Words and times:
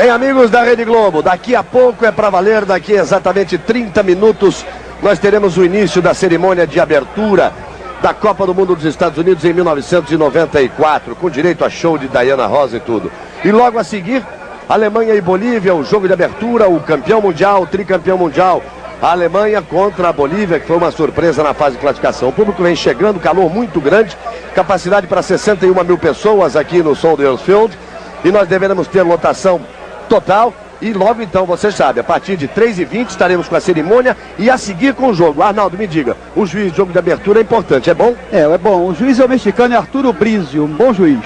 Bem, 0.00 0.10
amigos 0.10 0.48
da 0.48 0.62
Rede 0.62 0.84
Globo, 0.84 1.22
daqui 1.22 1.56
a 1.56 1.62
pouco 1.64 2.06
é 2.06 2.12
para 2.12 2.30
valer, 2.30 2.64
daqui 2.64 2.96
a 2.96 3.00
exatamente 3.00 3.58
30 3.58 4.00
minutos, 4.04 4.64
nós 5.02 5.18
teremos 5.18 5.56
o 5.56 5.64
início 5.64 6.00
da 6.00 6.14
cerimônia 6.14 6.68
de 6.68 6.78
abertura 6.78 7.52
da 8.00 8.14
Copa 8.14 8.46
do 8.46 8.54
Mundo 8.54 8.76
dos 8.76 8.84
Estados 8.84 9.18
Unidos 9.18 9.44
em 9.44 9.52
1994, 9.52 11.16
com 11.16 11.28
direito 11.28 11.64
a 11.64 11.68
show 11.68 11.98
de 11.98 12.06
Diana 12.06 12.46
Rosa 12.46 12.76
e 12.76 12.80
tudo. 12.80 13.10
E 13.44 13.50
logo 13.50 13.76
a 13.76 13.82
seguir, 13.82 14.24
Alemanha 14.68 15.14
e 15.14 15.20
Bolívia, 15.20 15.74
o 15.74 15.82
jogo 15.82 16.06
de 16.06 16.12
abertura, 16.12 16.68
o 16.68 16.78
campeão 16.78 17.20
mundial, 17.20 17.62
o 17.62 17.66
tricampeão 17.66 18.16
mundial. 18.16 18.62
A 19.02 19.10
Alemanha 19.10 19.60
contra 19.62 20.10
a 20.10 20.12
Bolívia, 20.12 20.60
que 20.60 20.66
foi 20.68 20.76
uma 20.76 20.92
surpresa 20.92 21.42
na 21.42 21.54
fase 21.54 21.74
de 21.74 21.82
classificação. 21.82 22.28
O 22.28 22.32
público 22.32 22.62
vem 22.62 22.76
chegando, 22.76 23.18
calor 23.18 23.52
muito 23.52 23.80
grande, 23.80 24.16
capacidade 24.54 25.08
para 25.08 25.22
61 25.22 25.74
mil 25.82 25.98
pessoas 25.98 26.54
aqui 26.54 26.84
no 26.84 26.94
Soldiers 26.94 27.40
Field. 27.40 27.76
E 28.24 28.30
nós 28.30 28.46
devemos 28.46 28.86
ter 28.86 29.02
lotação 29.02 29.60
total. 30.08 30.52
E 30.80 30.92
logo 30.92 31.20
então, 31.20 31.44
você 31.44 31.72
sabe, 31.72 31.98
a 31.98 32.04
partir 32.04 32.36
de 32.36 32.46
3h20 32.46 33.08
estaremos 33.08 33.48
com 33.48 33.56
a 33.56 33.60
cerimônia 33.60 34.16
e 34.38 34.48
a 34.48 34.56
seguir 34.56 34.94
com 34.94 35.08
o 35.08 35.14
jogo. 35.14 35.42
Arnaldo, 35.42 35.76
me 35.76 35.88
diga, 35.88 36.16
o 36.36 36.46
juiz 36.46 36.70
de 36.70 36.76
jogo 36.76 36.92
de 36.92 36.98
abertura 36.98 37.40
é 37.40 37.42
importante, 37.42 37.90
é 37.90 37.94
bom? 37.94 38.14
É, 38.32 38.42
é 38.42 38.58
bom. 38.58 38.86
O 38.86 38.94
juiz 38.94 39.18
é 39.18 39.24
o 39.24 39.28
mexicano 39.28 39.76
Arturo 39.76 40.12
Brizio, 40.12 40.64
um 40.64 40.68
bom 40.68 40.92
juiz. 40.92 41.18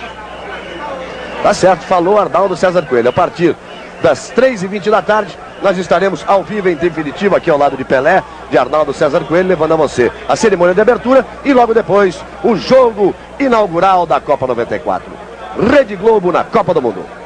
Tá 1.43 1.53
certo, 1.53 1.83
falou 1.83 2.19
Arnaldo 2.19 2.57
César 2.57 2.83
Coelho. 2.83 3.11
A 3.11 3.13
partir 3.13 3.55
das 4.03 4.33
3h20 4.33 4.91
da 4.91 5.03
tarde, 5.03 5.37
nós 5.62 5.77
estaremos 5.77 6.25
ao 6.27 6.43
vivo 6.43 6.69
em 6.69 6.75
definitivo 6.75 7.37
aqui 7.37 7.51
ao 7.51 7.59
lado 7.59 7.77
de 7.77 7.85
Pelé, 7.85 8.23
de 8.51 8.57
Arnaldo 8.57 8.93
César 8.95 9.21
Coelho, 9.21 9.49
levando 9.49 9.73
a 9.73 9.77
você 9.77 10.11
a 10.29 10.35
cerimônia 10.35 10.75
de 10.75 10.81
abertura 10.81 11.27
e 11.45 11.53
logo 11.53 11.75
depois 11.75 12.25
o 12.43 12.57
jogo 12.57 13.15
inaugural 13.39 14.07
da 14.07 14.21
Copa 14.21 14.47
94. 14.47 15.11
Rede 15.71 15.95
Globo 15.95 16.33
na 16.33 16.43
Copa 16.43 16.73
do 16.73 16.81
Mundo. 16.81 17.22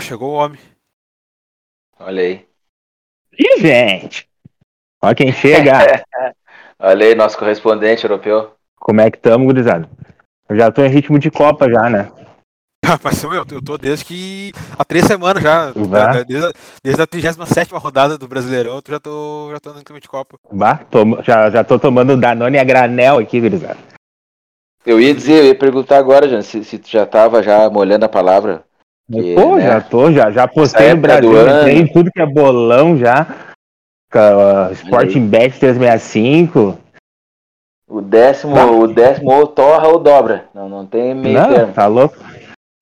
Chegou 0.00 0.30
o 0.30 0.34
homem. 0.34 0.58
Olha 2.00 2.22
aí. 2.22 2.46
Ih, 3.38 3.60
gente! 3.60 4.28
Olha 5.02 5.14
quem 5.14 5.32
chega! 5.32 6.04
Olha 6.78 7.06
aí, 7.06 7.14
nosso 7.14 7.38
correspondente 7.38 8.04
europeu. 8.04 8.52
Como 8.76 9.00
é 9.00 9.10
que 9.10 9.16
estamos, 9.16 9.46
gurizada? 9.46 9.88
Eu 10.48 10.56
já 10.58 10.70
tô 10.72 10.84
em 10.84 10.88
ritmo 10.88 11.18
de 11.18 11.30
Copa 11.30 11.70
já, 11.70 11.88
né? 11.88 12.10
Mas 13.02 13.22
eu, 13.22 13.32
eu 13.32 13.62
tô 13.62 13.78
desde 13.78 14.04
que. 14.04 14.52
há 14.76 14.84
três 14.84 15.06
semanas 15.06 15.42
já. 15.42 15.72
Bah. 15.72 16.22
Desde, 16.24 16.46
a- 16.48 16.52
desde 16.82 17.02
a 17.02 17.06
37 17.06 17.72
rodada 17.74 18.18
do 18.18 18.26
Brasileirão, 18.28 18.74
eu 18.76 18.82
já 18.86 18.98
tô, 19.00 19.48
já 19.52 19.60
tô 19.60 19.70
no 19.72 19.78
ritmo 19.78 20.00
de 20.00 20.08
Copa. 20.08 20.36
Bah, 20.52 20.78
tomo- 20.90 21.22
já, 21.22 21.48
já 21.50 21.62
tô 21.64 21.78
tomando 21.78 22.16
Danone 22.20 22.58
a 22.58 22.64
granel 22.64 23.18
aqui, 23.18 23.40
gurizada. 23.40 23.78
Eu 24.84 25.00
ia 25.00 25.14
dizer, 25.14 25.38
eu 25.38 25.46
ia 25.46 25.54
perguntar 25.58 25.96
agora, 25.98 26.28
Jana, 26.28 26.42
se, 26.42 26.62
se 26.64 26.78
tu 26.78 26.88
já 26.90 27.06
tava 27.06 27.42
já 27.42 27.70
molhando 27.70 28.04
a 28.04 28.08
palavra. 28.08 28.64
Que, 29.12 29.34
Pô, 29.34 29.56
né, 29.56 29.62
já 29.66 29.80
tô, 29.80 30.10
já, 30.12 30.30
já 30.30 30.48
postei 30.48 30.94
no 30.94 31.00
Brasil, 31.00 31.36
ano. 31.36 31.60
entrei 31.60 31.78
em 31.78 31.86
tudo 31.86 32.10
que 32.10 32.20
é 32.20 32.26
bolão 32.26 32.96
já. 32.96 33.26
Uh, 34.14 34.72
Sporting 34.72 35.26
Bet 35.26 35.58
365. 35.58 36.78
O 37.88 38.00
décimo, 38.00 38.54
Tá. 38.54 38.66
o 38.66 38.86
décimo 38.86 39.30
ou 39.32 39.46
torra 39.46 39.88
ou 39.88 39.98
dobra. 39.98 40.44
Não, 40.54 40.68
não 40.68 40.86
tem 40.86 41.14
meio 41.14 41.38
Não, 41.38 41.52
termo. 41.52 41.72
tá 41.74 41.86
louco? 41.86 42.16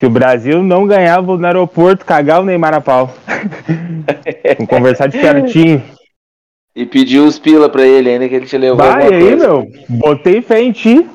Se 0.00 0.06
o 0.06 0.10
Brasil 0.10 0.62
não 0.62 0.86
ganhava 0.86 1.36
no 1.36 1.46
aeroporto, 1.46 2.04
cagar 2.04 2.40
o 2.40 2.44
Neymar 2.44 2.74
a 2.74 2.80
pau. 2.80 3.10
Vamos 4.58 4.68
conversar 4.70 5.08
de 5.08 5.18
pertinho. 5.18 5.82
E 6.74 6.86
pediu 6.86 7.24
os 7.24 7.38
pila 7.38 7.68
pra 7.68 7.86
ele 7.86 8.08
ainda 8.10 8.28
que 8.28 8.34
ele 8.34 8.46
te 8.46 8.56
levou 8.56 8.78
Vai 8.78 9.12
aí, 9.12 9.28
coisa. 9.30 9.48
meu. 9.48 9.66
Botei 9.88 10.40
fé 10.42 10.62
em 10.62 10.72
ti. 10.72 11.08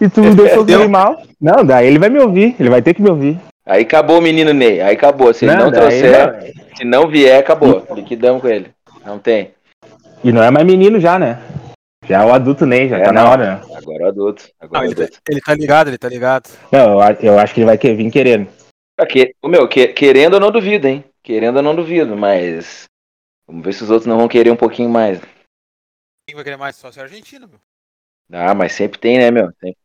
E 0.00 0.08
tu 0.08 0.20
me 0.22 0.34
deixou 0.34 0.64
dormir 0.64 0.88
mal. 0.88 1.22
Não, 1.40 1.64
daí 1.64 1.86
ele 1.86 1.98
vai 1.98 2.08
me 2.08 2.18
ouvir. 2.18 2.54
Ele 2.58 2.68
vai 2.70 2.82
ter 2.82 2.94
que 2.94 3.02
me 3.02 3.10
ouvir. 3.10 3.38
Aí 3.70 3.82
acabou 3.82 4.18
o 4.18 4.22
menino 4.22 4.52
Ney. 4.52 4.80
Aí 4.80 4.96
acabou. 4.96 5.32
Se 5.32 5.44
ele 5.44 5.54
não 5.54 5.70
trouxer, 5.70 6.52
se 6.76 6.84
não 6.84 7.06
vier, 7.08 7.38
acabou. 7.38 7.86
Liquidamos 7.94 8.42
com 8.42 8.48
ele. 8.48 8.72
Não 9.06 9.16
tem. 9.16 9.54
E 10.24 10.32
não 10.32 10.42
é 10.42 10.50
mais 10.50 10.66
menino 10.66 10.98
já, 10.98 11.20
né? 11.20 11.38
Já 12.04 12.22
é 12.22 12.26
o 12.26 12.32
adulto 12.34 12.66
Ney, 12.66 12.88
já 12.88 12.98
É, 12.98 13.02
tá 13.04 13.12
na 13.12 13.22
não. 13.22 13.30
hora. 13.30 13.56
né? 13.56 13.76
Agora 13.76 14.04
é 14.04 14.08
adulto. 14.08 14.42
Não, 14.60 14.66
Agora 14.66 14.84
é 14.84 14.86
ele, 14.88 14.94
tá, 14.96 15.02
adulto. 15.04 15.20
ele 15.30 15.40
tá 15.40 15.54
ligado, 15.54 15.88
ele 15.88 15.98
tá 15.98 16.08
ligado. 16.08 16.50
Não, 16.72 17.00
eu, 17.00 17.16
eu 17.22 17.38
acho 17.38 17.54
que 17.54 17.60
ele 17.60 17.66
vai 17.66 17.78
que- 17.78 17.94
vir 17.94 18.10
querendo. 18.10 18.48
Ah, 18.98 19.06
que- 19.06 19.34
o 19.40 19.46
meu, 19.46 19.68
que- 19.68 19.88
querendo 19.88 20.34
eu 20.34 20.40
não 20.40 20.50
duvido, 20.50 20.88
hein? 20.88 21.04
Querendo 21.22 21.60
eu 21.60 21.62
não 21.62 21.76
duvido, 21.76 22.16
mas. 22.16 22.86
Vamos 23.46 23.64
ver 23.64 23.72
se 23.72 23.84
os 23.84 23.90
outros 23.90 24.06
não 24.06 24.16
vão 24.18 24.26
querer 24.26 24.50
um 24.50 24.56
pouquinho 24.56 24.90
mais. 24.90 25.20
Quem 26.26 26.34
vai 26.34 26.42
querer 26.42 26.56
mais? 26.56 26.74
Só 26.74 26.90
se 26.90 26.98
é 26.98 27.02
Argentina, 27.02 27.46
meu. 27.46 27.60
Ah, 28.32 28.52
mas 28.54 28.72
sempre 28.72 28.98
tem, 28.98 29.18
né, 29.18 29.30
meu? 29.30 29.46
Sempre. 29.60 29.76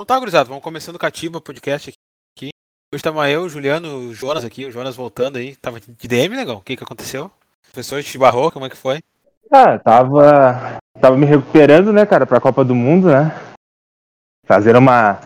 Então 0.00 0.06
tá, 0.06 0.16
gurizada, 0.16 0.48
vamos 0.48 0.62
começando 0.62 0.94
o 0.94 0.98
Cativa 0.98 1.40
Podcast 1.40 1.90
aqui. 2.32 2.50
Hoje 2.94 3.02
tava 3.02 3.28
eu, 3.28 3.42
o 3.42 3.48
Juliano, 3.48 3.96
o 3.96 4.14
Jonas 4.14 4.44
aqui, 4.44 4.64
o 4.64 4.70
Jonas 4.70 4.94
voltando 4.94 5.38
aí. 5.38 5.56
Tava 5.56 5.80
de 5.80 6.06
DM, 6.06 6.36
negão? 6.36 6.58
O 6.58 6.60
que 6.60 6.76
que 6.76 6.84
aconteceu? 6.84 7.24
O 7.24 7.72
professor 7.72 8.00
te 8.00 8.16
barrou, 8.16 8.52
como 8.52 8.64
é 8.64 8.70
que 8.70 8.76
foi? 8.76 9.00
Ah, 9.50 9.76
tava. 9.76 10.76
Tava 11.00 11.16
me 11.16 11.26
recuperando, 11.26 11.92
né, 11.92 12.06
cara, 12.06 12.24
pra 12.24 12.40
Copa 12.40 12.64
do 12.64 12.76
Mundo, 12.76 13.08
né? 13.08 13.34
Fazendo 14.46 14.78
uma, 14.78 15.18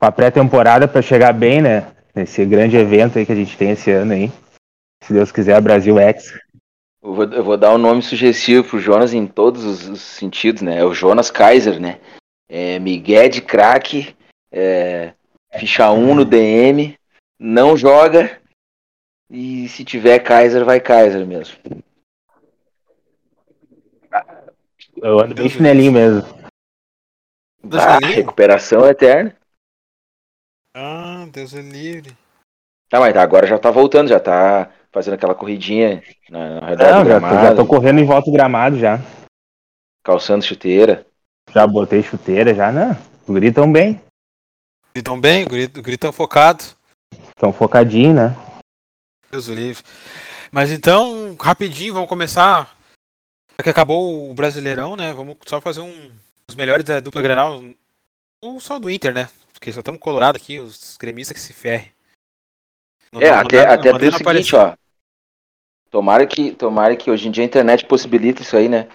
uma 0.00 0.10
pré-temporada 0.10 0.88
pra 0.88 1.02
chegar 1.02 1.34
bem, 1.34 1.60
né? 1.60 1.94
Nesse 2.14 2.42
grande 2.46 2.74
evento 2.74 3.18
aí 3.18 3.26
que 3.26 3.32
a 3.32 3.36
gente 3.36 3.54
tem 3.54 3.72
esse 3.72 3.90
ano 3.90 4.14
aí. 4.14 4.32
Se 5.04 5.12
Deus 5.12 5.30
quiser, 5.30 5.60
Brasil 5.60 5.98
X. 5.98 6.32
Eu 7.02 7.14
vou, 7.14 7.24
eu 7.26 7.44
vou 7.44 7.58
dar 7.58 7.74
um 7.74 7.78
nome 7.78 8.00
sugestivo 8.00 8.66
pro 8.66 8.80
Jonas 8.80 9.12
em 9.12 9.26
todos 9.26 9.62
os, 9.62 9.86
os 9.86 10.00
sentidos, 10.00 10.62
né? 10.62 10.78
É 10.78 10.84
o 10.86 10.94
Jonas 10.94 11.30
Kaiser, 11.30 11.78
né? 11.78 12.00
É 12.48 12.78
Miguel 12.78 13.28
de 13.28 13.42
craque, 13.42 14.16
é, 14.52 15.14
ficha 15.58 15.90
1 15.90 16.14
no 16.14 16.24
DM, 16.24 16.96
não 17.38 17.76
joga. 17.76 18.40
E 19.28 19.68
se 19.68 19.84
tiver 19.84 20.20
Kaiser, 20.20 20.64
vai 20.64 20.80
Kaiser 20.80 21.26
mesmo. 21.26 21.56
Eu 25.02 25.20
ando 25.20 25.34
bem 25.34 25.48
chinelinho 25.48 25.92
mesmo. 25.92 26.22
Ah, 27.72 27.98
é 28.02 28.06
recuperação 28.06 28.86
eterna. 28.86 29.36
Ah, 30.74 31.26
Deus 31.32 31.52
é 31.54 31.60
livre. 31.60 32.16
Tá, 32.88 33.00
mas 33.00 33.16
agora 33.16 33.46
já 33.46 33.58
tá 33.58 33.70
voltando, 33.70 34.08
já 34.08 34.20
tá 34.20 34.70
fazendo 34.92 35.14
aquela 35.14 35.34
corridinha 35.34 36.02
na, 36.30 36.60
na 36.60 36.66
redor 36.68 36.92
Não, 36.92 37.02
do 37.02 37.10
já 37.10 37.20
tô, 37.20 37.26
já 37.26 37.54
tô 37.56 37.66
correndo 37.66 37.98
em 37.98 38.06
volta 38.06 38.30
do 38.30 38.32
gramado 38.32 38.78
já. 38.78 38.98
calçando 40.04 40.44
chuteira. 40.44 41.04
Já 41.50 41.66
botei 41.66 42.02
chuteira 42.02 42.54
já, 42.54 42.70
né? 42.72 42.94
Tão 43.54 43.70
bem. 43.70 44.00
Gritam 44.94 45.20
bem, 45.20 45.44
tão 45.98 46.12
focado. 46.12 46.64
Tão 47.36 47.52
focadinho, 47.52 48.14
né? 48.14 48.36
Deus 49.30 49.48
o 49.48 49.54
livre. 49.54 49.82
Mas 50.50 50.70
então, 50.70 51.36
rapidinho, 51.40 51.94
vamos 51.94 52.08
começar. 52.08 52.76
Já 53.58 53.62
que 53.64 53.70
acabou 53.70 54.30
o 54.30 54.34
Brasileirão, 54.34 54.96
né? 54.96 55.12
Vamos 55.12 55.36
só 55.46 55.60
fazer 55.60 55.80
um, 55.80 56.10
os 56.48 56.54
melhores 56.54 56.84
da 56.84 57.00
dupla 57.00 57.22
Grenal. 57.22 57.62
Ou 58.42 58.60
só 58.60 58.78
do 58.78 58.90
Inter, 58.90 59.12
né? 59.14 59.28
Porque 59.52 59.72
só 59.72 59.80
estamos 59.80 60.00
colorados 60.00 60.40
aqui, 60.40 60.58
os 60.60 60.96
gremistas 60.98 61.34
que 61.36 61.42
se 61.42 61.52
ferrem. 61.52 61.90
Não 63.12 63.20
É, 63.20 63.30
dá- 63.30 63.36
não 63.36 63.42
até, 63.42 63.60
até 63.66 63.90
pelo 63.98 64.00
seguinte, 64.12 64.22
aparecer. 64.22 64.56
ó. 64.56 64.74
Tomara 65.90 66.26
que, 66.26 66.52
tomara 66.52 66.96
que 66.96 67.10
hoje 67.10 67.28
em 67.28 67.30
dia 67.30 67.42
a 67.44 67.46
internet 67.46 67.86
possibilita 67.86 68.42
isso 68.42 68.56
aí, 68.56 68.68
né? 68.68 68.88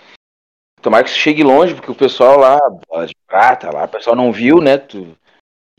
Tomara 0.81 1.03
que 1.03 1.09
isso 1.09 1.19
chegue 1.19 1.43
longe, 1.43 1.75
porque 1.75 1.91
o 1.91 1.95
pessoal 1.95 2.39
lá, 2.39 2.59
bola 2.89 3.05
de 3.05 3.15
prata, 3.27 3.71
lá, 3.71 3.85
o 3.85 3.87
pessoal 3.87 4.15
não 4.15 4.31
viu, 4.31 4.59
né? 4.59 4.77
Tu... 4.77 5.15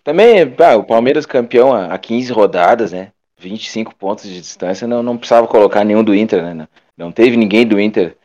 Também, 0.04 0.54
ah, 0.58 0.76
o 0.76 0.84
Palmeiras 0.84 1.26
campeão 1.26 1.72
há 1.72 1.86
há 1.86 1.98
15 1.98 2.32
rodadas, 2.32 2.92
né? 2.92 3.12
25 3.38 3.94
pontos 3.94 4.24
de 4.24 4.40
distância, 4.40 4.86
não, 4.86 5.02
não 5.02 5.18
precisava 5.18 5.48
colocar 5.48 5.84
nenhum 5.84 6.04
do 6.04 6.14
Inter, 6.14 6.42
né? 6.42 6.54
Não, 6.54 6.68
não 6.96 7.12
teve 7.12 7.36
ninguém 7.36 7.66
do 7.66 7.80
Inter 7.80 8.16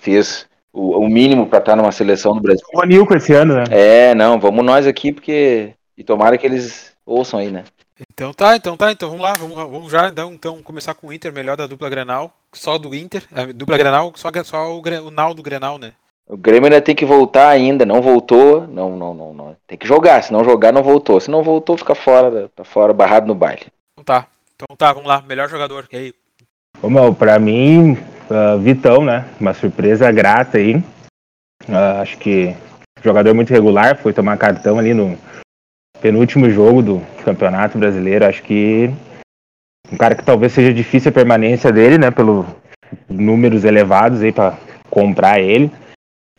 fez 0.00 0.48
o, 0.72 0.98
o 0.98 1.08
mínimo 1.08 1.46
pra 1.46 1.58
estar 1.58 1.76
numa 1.76 1.92
seleção 1.92 2.34
do 2.34 2.40
Brasil. 2.40 2.66
O 2.72 2.84
Nilco 2.84 3.14
esse 3.14 3.32
ano, 3.32 3.54
né? 3.54 3.64
É, 3.70 4.14
não, 4.14 4.40
vamos 4.40 4.64
nós 4.64 4.86
aqui, 4.86 5.12
porque. 5.12 5.74
E 5.96 6.02
tomara 6.02 6.38
que 6.38 6.46
eles 6.46 6.94
ouçam 7.04 7.38
aí, 7.38 7.50
né? 7.50 7.64
Então 8.12 8.32
tá, 8.32 8.56
então 8.56 8.76
tá, 8.76 8.90
então 8.90 9.10
vamos 9.10 9.22
lá, 9.22 9.34
vamos, 9.34 9.56
lá, 9.56 9.64
vamos 9.64 9.92
já 9.92 10.08
então, 10.08 10.32
então 10.32 10.62
começar 10.62 10.94
com 10.94 11.08
o 11.08 11.12
Inter, 11.12 11.32
melhor 11.32 11.56
da 11.56 11.66
dupla 11.66 11.90
Grenal. 11.90 12.34
Só 12.54 12.78
do 12.78 12.94
Inter, 12.94 13.22
a 13.32 13.46
dupla 13.46 13.78
Grenal, 13.78 14.12
só, 14.16 14.30
só 14.44 14.76
o, 14.76 14.80
o 14.80 15.10
Naldo 15.10 15.42
Grenal, 15.42 15.78
né? 15.78 15.92
O 16.28 16.36
Grêmio 16.36 16.66
ainda 16.66 16.80
tem 16.80 16.94
que 16.94 17.04
voltar 17.04 17.48
ainda, 17.48 17.84
não 17.84 18.00
voltou, 18.00 18.66
não, 18.66 18.96
não, 18.96 19.14
não, 19.14 19.34
não. 19.34 19.56
Tem 19.66 19.76
que 19.76 19.86
jogar, 19.86 20.22
se 20.22 20.32
não 20.32 20.44
jogar, 20.44 20.72
não 20.72 20.82
voltou. 20.82 21.20
Se 21.20 21.30
não 21.30 21.42
voltou, 21.42 21.76
fica 21.76 21.94
fora, 21.94 22.48
tá 22.54 22.64
fora, 22.64 22.92
barrado 22.92 23.26
no 23.26 23.34
baile. 23.34 23.66
Então 23.92 24.04
tá, 24.04 24.26
então 24.54 24.76
tá, 24.76 24.92
vamos 24.92 25.08
lá, 25.08 25.22
melhor 25.22 25.48
jogador. 25.48 25.88
E 25.92 25.96
aí? 25.96 26.14
Ô, 26.80 26.88
meu, 26.88 27.12
pra 27.12 27.38
mim, 27.38 27.96
ah, 28.30 28.56
Vitão, 28.56 29.04
né? 29.04 29.28
Uma 29.40 29.54
surpresa 29.54 30.10
grata 30.12 30.58
aí. 30.58 30.82
Ah, 31.68 32.00
acho 32.00 32.16
que 32.18 32.54
jogador 33.02 33.34
muito 33.34 33.50
regular, 33.50 33.98
foi 33.98 34.12
tomar 34.12 34.36
cartão 34.36 34.78
ali 34.78 34.94
no, 34.94 35.18
penúltimo 36.00 36.50
jogo 36.50 36.82
do 36.82 37.02
Campeonato 37.24 37.78
Brasileiro. 37.78 38.26
Acho 38.26 38.42
que 38.42 38.90
um 39.92 39.96
cara 39.96 40.14
que 40.14 40.24
talvez 40.24 40.52
seja 40.52 40.72
difícil 40.72 41.10
a 41.10 41.12
permanência 41.12 41.72
dele, 41.72 41.98
né? 41.98 42.10
Pelo 42.10 42.46
números 43.08 43.64
elevados 43.64 44.22
aí 44.22 44.32
para 44.32 44.56
comprar 44.88 45.40
ele. 45.40 45.70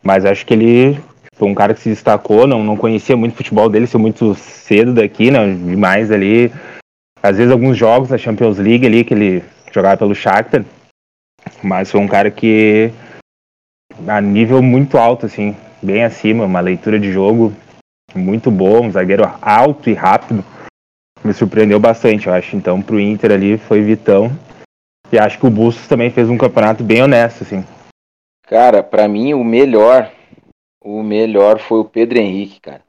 Mas 0.02 0.24
acho 0.24 0.44
que 0.44 0.54
ele 0.54 1.00
foi 1.34 1.48
um 1.48 1.54
cara 1.54 1.74
que 1.74 1.80
se 1.80 1.88
destacou, 1.88 2.46
não, 2.46 2.62
não 2.62 2.76
conhecia 2.76 3.16
muito 3.16 3.34
o 3.34 3.36
futebol 3.36 3.68
dele, 3.68 3.86
saiu 3.86 4.00
muito 4.00 4.34
cedo 4.34 4.94
daqui, 4.94 5.30
né? 5.30 5.54
Demais 5.54 6.10
ali. 6.10 6.52
Às 7.22 7.36
vezes 7.36 7.52
alguns 7.52 7.76
jogos 7.76 8.08
da 8.08 8.18
Champions 8.18 8.58
League 8.58 8.86
ali 8.86 9.04
que 9.04 9.14
ele 9.14 9.44
jogava 9.72 9.96
pelo 9.96 10.14
Shakhtar. 10.14 10.64
Mas 11.62 11.90
foi 11.90 12.00
um 12.00 12.08
cara 12.08 12.30
que 12.30 12.92
a 14.06 14.20
nível 14.20 14.62
muito 14.62 14.98
alto, 14.98 15.26
assim, 15.26 15.56
bem 15.82 16.04
acima, 16.04 16.44
uma 16.44 16.60
leitura 16.60 16.98
de 16.98 17.12
jogo 17.12 17.52
muito 18.14 18.50
boa, 18.50 18.80
um 18.80 18.90
zagueiro 18.90 19.24
alto 19.40 19.88
e 19.88 19.94
rápido. 19.94 20.44
Me 21.24 21.32
surpreendeu 21.32 21.78
bastante, 21.78 22.26
eu 22.26 22.32
acho. 22.32 22.56
Então, 22.56 22.82
pro 22.82 22.98
Inter 22.98 23.32
ali 23.32 23.56
foi 23.56 23.80
Vitão. 23.80 24.30
E 25.12 25.18
acho 25.18 25.38
que 25.38 25.46
o 25.46 25.50
Bustos 25.50 25.86
também 25.86 26.10
fez 26.10 26.28
um 26.28 26.38
campeonato 26.38 26.82
bem 26.82 27.02
honesto, 27.02 27.42
assim. 27.42 27.64
Cara, 28.42 28.82
para 28.82 29.06
mim 29.06 29.32
o 29.34 29.44
melhor, 29.44 30.10
o 30.80 31.02
melhor 31.02 31.58
foi 31.58 31.78
o 31.78 31.84
Pedro 31.84 32.18
Henrique, 32.18 32.60
cara. 32.60 32.82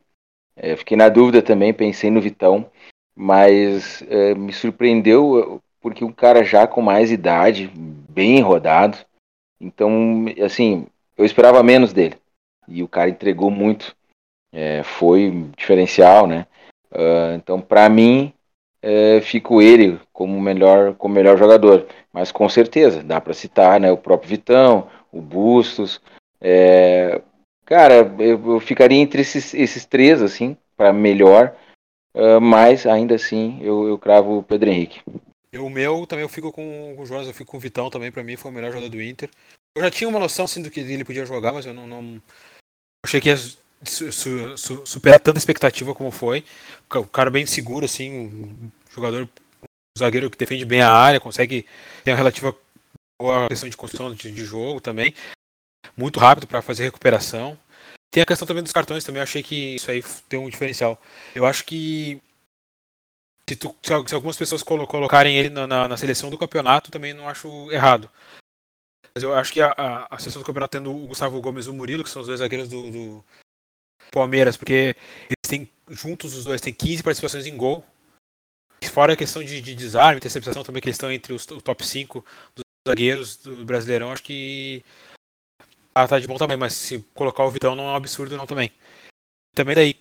É, 0.55 0.75
fiquei 0.75 0.97
na 0.97 1.09
dúvida 1.09 1.41
também, 1.41 1.73
pensei 1.73 2.09
no 2.09 2.21
Vitão, 2.21 2.69
mas 3.15 4.03
é, 4.09 4.33
me 4.33 4.51
surpreendeu 4.53 5.61
porque 5.81 6.03
um 6.03 6.11
cara 6.11 6.43
já 6.43 6.65
com 6.65 6.81
mais 6.81 7.11
idade, 7.11 7.69
bem 8.09 8.39
rodado. 8.39 8.97
Então, 9.59 10.25
assim, 10.43 10.87
eu 11.17 11.25
esperava 11.25 11.61
menos 11.61 11.93
dele. 11.93 12.15
E 12.67 12.81
o 12.81 12.87
cara 12.87 13.09
entregou 13.09 13.51
muito. 13.51 13.95
É, 14.51 14.81
foi 14.83 15.49
diferencial, 15.57 16.25
né? 16.25 16.47
Uh, 16.93 17.35
então, 17.35 17.59
para 17.59 17.89
mim, 17.89 18.33
é, 18.81 19.21
fico 19.21 19.61
ele 19.61 19.99
como 20.11 20.39
melhor, 20.39 20.93
como 20.95 21.15
melhor 21.15 21.37
jogador. 21.37 21.87
Mas 22.11 22.31
com 22.31 22.47
certeza, 22.49 23.01
dá 23.01 23.19
para 23.19 23.33
citar 23.33 23.79
né, 23.79 23.91
o 23.91 23.97
próprio 23.97 24.29
Vitão, 24.29 24.89
o 25.11 25.21
Bustos. 25.21 26.01
É, 26.39 27.21
cara, 27.65 28.13
eu, 28.19 28.53
eu, 28.53 28.59
ficaria 28.59 28.99
entre 28.99 29.21
esses, 29.21 29.53
esses 29.53 29.85
três, 29.85 30.21
assim, 30.21 30.57
para 30.75 30.91
melhor. 30.91 31.55
Uh, 32.15 32.39
mas 32.39 32.85
ainda 32.85 33.15
assim, 33.15 33.57
eu, 33.61 33.87
eu 33.87 33.97
cravo 33.97 34.37
o 34.37 34.43
Pedro 34.43 34.69
Henrique. 34.69 35.01
O 35.55 35.69
meu 35.69 36.05
também 36.05 36.23
eu 36.23 36.29
fico 36.29 36.51
com, 36.51 36.93
com 36.95 37.01
o 37.01 37.05
Jonas, 37.05 37.27
eu 37.27 37.33
fico 37.33 37.51
com 37.51 37.57
o 37.57 37.59
Vitão 37.59 37.89
também, 37.89 38.11
para 38.11 38.23
mim 38.23 38.35
foi 38.35 38.51
o 38.51 38.53
melhor 38.53 38.71
jogador 38.71 38.89
do 38.89 39.01
Inter. 39.01 39.29
Eu 39.75 39.81
já 39.81 39.89
tinha 39.89 40.07
uma 40.07 40.19
noção 40.19 40.45
assim, 40.45 40.61
do 40.61 40.69
que 40.69 40.79
ele 40.79 41.05
podia 41.05 41.25
jogar, 41.25 41.51
mas 41.53 41.65
eu 41.65 41.73
não, 41.73 41.87
não... 41.87 42.21
achei 43.03 43.19
que 43.19 43.29
ia 43.29 43.35
su, 43.85 44.11
su, 44.11 44.57
su, 44.57 44.85
superar 44.85 45.19
tanta 45.19 45.37
expectativa 45.37 45.93
como 45.93 46.11
foi. 46.11 46.43
O 46.89 47.05
cara 47.07 47.29
bem 47.29 47.45
seguro, 47.45 47.85
assim, 47.85 48.11
um 48.11 48.71
jogador, 48.93 49.23
um 49.23 49.99
zagueiro 49.99 50.29
que 50.29 50.37
defende 50.37 50.65
bem 50.65 50.81
a 50.81 50.91
área, 50.91 51.19
consegue 51.19 51.65
ter 52.03 52.11
uma 52.11 52.17
relativa 52.17 52.55
boa 53.19 53.47
questão 53.47 53.69
de 53.69 53.77
construção 53.77 54.13
de, 54.13 54.31
de 54.31 54.45
jogo 54.45 54.81
também. 54.81 55.13
Muito 55.95 56.19
rápido 56.19 56.47
para 56.47 56.61
fazer 56.61 56.83
recuperação. 56.83 57.57
Tem 58.11 58.21
a 58.21 58.25
questão 58.25 58.47
também 58.47 58.61
dos 58.61 58.71
cartões, 58.71 59.03
também 59.03 59.19
eu 59.19 59.23
achei 59.23 59.41
que 59.41 59.75
isso 59.75 59.89
aí 59.89 60.03
tem 60.29 60.39
um 60.39 60.49
diferencial. 60.49 61.01
Eu 61.33 61.45
acho 61.45 61.65
que 61.65 62.21
se, 63.49 63.55
tu, 63.55 63.75
se 63.81 64.13
algumas 64.13 64.37
pessoas 64.37 64.63
colocarem 64.63 65.35
ele 65.35 65.49
na, 65.49 65.65
na, 65.65 65.87
na, 65.87 65.97
seleção 65.97 66.29
do 66.29 66.37
campeonato, 66.37 66.91
também 66.91 67.13
não 67.13 67.27
acho 67.27 67.71
errado. 67.71 68.09
Mas 69.15 69.23
eu 69.23 69.33
acho 69.33 69.51
que 69.51 69.61
a, 69.61 69.71
a, 69.71 70.15
a 70.15 70.19
seleção 70.19 70.41
do 70.41 70.45
campeonato 70.45 70.77
tendo 70.77 70.95
o 70.95 71.07
Gustavo 71.07 71.41
Gomes 71.41 71.65
e 71.65 71.69
o 71.69 71.73
Murilo, 71.73 72.03
que 72.03 72.09
são 72.09 72.21
os 72.21 72.27
dois 72.27 72.39
zagueiros 72.39 72.69
do, 72.69 72.91
do 72.91 73.25
Palmeiras, 74.13 74.55
porque 74.55 74.95
eles 75.25 75.47
têm, 75.47 75.69
juntos 75.89 76.33
os 76.35 76.45
dois, 76.45 76.61
têm 76.61 76.73
15 76.73 77.03
participações 77.03 77.45
em 77.45 77.57
gol. 77.57 77.83
Fora 78.91 79.13
a 79.13 79.17
questão 79.17 79.43
de, 79.43 79.61
de 79.61 79.73
desarme, 79.73 80.17
interceptação 80.17 80.63
também, 80.63 80.81
que 80.81 80.87
eles 80.87 80.95
estão 80.95 81.11
entre 81.11 81.33
os 81.33 81.45
o 81.47 81.61
top 81.61 81.85
5 81.85 82.23
dos 82.53 82.63
zagueiros 82.87 83.37
do 83.37 83.65
Brasileirão, 83.65 84.11
acho 84.11 84.23
que 84.23 84.83
ah, 85.95 86.07
tá 86.07 86.19
de 86.19 86.27
bom 86.27 86.37
também, 86.37 86.57
mas 86.57 86.73
se 86.73 86.99
colocar 87.13 87.43
o 87.43 87.51
Vitão 87.51 87.75
não 87.75 87.85
é 87.85 87.91
um 87.91 87.95
absurdo 87.95 88.35
não 88.35 88.45
também. 88.45 88.71
Também 89.55 89.75
daí 89.75 89.95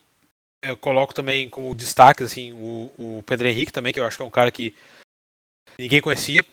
eu 0.62 0.76
coloco 0.76 1.14
também 1.14 1.48
como 1.48 1.74
destaque 1.74 2.22
assim, 2.22 2.52
o, 2.52 2.92
o 2.98 3.22
Pedro 3.24 3.48
Henrique 3.48 3.72
também, 3.72 3.92
que 3.92 4.00
eu 4.00 4.06
acho 4.06 4.16
que 4.16 4.22
é 4.22 4.26
um 4.26 4.30
cara 4.30 4.50
que 4.50 4.74
ninguém 5.78 6.00
conhecia, 6.00 6.44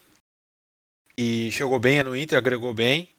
e 1.17 1.51
chegou 1.51 1.79
bem 1.79 2.01
no 2.03 2.15
Inter, 2.15 2.37
agregou 2.37 2.73
bem. 2.73 3.09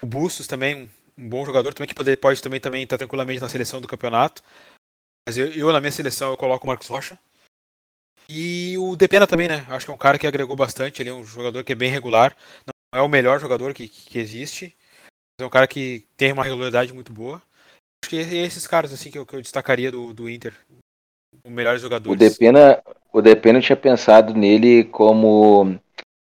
O 0.00 0.06
Bustos 0.06 0.46
também, 0.46 0.90
um 1.16 1.28
bom 1.28 1.44
jogador 1.44 1.74
também, 1.74 1.88
que 1.88 1.94
pode, 1.94 2.16
pode 2.16 2.42
também 2.42 2.56
estar 2.56 2.70
também 2.70 2.86
tá 2.86 2.98
tranquilamente 2.98 3.40
na 3.40 3.48
seleção 3.48 3.80
do 3.80 3.88
campeonato. 3.88 4.42
Mas 5.26 5.36
eu, 5.36 5.52
eu, 5.52 5.72
na 5.72 5.80
minha 5.80 5.92
seleção, 5.92 6.30
eu 6.30 6.36
coloco 6.36 6.64
o 6.64 6.68
Marcos 6.68 6.88
Rocha. 6.88 7.18
E 8.28 8.76
o 8.78 8.96
Depena 8.96 9.26
também, 9.26 9.48
né? 9.48 9.64
Acho 9.68 9.86
que 9.86 9.92
é 9.92 9.94
um 9.94 9.98
cara 9.98 10.18
que 10.18 10.26
agregou 10.26 10.56
bastante. 10.56 11.02
Ele 11.02 11.10
é 11.10 11.14
um 11.14 11.24
jogador 11.24 11.62
que 11.62 11.72
é 11.72 11.76
bem 11.76 11.90
regular. 11.90 12.36
Não 12.66 13.00
é 13.00 13.04
o 13.04 13.08
melhor 13.08 13.38
jogador 13.38 13.74
que, 13.74 13.88
que 13.88 14.18
existe. 14.18 14.74
Mas 15.38 15.44
é 15.44 15.46
um 15.46 15.50
cara 15.50 15.66
que 15.66 16.06
tem 16.16 16.32
uma 16.32 16.44
regularidade 16.44 16.92
muito 16.92 17.12
boa. 17.12 17.42
Acho 18.02 18.10
que 18.10 18.16
é 18.18 18.44
esses 18.44 18.66
caras 18.66 18.92
assim 18.92 19.10
que 19.10 19.18
eu, 19.18 19.26
que 19.26 19.34
eu 19.34 19.42
destacaria 19.42 19.90
do, 19.90 20.12
do 20.12 20.28
Inter. 20.28 20.54
Os 21.44 21.52
melhores 21.52 21.80
jogadores. 21.80 22.16
O 22.16 22.18
Depena, 22.18 22.82
o 23.12 23.20
Depena 23.20 23.60
tinha 23.60 23.76
pensado 23.76 24.34
nele 24.34 24.84
como 24.84 25.78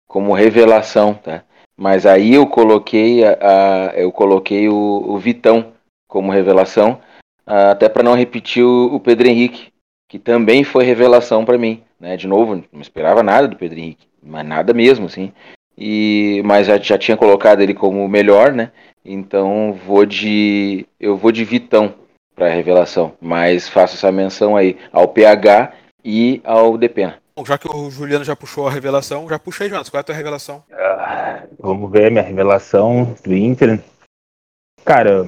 como 0.07 0.33
revelação, 0.33 1.13
tá? 1.13 1.45
Mas 1.77 2.07
aí 2.07 2.35
eu 2.35 2.47
coloquei 2.47 3.25
a, 3.25 3.37
a 3.91 3.99
eu 3.99 4.13
coloquei 4.13 4.69
o, 4.69 5.05
o, 5.07 5.19
Vitão 5.19 5.73
como 6.09 6.31
revelação, 6.31 7.01
até 7.45 7.89
para 7.89 8.03
não 8.03 8.15
repetir 8.15 8.63
o, 8.63 8.95
o, 8.95 9.01
Pedro 9.01 9.27
Henrique, 9.27 9.73
que 10.09 10.19
também 10.19 10.63
foi 10.63 10.85
revelação 10.85 11.45
para 11.45 11.59
mim, 11.59 11.83
né? 11.99 12.17
De 12.17 12.29
novo, 12.29 12.63
não 12.73 12.81
esperava 12.81 13.23
nada 13.23 13.49
do 13.49 13.57
Pedro 13.57 13.79
Henrique, 13.79 14.07
mas 14.23 14.47
nada 14.47 14.73
mesmo, 14.73 15.07
assim. 15.07 15.33
E 15.77 16.41
mas 16.45 16.69
já, 16.69 16.79
já 16.79 16.97
tinha 16.97 17.17
colocado 17.17 17.61
ele 17.61 17.75
como 17.75 18.05
o 18.05 18.09
melhor, 18.09 18.53
né? 18.53 18.71
Então 19.05 19.73
vou 19.73 20.07
de 20.07 20.87
eu 21.01 21.17
vou 21.17 21.33
de 21.33 21.45
Vitão 21.45 21.95
para 22.37 22.49
revelação, 22.49 23.15
mas 23.21 23.69
faço 23.69 23.97
essa 23.97 24.13
menção 24.13 24.57
aí 24.57 24.79
ao 24.93 25.09
PH 25.09 25.73
e 26.05 26.41
ao 26.45 26.79
Depena. 26.79 27.19
Bom, 27.37 27.45
já 27.45 27.59
que 27.59 27.69
o 27.69 27.91
Juliano 27.91 28.25
já 28.25 28.37
puxou 28.37 28.69
a 28.69 28.71
revelação, 28.71 29.29
já 29.29 29.41
puxei, 29.41 29.69
Jonas. 29.69 29.89
Qual 29.89 29.99
é 29.99 30.03
a 30.03 30.05
tua 30.05 30.15
revelação? 30.15 30.63
Vamos 31.59 31.91
ver 31.91 32.11
minha 32.11 32.23
revelação 32.23 33.15
do 33.25 33.35
Inter. 33.35 33.81
Cara, 34.85 35.27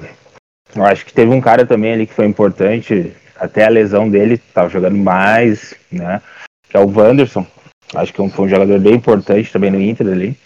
eu 0.74 0.84
acho 0.84 1.04
que 1.06 1.12
teve 1.12 1.30
um 1.30 1.40
cara 1.40 1.64
também 1.64 1.92
ali 1.92 2.06
que 2.06 2.14
foi 2.14 2.26
importante, 2.26 3.16
até 3.36 3.64
a 3.64 3.70
lesão 3.70 4.08
dele, 4.08 4.38
tava 4.38 4.68
jogando 4.68 4.96
mais, 4.96 5.74
né? 5.90 6.20
Que 6.68 6.76
é 6.76 6.80
o 6.80 6.88
Wanderson. 6.88 7.46
Acho 7.94 8.12
que 8.12 8.28
foi 8.28 8.44
um 8.44 8.48
jogador 8.48 8.78
bem 8.80 8.94
importante 8.94 9.52
também 9.52 9.70
no 9.70 9.80
Inter 9.80 10.08
ali. 10.08 10.36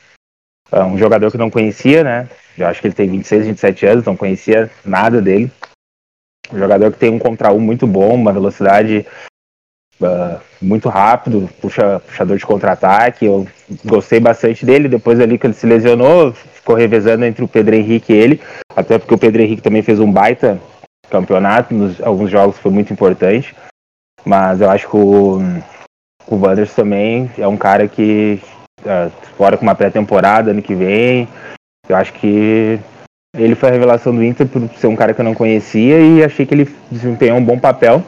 É 0.70 0.82
um 0.84 0.96
jogador 0.96 1.30
que 1.30 1.38
não 1.38 1.50
conhecia, 1.50 2.04
né? 2.04 2.28
Eu 2.56 2.66
acho 2.66 2.80
que 2.80 2.87
ele 2.87 2.94
tem 2.94 3.11
26, 3.11 3.46
27 3.46 3.87
anos, 3.87 4.04
não 4.04 4.16
conhecia 4.16 4.70
nada 4.84 5.20
dele. 5.20 5.50
Um 6.52 6.58
jogador 6.58 6.92
que 6.92 6.99
tem 6.99 7.11
um 7.11 7.18
contra 7.18 7.52
um 7.52 7.61
muito 7.61 7.87
bom, 7.87 8.14
uma 8.14 8.32
velocidade 8.32 9.06
uh, 10.00 10.40
muito 10.61 10.88
rápido, 10.88 11.49
puxa, 11.61 12.00
puxador 12.00 12.37
de 12.37 12.47
contra-ataque. 12.47 13.26
Eu 13.26 13.47
gostei 13.85 14.21
bastante 14.21 14.64
dele. 14.64 14.88
Depois 14.88 15.21
ali 15.21 15.38
que 15.38 15.47
ele 15.47 15.54
se 15.54 15.66
lesionou, 15.66 16.33
ficou 16.33 16.75
revezando 16.75 17.25
entre 17.25 17.45
o 17.45 17.49
Pedro 17.49 17.75
Henrique 17.75 18.12
e 18.12 18.16
ele. 18.16 18.40
Até 18.75 18.99
porque 18.99 19.14
o 19.14 19.19
Pedro 19.19 19.42
Henrique 19.42 19.62
também 19.62 19.83
fez 19.83 20.00
um 20.00 20.11
baita 20.11 20.61
campeonato, 21.11 21.75
nos 21.75 22.00
alguns 22.00 22.30
jogos 22.30 22.59
foi 22.59 22.71
muito 22.71 22.92
importante. 22.92 23.54
Mas 24.25 24.61
eu 24.61 24.71
acho 24.71 24.88
que 24.88 24.97
o, 24.97 25.38
o 26.28 26.37
Wanderers 26.37 26.75
também 26.75 27.30
é 27.37 27.49
um 27.49 27.57
cara 27.57 27.88
que 27.88 28.40
uh, 28.80 29.11
fora 29.37 29.57
com 29.57 29.62
uma 29.62 29.75
pré-temporada 29.75 30.50
ano 30.50 30.62
que 30.62 30.75
vem. 30.75 31.28
Eu 31.88 31.97
acho 31.97 32.12
que 32.12 32.78
ele 33.37 33.54
foi 33.54 33.69
a 33.69 33.73
revelação 33.73 34.14
do 34.14 34.23
Inter 34.23 34.47
por 34.47 34.69
ser 34.76 34.87
um 34.87 34.97
cara 34.97 35.14
que 35.14 35.21
eu 35.21 35.25
não 35.25 35.35
conhecia 35.35 35.99
e 36.00 36.23
achei 36.23 36.45
que 36.45 36.54
ele 36.54 36.75
desempenhou 36.90 37.38
um 37.38 37.45
bom 37.45 37.59
papel. 37.59 38.02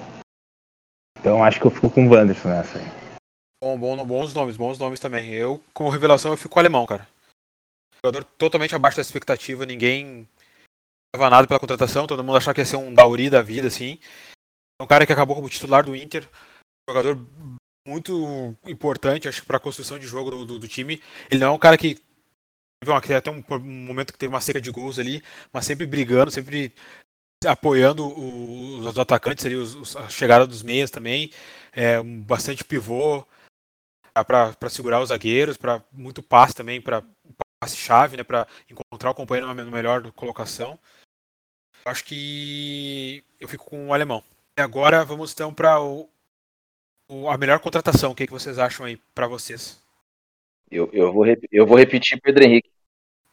Então 1.23 1.43
acho 1.45 1.61
que 1.61 1.67
eu 1.67 1.71
fico 1.71 1.88
com 1.88 2.09
o 2.09 2.11
Wanderson 2.11 2.49
nessa 2.49 2.81
aí. 2.81 2.85
Bom, 3.62 3.79
bom, 3.79 4.05
bons 4.05 4.35
nomes, 4.35 4.57
bons 4.57 4.76
nomes 4.76 4.99
também. 4.99 5.33
Eu, 5.33 5.62
como 5.73 5.88
revelação, 5.88 6.33
eu 6.33 6.37
fico 6.37 6.49
com 6.49 6.59
o 6.59 6.61
alemão, 6.61 6.85
cara. 6.85 7.07
Jogador 8.05 8.25
totalmente 8.37 8.75
abaixo 8.75 8.97
da 8.97 9.02
expectativa, 9.02 9.64
ninguém 9.64 10.29
dava 11.14 11.31
nada 11.31 11.47
pela 11.47 11.61
contratação, 11.61 12.09
todo 12.09 12.25
mundo 12.25 12.38
achava 12.38 12.55
que 12.55 12.61
ia 12.61 12.64
ser 12.64 12.75
um 12.75 12.93
Dauri 12.93 13.31
da 13.31 13.41
vida, 13.41 13.69
assim. 13.69 14.00
Um 14.81 14.87
cara 14.87 15.07
que 15.07 15.12
acabou 15.12 15.37
como 15.37 15.49
titular 15.49 15.85
do 15.85 15.95
Inter, 15.95 16.29
jogador 16.91 17.17
muito 17.87 18.57
importante, 18.67 19.29
acho 19.29 19.43
que 19.43 19.47
para 19.47 19.59
a 19.59 19.61
construção 19.61 20.00
de 20.00 20.09
jogo 20.09 20.29
do, 20.29 20.45
do, 20.45 20.59
do, 20.59 20.67
time. 20.67 21.00
Ele 21.31 21.38
não 21.38 21.52
é 21.52 21.55
um 21.55 21.59
cara 21.59 21.79
que 21.79 22.00
teve 22.83 23.14
até 23.14 23.31
um 23.31 23.45
momento 23.61 24.12
que 24.12 24.19
teve 24.19 24.35
uma 24.35 24.41
seca 24.41 24.61
de 24.61 24.73
gols 24.73 24.99
ali, 24.99 25.23
mas 25.52 25.64
sempre 25.64 25.87
brigando, 25.87 26.33
sempre 26.33 26.75
apoiando 27.47 28.07
os, 28.07 28.87
os 28.87 28.99
atacantes 28.99 29.45
ali, 29.45 29.55
os, 29.55 29.97
a 29.97 30.09
chegada 30.09 30.47
dos 30.47 30.63
meias 30.63 30.91
também, 30.91 31.31
é, 31.73 32.03
bastante 32.03 32.65
pivô 32.65 33.27
para 34.27 34.69
segurar 34.69 35.01
os 35.01 35.09
zagueiros, 35.09 35.57
para 35.57 35.83
muito 35.91 36.23
passe 36.23 36.55
também, 36.55 36.81
para 36.81 37.03
passe-chave, 37.61 38.17
né, 38.17 38.25
para 38.25 38.47
encontrar 38.69 39.11
o 39.11 39.15
companheiro 39.15 39.53
na 39.53 39.65
melhor 39.65 40.11
colocação. 40.13 40.79
Acho 41.85 42.05
que 42.05 43.25
eu 43.41 43.49
fico 43.49 43.65
com 43.65 43.89
o 43.89 43.95
alemão. 43.95 44.23
E 44.59 44.63
agora 44.63 45.05
vamos 45.05 45.33
então 45.33 45.53
para 45.55 45.81
o, 45.81 46.09
o, 47.09 47.29
a 47.29 47.39
melhor 47.39 47.59
contratação. 47.61 48.11
O 48.11 48.15
que, 48.15 48.27
que 48.27 48.33
vocês 48.33 48.59
acham 48.59 48.85
aí 48.85 48.97
para 49.15 49.27
vocês? 49.27 49.81
Eu, 50.71 50.91
eu, 50.93 51.13
vou, 51.13 51.25
eu 51.51 51.67
vou 51.67 51.79
repetir 51.79 52.21
Pedro 52.21 52.45
Henrique. 52.45 52.71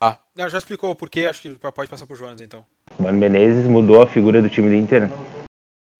Ah, 0.01 0.17
já 0.35 0.57
explicou 0.57 0.91
o 0.91 0.95
porquê, 0.95 1.25
acho 1.25 1.41
que 1.41 1.55
pode 1.55 1.89
passar 1.89 2.07
por 2.07 2.15
Jonas 2.15 2.39
então. 2.39 2.65
Mano 2.97 3.17
Menezes 3.17 3.67
mudou 3.67 4.01
a 4.01 4.07
figura 4.07 4.41
do 4.41 4.49
time 4.49 4.69
do 4.69 4.75
Inter. 4.75 5.09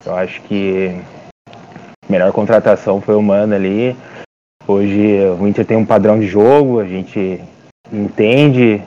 Eu 0.06 0.16
acho 0.16 0.42
que 0.44 0.90
a 1.48 2.12
melhor 2.12 2.32
contratação 2.32 3.02
foi 3.02 3.16
o 3.16 3.22
Mano 3.22 3.54
ali. 3.54 3.96
Hoje 4.66 5.20
o 5.40 5.48
Inter 5.48 5.66
tem 5.66 5.78
um 5.78 5.86
padrão 5.86 6.20
de 6.20 6.28
jogo, 6.28 6.80
a 6.80 6.86
gente 6.86 7.42
entende 7.92 8.82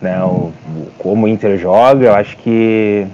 né, 0.00 0.22
o, 0.24 0.52
como 0.98 1.26
o 1.26 1.28
Inter 1.28 1.58
joga. 1.58 2.06
Eu 2.06 2.14
acho 2.14 2.36
que 2.38 3.06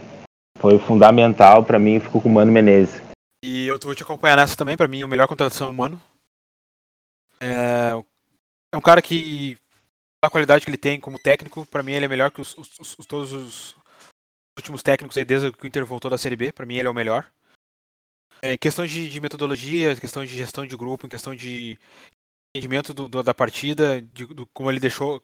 foi 0.58 0.78
fundamental 0.78 1.64
para 1.64 1.78
mim 1.78 2.00
ficou 2.00 2.20
com 2.20 2.28
o 2.28 2.32
Mano 2.32 2.50
Menezes. 2.50 3.00
E 3.44 3.68
eu 3.68 3.78
vou 3.78 3.94
te 3.94 4.02
acompanhar 4.02 4.36
nessa 4.36 4.56
também, 4.56 4.76
para 4.76 4.88
mim, 4.88 5.02
a 5.02 5.06
melhor 5.06 5.28
contratação 5.28 5.70
humano. 5.70 6.00
É, 7.40 7.92
é 8.72 8.76
um 8.76 8.80
cara 8.80 9.00
que, 9.00 9.56
a 10.22 10.28
qualidade 10.28 10.64
que 10.64 10.70
ele 10.70 10.76
tem 10.76 10.98
como 10.98 11.18
técnico, 11.18 11.64
para 11.66 11.82
mim 11.82 11.92
ele 11.92 12.06
é 12.06 12.08
melhor 12.08 12.30
que 12.30 12.40
os, 12.40 12.56
os, 12.58 12.98
os, 12.98 13.06
todos 13.06 13.32
os 13.32 13.76
últimos 14.58 14.82
técnicos 14.82 15.16
aí, 15.16 15.24
desde 15.24 15.52
que 15.52 15.64
o 15.64 15.66
Inter 15.66 15.84
voltou 15.84 16.10
da 16.10 16.18
Série 16.18 16.36
B, 16.36 16.52
para 16.52 16.66
mim 16.66 16.76
ele 16.76 16.88
é 16.88 16.90
o 16.90 16.94
melhor. 16.94 17.30
É, 18.42 18.52
em 18.54 18.58
questão 18.58 18.86
de, 18.86 19.08
de 19.08 19.20
metodologia, 19.20 19.92
em 19.92 19.96
questão 19.96 20.24
de 20.24 20.36
gestão 20.36 20.66
de 20.66 20.76
grupo, 20.76 21.06
em 21.06 21.08
questão 21.08 21.34
de 21.34 21.78
entendimento 22.54 22.94
do, 22.94 23.08
do, 23.08 23.22
da 23.22 23.34
partida, 23.34 24.00
de, 24.00 24.26
do, 24.26 24.46
como 24.46 24.70
ele 24.70 24.80
deixou, 24.80 25.22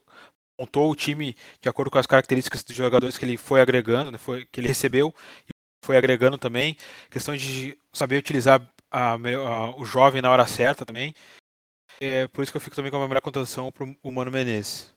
montou 0.59 0.91
o 0.91 0.97
time 0.97 1.37
de 1.61 1.69
acordo 1.69 1.91
com 1.91 1.99
as 1.99 2.07
características 2.07 2.65
dos 2.65 2.77
jogadores 2.77 3.17
que 3.17 3.25
ele 3.25 3.37
foi 3.37 3.61
agregando, 3.61 4.11
né, 4.11 4.19
foi, 4.19 4.47
que 4.47 4.61
ele 4.61 4.69
recebeu 4.69 5.15
e 5.49 5.51
foi 5.85 5.97
agregando 5.97 6.39
também. 6.39 6.77
Questão 7.11 7.37
de 7.37 7.79
saber 7.93 8.19
utilizar 8.19 8.61
a, 8.91 9.13
a, 9.15 9.77
o 9.77 9.85
jovem 9.85 10.23
na 10.23 10.31
hora 10.31 10.47
certa 10.47 10.85
também. 10.85 11.15
É 12.01 12.27
por 12.29 12.43
isso 12.43 12.53
que 12.53 12.57
eu 12.57 12.61
fico 12.61 12.77
também 12.77 12.91
com 12.91 13.03
a 13.03 13.09
melhor 13.09 13.21
contratação 13.21 13.71
para 13.71 13.87
o 14.03 14.13
Mano 14.13 14.31
Menezes. 14.31 14.93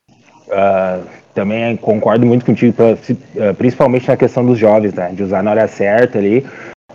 Uh, 0.47 1.07
também 1.33 1.75
concordo 1.77 2.25
muito 2.25 2.45
contigo, 2.45 2.73
ah, 2.81 3.53
principalmente 3.53 4.07
na 4.07 4.15
questão 4.15 4.45
dos 4.45 4.57
jovens, 4.57 4.93
né? 4.93 5.11
De 5.11 5.21
usar 5.21 5.43
na 5.43 5.51
hora 5.51 5.67
certa 5.67 6.17
ali. 6.17 6.45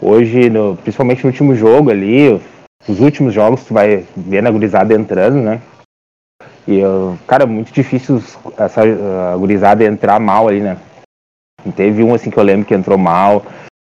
Hoje, 0.00 0.49
no, 0.49 0.76
principalmente 0.76 1.23
no 1.23 1.30
último 1.30 1.54
jogo 1.54 1.90
ali, 1.90 2.40
os 2.88 3.00
últimos 3.00 3.32
jogos, 3.32 3.64
tu 3.64 3.75
vai 3.75 4.04
ver 4.16 4.47
a 4.47 4.50
gurizada 4.50 4.94
entrando, 4.94 5.37
né? 5.37 5.61
E, 6.66 6.80
cara, 7.26 7.47
muito 7.47 7.73
difícil 7.73 8.23
essa 8.56 8.82
uh, 8.85 9.38
gurizada 9.38 9.85
entrar 9.85 10.18
mal 10.18 10.49
ali, 10.49 10.61
né? 10.61 10.78
Teve 11.76 12.02
um 12.02 12.14
assim 12.14 12.30
que 12.30 12.38
eu 12.38 12.42
lembro 12.42 12.66
que 12.66 12.75
entrou 12.75 12.99
mal. 12.99 13.44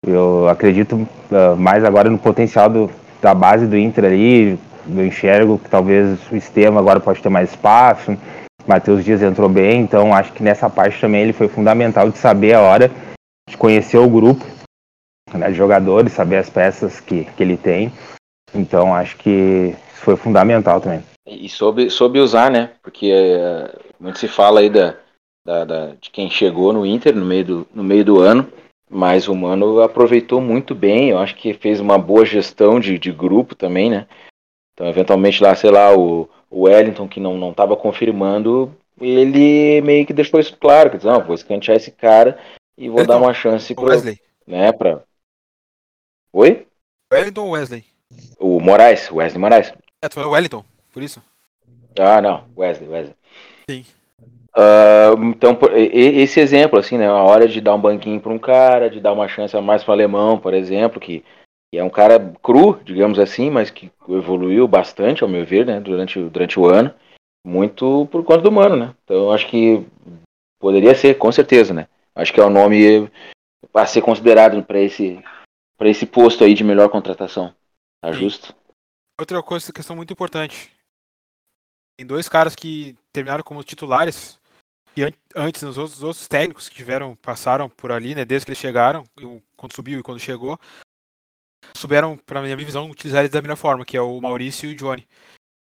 Eu 0.06 0.48
acredito 0.48 0.96
uh, 0.96 1.56
mais 1.58 1.84
agora 1.84 2.10
no 2.10 2.18
potencial 2.18 2.70
do, 2.70 2.90
da 3.22 3.34
base 3.34 3.68
do 3.68 3.78
Inter 3.78 4.06
ali. 4.06 4.60
Eu 4.88 5.06
enxergo 5.06 5.60
que 5.60 5.70
talvez 5.70 6.20
o 6.32 6.36
Estevam 6.36 6.80
agora 6.80 7.00
pode 7.00 7.22
ter 7.22 7.30
mais 7.30 7.50
espaço. 7.50 8.18
Matheus 8.68 9.04
Dias 9.04 9.22
entrou 9.22 9.50
bem, 9.50 9.82
então 9.82 10.14
acho 10.14 10.32
que 10.34 10.44
nessa 10.44 10.70
parte 10.70 11.02
também 11.02 11.22
ele 11.22 11.34
foi 11.34 11.48
fundamental 11.48 12.10
de 12.10 12.18
saber 12.18 12.54
a 12.54 12.62
hora, 12.62 12.92
de 13.50 13.58
conhecer 13.58 13.98
o 13.98 14.10
grupo 14.10 14.46
né, 15.34 15.50
de 15.50 15.56
jogadores, 15.56 16.14
saber 16.14 16.38
as 16.38 16.50
peças 16.50 17.00
que, 17.00 17.26
que 17.26 17.44
ele 17.44 17.58
tem. 17.58 17.92
Então 18.54 18.94
acho 18.94 19.18
que 19.18 19.76
isso 19.94 20.02
foi 20.02 20.16
fundamental 20.16 20.82
também. 20.82 21.04
E 21.26 21.48
soube, 21.48 21.90
soube 21.90 22.20
usar, 22.20 22.50
né? 22.50 22.72
Porque 22.82 23.12
é, 23.12 23.76
muito 24.00 24.18
se 24.18 24.28
fala 24.28 24.62
aí 24.62 24.70
da, 24.70 24.96
da, 25.46 25.66
da, 25.66 25.88
de 26.00 26.10
quem 26.10 26.30
chegou 26.30 26.74
no 26.74 26.86
Inter 26.86 27.16
no 27.16 27.26
meio, 27.26 27.46
do, 27.46 27.68
no 27.74 27.84
meio 27.84 28.04
do 28.04 28.20
ano, 28.20 28.48
mas 28.90 29.28
o 29.28 29.36
Mano 29.36 29.82
aproveitou 29.82 30.42
muito 30.42 30.74
bem. 30.74 31.10
Eu 31.10 31.20
acho 31.20 31.36
que 31.36 31.54
fez 31.54 31.80
uma 31.80 31.98
boa 31.98 32.26
gestão 32.26 32.80
de, 32.80 32.98
de 32.98 33.12
grupo 33.12 33.54
também, 33.54 33.90
né? 33.90 34.08
Então, 34.80 34.88
eventualmente 34.88 35.44
lá, 35.44 35.54
sei 35.56 35.70
lá, 35.70 35.94
o, 35.94 36.30
o 36.50 36.62
Wellington, 36.62 37.06
que 37.06 37.20
não 37.20 37.52
estava 37.52 37.76
confirmando, 37.76 38.74
ele 38.98 39.82
meio 39.82 40.06
que 40.06 40.14
deixou 40.14 40.40
isso 40.40 40.56
claro, 40.56 40.90
que 40.90 40.96
diz, 40.96 41.06
não, 41.06 41.22
vou 41.22 41.36
escantear 41.36 41.76
esse 41.76 41.92
cara 41.92 42.40
e 42.78 42.88
vou 42.88 43.06
dar 43.06 43.18
uma 43.18 43.34
chance 43.34 43.76
pro, 43.76 43.88
Wesley. 43.88 44.18
né, 44.48 44.72
pra... 44.72 45.02
Oi? 46.32 46.66
Wellington 47.12 47.42
ou 47.42 47.52
Wesley? 47.52 47.84
O 48.40 48.62
Moraes, 48.62 49.12
Wesley 49.12 49.42
Moraes. 49.42 49.74
É, 50.02 50.08
tu 50.08 50.16
falou 50.16 50.32
Wellington, 50.32 50.64
por 50.94 51.04
isso? 51.04 51.22
Ah, 52.00 52.22
não, 52.22 52.46
Wesley, 52.56 52.88
Wesley. 52.88 53.16
Sim. 53.70 53.86
Uh, 54.56 55.26
então, 55.26 55.60
esse 55.76 56.40
exemplo, 56.40 56.80
assim, 56.80 56.98
né? 56.98 57.06
A 57.06 57.22
hora 57.22 57.50
de 57.50 57.60
dar 57.60 57.76
um 57.76 57.82
banquinho 57.82 58.22
para 58.22 58.32
um 58.32 58.40
cara, 58.40 58.90
de 58.90 59.02
dar 59.02 59.12
uma 59.12 59.28
chance 59.28 59.58
a 59.58 59.62
mais 59.62 59.84
para 59.84 59.92
o 59.92 59.94
alemão, 59.94 60.40
por 60.40 60.54
exemplo, 60.54 61.02
que, 61.02 61.22
que, 61.72 61.78
é 61.78 61.84
um 61.84 61.90
cara 61.90 62.20
cru, 62.42 62.80
digamos 62.84 63.20
assim, 63.20 63.50
mas 63.50 63.70
que 63.70 63.92
evoluiu 64.08 64.68
bastante, 64.68 65.24
ao 65.24 65.30
meu 65.30 65.46
ver, 65.46 65.66
né? 65.66 65.80
Durante, 65.80 66.20
durante 66.30 66.60
o 66.60 66.66
ano. 66.66 66.94
Muito 67.46 68.08
por 68.12 68.24
conta 68.24 68.42
do 68.42 68.52
mano, 68.52 68.76
né? 68.76 68.96
Então, 69.04 69.32
acho 69.32 69.48
que 69.48 69.86
poderia 70.60 70.94
ser, 70.96 71.18
com 71.18 71.32
certeza, 71.32 71.74
né? 71.74 71.88
Acho 72.14 72.34
que 72.34 72.40
é 72.40 72.44
o 72.44 72.48
um 72.48 72.52
nome 72.52 73.10
a 73.74 73.86
ser 73.86 74.02
considerado 74.02 74.62
para 74.64 74.80
esse, 74.80 75.22
esse 75.82 76.06
posto 76.06 76.44
aí 76.44 76.54
de 76.54 76.64
melhor 76.64 76.90
contratação. 76.90 77.54
Tá 78.02 78.12
justo? 78.12 78.54
Outra 79.20 79.42
coisa, 79.44 79.74
questão 79.74 79.96
muito 79.96 80.14
importante. 80.14 80.72
Tem 81.98 82.06
dois 82.06 82.30
caras 82.30 82.56
que 82.56 82.98
terminaram 83.12 83.44
como 83.44 83.64
titulares 83.64 84.40
e 84.96 85.04
an 85.04 85.12
antes 85.36 85.62
os 85.64 85.78
outros, 85.78 85.98
os 85.98 86.04
outros, 86.04 86.28
técnicos 86.28 86.68
que 86.68 86.76
tiveram 86.76 87.16
passaram 87.16 87.70
por 87.70 87.92
ali, 87.92 88.16
né, 88.16 88.26
desde 88.26 88.46
que 88.46 88.52
eles 88.52 88.60
chegaram, 88.60 89.04
quando 89.56 89.76
subiu 89.76 90.00
e 90.00 90.04
quando 90.04 90.20
chegou, 90.20 90.60
souberam, 91.76 92.18
para 92.18 92.42
minha 92.42 92.56
visão, 92.56 92.90
utilizar 92.90 93.22
eles 93.22 93.32
da 93.32 93.42
melhor 93.42 93.58
forma, 93.58 93.86
que 93.86 93.98
é 93.98 94.02
o 94.02 94.20
Maurício 94.20 94.70
e 94.70 94.74
o 94.74 94.76
Johnny. 94.76 95.08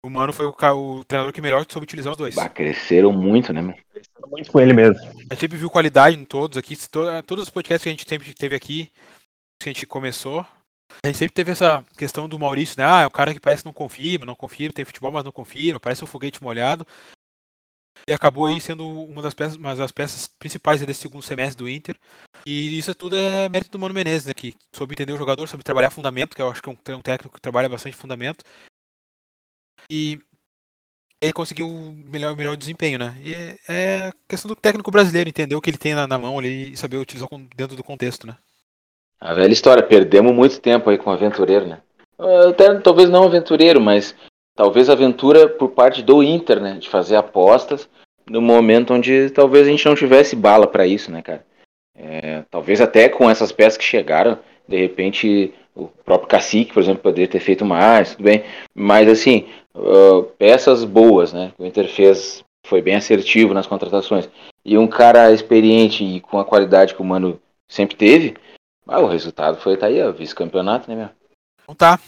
O 0.04 0.10
Mano 0.10 0.32
foi 0.32 0.46
o, 0.46 0.50
o 0.50 1.04
treinador 1.04 1.32
que 1.32 1.40
melhor 1.40 1.64
soube 1.68 1.84
utilizar 1.84 2.12
os 2.12 2.18
dois. 2.18 2.34
Bah, 2.34 2.48
cresceram 2.48 3.12
muito, 3.12 3.52
né, 3.52 3.60
mano? 3.60 3.78
Cresceram 3.92 4.28
muito 4.28 4.50
com 4.50 4.60
ele 4.60 4.72
mesmo. 4.72 5.00
A 5.00 5.34
gente 5.34 5.40
sempre 5.40 5.58
viu 5.58 5.70
qualidade 5.70 6.18
em 6.18 6.24
todos 6.24 6.58
aqui, 6.58 6.76
todos 7.24 7.44
os 7.44 7.50
podcasts 7.50 7.84
que 7.84 7.88
a 7.88 7.92
gente 7.92 8.08
sempre 8.08 8.34
teve 8.34 8.56
aqui, 8.56 8.90
que 9.62 9.68
a 9.68 9.72
gente 9.72 9.86
começou, 9.86 10.44
a 11.04 11.06
gente 11.06 11.18
sempre 11.18 11.34
teve 11.34 11.52
essa 11.52 11.84
questão 11.96 12.28
do 12.28 12.38
Maurício, 12.38 12.74
né? 12.78 12.84
Ah, 12.84 13.02
é 13.02 13.06
o 13.06 13.10
cara 13.10 13.32
que 13.32 13.40
parece 13.40 13.62
que 13.62 13.66
não 13.66 13.72
confirma, 13.72 14.26
não 14.26 14.34
confirma, 14.34 14.72
tem 14.72 14.84
futebol, 14.84 15.12
mas 15.12 15.24
não 15.24 15.32
confirma, 15.32 15.78
parece 15.78 16.02
um 16.02 16.06
foguete 16.06 16.42
molhado. 16.42 16.84
E 18.06 18.12
acabou 18.12 18.46
aí 18.46 18.60
sendo 18.60 18.86
uma 18.86 19.22
das 19.22 19.34
peças, 19.34 19.56
uma 19.56 19.74
das 19.74 19.92
peças 19.92 20.26
principais 20.26 20.80
desse 20.84 21.02
segundo 21.02 21.22
semestre 21.22 21.56
do 21.56 21.68
Inter. 21.68 21.96
E 22.44 22.76
isso 22.78 22.94
tudo 22.94 23.16
é 23.16 23.48
mérito 23.48 23.70
do 23.70 23.78
Mano 23.78 23.94
Menezes, 23.94 24.26
né? 24.26 24.34
Que 24.34 24.54
soube 24.74 24.94
entender 24.94 25.12
o 25.12 25.18
jogador, 25.18 25.46
soube 25.46 25.62
trabalhar 25.62 25.90
fundamento, 25.90 26.34
que 26.34 26.42
eu 26.42 26.50
acho 26.50 26.62
que 26.62 26.68
é 26.68 26.72
um, 26.72 26.96
um 26.96 27.02
técnico 27.02 27.34
que 27.34 27.40
trabalha 27.40 27.68
bastante 27.68 27.96
fundamento. 27.96 28.44
E 29.88 30.18
ele 31.20 31.32
conseguiu 31.32 31.68
o 31.68 31.92
melhor, 31.92 32.36
melhor 32.36 32.56
desempenho, 32.56 32.98
né? 32.98 33.16
E 33.22 33.32
é, 33.32 33.56
é 33.68 34.12
questão 34.28 34.48
do 34.48 34.56
técnico 34.56 34.90
brasileiro 34.90 35.28
entender 35.28 35.54
o 35.54 35.60
que 35.60 35.70
ele 35.70 35.78
tem 35.78 35.94
na, 35.94 36.06
na 36.06 36.18
mão 36.18 36.38
ali 36.38 36.72
e 36.72 36.76
saber 36.76 36.96
utilizar 36.96 37.28
dentro 37.54 37.76
do 37.76 37.84
contexto, 37.84 38.26
né? 38.26 38.36
A 39.20 39.32
velha 39.32 39.52
história, 39.52 39.84
perdemos 39.84 40.34
muito 40.34 40.60
tempo 40.60 40.90
aí 40.90 40.98
com 40.98 41.10
o 41.10 41.12
aventureiro, 41.12 41.66
né? 41.66 41.80
Até, 42.48 42.74
talvez 42.80 43.08
não 43.08 43.24
aventureiro, 43.24 43.80
mas 43.80 44.16
talvez 44.54 44.88
aventura 44.88 45.48
por 45.48 45.70
parte 45.70 46.02
do 46.02 46.22
Inter, 46.22 46.60
né? 46.60 46.74
De 46.74 46.88
fazer 46.88 47.16
apostas 47.16 47.88
no 48.28 48.40
momento 48.40 48.94
onde 48.94 49.30
talvez 49.30 49.66
a 49.66 49.70
gente 49.70 49.86
não 49.86 49.94
tivesse 49.94 50.36
bala 50.36 50.66
para 50.66 50.86
isso, 50.86 51.10
né, 51.10 51.22
cara? 51.22 51.44
É, 51.94 52.44
talvez 52.50 52.80
até 52.80 53.08
com 53.08 53.28
essas 53.28 53.52
peças 53.52 53.76
que 53.76 53.84
chegaram, 53.84 54.38
de 54.66 54.76
repente 54.76 55.52
o 55.74 55.88
próprio 55.88 56.28
Cacique, 56.28 56.72
por 56.72 56.82
exemplo, 56.82 57.02
poderia 57.02 57.28
ter 57.28 57.40
feito 57.40 57.64
mais, 57.64 58.12
tudo 58.12 58.24
bem. 58.24 58.44
Mas 58.74 59.08
assim, 59.08 59.48
uh, 59.74 60.22
peças 60.38 60.84
boas, 60.84 61.32
né? 61.32 61.52
O 61.58 61.64
Inter 61.64 61.88
fez, 61.88 62.44
foi 62.66 62.82
bem 62.82 62.94
assertivo 62.94 63.54
nas 63.54 63.66
contratações. 63.66 64.28
E 64.64 64.76
um 64.76 64.86
cara 64.86 65.32
experiente 65.32 66.04
e 66.04 66.20
com 66.20 66.38
a 66.38 66.44
qualidade 66.44 66.94
que 66.94 67.02
o 67.02 67.04
Mano 67.04 67.40
sempre 67.68 67.96
teve, 67.96 68.36
ah, 68.86 69.00
o 69.00 69.06
resultado 69.06 69.58
foi 69.58 69.76
tá 69.76 69.86
aí, 69.86 70.12
vice-campeonato, 70.12 70.90
né, 70.90 70.96
meu? 70.96 71.08
Então 71.62 71.74
tá. 71.74 71.98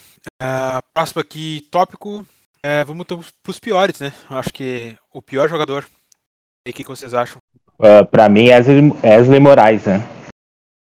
Uh, 0.43 0.83
próximo 0.93 1.21
aqui, 1.21 1.67
tópico. 1.71 2.27
É, 2.63 2.85
vamos 2.85 3.07
para 3.07 3.19
os 3.49 3.59
piores, 3.59 4.01
né? 4.01 4.13
Acho 4.31 4.53
que 4.53 4.97
o 5.13 5.21
pior 5.21 5.49
jogador. 5.49 5.87
E 6.67 6.71
o 6.71 6.73
que, 6.73 6.85
vocês 6.85 7.13
acham? 7.13 7.39
Uh, 7.79 8.05
para 8.11 8.29
mim, 8.29 8.49
Wesley, 8.49 8.93
Wesley 9.03 9.41
Moraes, 9.41 9.85
né? 9.85 10.01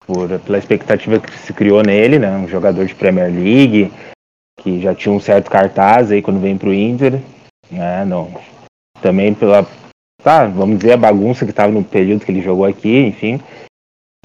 Por, 0.05 0.39
pela 0.41 0.57
expectativa 0.57 1.19
que 1.19 1.38
se 1.39 1.53
criou 1.53 1.81
nele, 1.81 2.19
né? 2.19 2.29
Um 2.38 2.48
jogador 2.48 2.86
de 2.86 2.93
Premier 2.93 3.31
League, 3.31 3.91
que 4.60 4.81
já 4.81 4.93
tinha 4.93 5.13
um 5.13 5.19
certo 5.19 5.50
cartaz 5.50 6.12
aí 6.12 6.21
quando 6.21 6.39
vem 6.39 6.57
pro 6.57 6.74
Inter. 6.74 7.21
Né? 7.69 8.05
Não. 8.05 8.39
Também 9.01 9.33
pela. 9.33 9.67
Tá, 10.24 10.45
vamos 10.45 10.77
dizer 10.77 10.93
a 10.93 10.98
bagunça 10.98 11.45
que 11.45 11.51
estava 11.51 11.71
no 11.71 11.83
período 11.83 12.24
que 12.24 12.31
ele 12.31 12.43
jogou 12.43 12.65
aqui, 12.65 12.95
enfim 13.00 13.41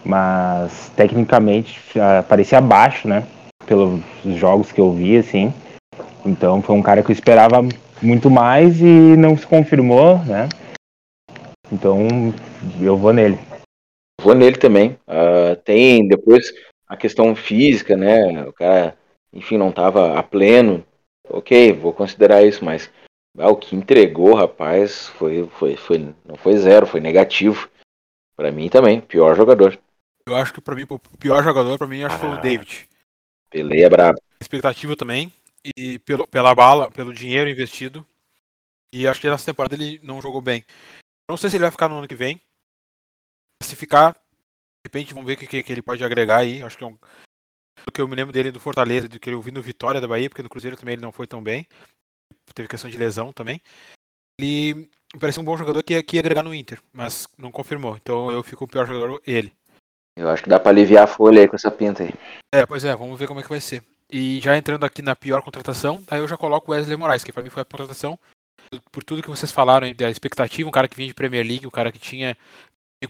mas 0.06 0.90
tecnicamente 0.96 1.80
parecia 2.28 2.60
baixo, 2.60 3.08
né? 3.08 3.26
Pelos 3.66 4.02
jogos 4.38 4.72
que 4.72 4.80
eu 4.80 4.92
vi, 4.92 5.16
assim. 5.16 5.52
Então 6.24 6.62
foi 6.62 6.74
um 6.74 6.82
cara 6.82 7.02
que 7.02 7.10
eu 7.10 7.14
esperava 7.14 7.60
muito 8.02 8.30
mais 8.30 8.80
e 8.80 9.16
não 9.16 9.36
se 9.36 9.46
confirmou, 9.46 10.18
né? 10.24 10.48
Então 11.70 12.06
eu 12.80 12.96
vou 12.96 13.12
nele. 13.12 13.38
Vou 14.20 14.34
nele 14.34 14.56
também. 14.56 14.98
Uh, 15.06 15.56
tem 15.64 16.06
depois 16.06 16.52
a 16.88 16.96
questão 16.96 17.34
física, 17.34 17.96
né? 17.96 18.44
O 18.46 18.52
cara, 18.52 18.96
enfim, 19.32 19.56
não 19.56 19.70
estava 19.70 20.18
a 20.18 20.22
pleno. 20.22 20.84
Ok, 21.28 21.72
vou 21.72 21.92
considerar 21.92 22.44
isso, 22.44 22.64
mas 22.64 22.90
ah, 23.38 23.50
o 23.50 23.56
que 23.56 23.74
entregou, 23.76 24.34
rapaz, 24.34 25.08
foi, 25.08 25.48
foi, 25.58 25.76
foi, 25.76 26.14
não 26.24 26.36
foi 26.36 26.56
zero, 26.56 26.86
foi 26.86 27.00
negativo. 27.00 27.68
Para 28.36 28.52
mim 28.52 28.68
também, 28.68 29.00
pior 29.00 29.34
jogador. 29.34 29.78
Eu 30.28 30.36
acho 30.36 30.52
que 30.52 30.60
para 30.60 30.74
mim, 30.74 30.86
o 30.88 30.98
pior 31.18 31.42
jogador, 31.42 31.78
para 31.78 31.86
mim, 31.86 32.02
acho 32.02 32.16
que 32.16 32.20
foi 32.20 32.30
o 32.30 32.34
ah, 32.34 32.40
David. 32.40 32.88
Pelé 33.50 33.82
é 33.82 33.88
brabo. 33.88 34.20
Expectativa 34.40 34.96
também, 34.96 35.32
e 35.76 35.98
pelo, 36.00 36.26
pela 36.26 36.54
bala, 36.54 36.90
pelo 36.90 37.14
dinheiro 37.14 37.50
investido. 37.50 38.06
E 38.92 39.06
acho 39.06 39.20
que 39.20 39.28
nessa 39.28 39.46
temporada 39.46 39.74
ele 39.74 40.00
não 40.02 40.20
jogou 40.20 40.40
bem. 40.40 40.64
Não 41.28 41.36
sei 41.36 41.50
se 41.50 41.56
ele 41.56 41.64
vai 41.64 41.70
ficar 41.70 41.88
no 41.88 41.98
ano 41.98 42.08
que 42.08 42.14
vem. 42.14 42.40
Se 43.62 43.74
ficar, 43.74 44.12
de 44.12 44.86
repente 44.86 45.12
vamos 45.12 45.26
ver 45.26 45.34
o 45.34 45.36
que, 45.36 45.62
que, 45.62 45.72
ele 45.72 45.82
pode 45.82 46.04
agregar 46.04 46.38
aí. 46.38 46.62
Acho 46.62 46.78
que 46.78 46.84
é 46.84 46.86
um. 46.86 46.98
Do 47.84 47.92
que 47.92 48.00
eu 48.00 48.08
me 48.08 48.16
lembro 48.16 48.32
dele 48.32 48.50
do 48.50 48.60
Fortaleza, 48.60 49.08
do 49.08 49.20
que 49.20 49.30
eu 49.30 49.40
vi 49.40 49.50
no 49.50 49.62
Vitória 49.62 50.00
da 50.00 50.08
Bahia, 50.08 50.28
porque 50.28 50.42
no 50.42 50.48
Cruzeiro 50.48 50.76
também 50.76 50.94
ele 50.94 51.02
não 51.02 51.12
foi 51.12 51.26
tão 51.26 51.42
bem. 51.42 51.66
Teve 52.54 52.68
questão 52.68 52.90
de 52.90 52.96
lesão 52.96 53.32
também. 53.32 53.60
Ele 54.38 54.88
parecia 55.20 55.42
um 55.42 55.44
bom 55.44 55.56
jogador 55.56 55.82
que 55.82 56.02
que 56.02 56.16
ia 56.16 56.20
agregar 56.20 56.42
no 56.42 56.54
Inter, 56.54 56.80
mas 56.92 57.28
não 57.36 57.50
confirmou. 57.50 57.96
Então 57.96 58.30
eu 58.30 58.42
fico 58.42 58.64
o 58.64 58.68
pior 58.68 58.86
jogador, 58.86 59.20
ele. 59.26 59.52
Eu 60.16 60.30
acho 60.30 60.42
que 60.42 60.48
dá 60.48 60.58
para 60.58 60.70
aliviar 60.70 61.04
a 61.04 61.06
folha 61.06 61.42
aí 61.42 61.48
com 61.48 61.56
essa 61.56 61.70
pinta 61.70 62.02
aí. 62.02 62.14
É, 62.52 62.64
pois 62.64 62.84
é, 62.84 62.96
vamos 62.96 63.18
ver 63.18 63.28
como 63.28 63.40
é 63.40 63.42
que 63.42 63.48
vai 63.48 63.60
ser. 63.60 63.84
E 64.10 64.40
já 64.40 64.56
entrando 64.56 64.84
aqui 64.84 65.02
na 65.02 65.14
pior 65.14 65.42
contratação, 65.42 66.02
aí 66.08 66.20
eu 66.20 66.28
já 66.28 66.36
coloco 66.36 66.70
o 66.70 66.74
Wesley 66.74 66.96
Moraes, 66.96 67.22
que 67.22 67.32
para 67.32 67.42
mim 67.42 67.50
foi 67.50 67.62
a 67.62 67.66
contratação 67.66 68.18
por 68.90 69.04
tudo 69.04 69.22
que 69.22 69.28
vocês 69.28 69.52
falaram 69.52 69.92
da 69.92 70.10
expectativa, 70.10 70.68
um 70.68 70.72
cara 70.72 70.88
que 70.88 70.96
vinha 70.96 71.08
de 71.08 71.14
Premier 71.14 71.46
League, 71.46 71.66
um 71.66 71.70
cara 71.70 71.92
que 71.92 71.98
tinha 71.98 72.36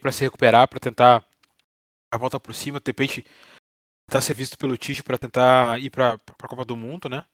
para 0.00 0.12
se 0.12 0.24
recuperar, 0.24 0.68
para 0.68 0.80
tentar 0.80 1.24
a 2.12 2.18
volta 2.18 2.38
por 2.38 2.54
cima, 2.54 2.80
de 2.80 2.88
repente 2.88 3.24
tentar 4.08 4.20
ser 4.20 4.34
visto 4.34 4.58
pelo 4.58 4.76
Tite 4.76 5.02
para 5.02 5.18
tentar 5.18 5.78
ir 5.80 5.90
para 5.90 6.14
a 6.14 6.48
Copa 6.48 6.64
do 6.64 6.76
Mundo, 6.76 7.08
né? 7.08 7.24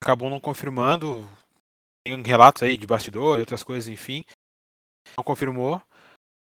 Acabou 0.00 0.28
não 0.28 0.40
confirmando, 0.40 1.28
tem 2.04 2.20
relatos 2.22 2.62
aí 2.62 2.76
de 2.76 2.86
bastidor 2.86 3.38
e 3.38 3.40
outras 3.40 3.62
coisas, 3.62 3.88
enfim. 3.88 4.24
Não 5.16 5.24
confirmou. 5.24 5.80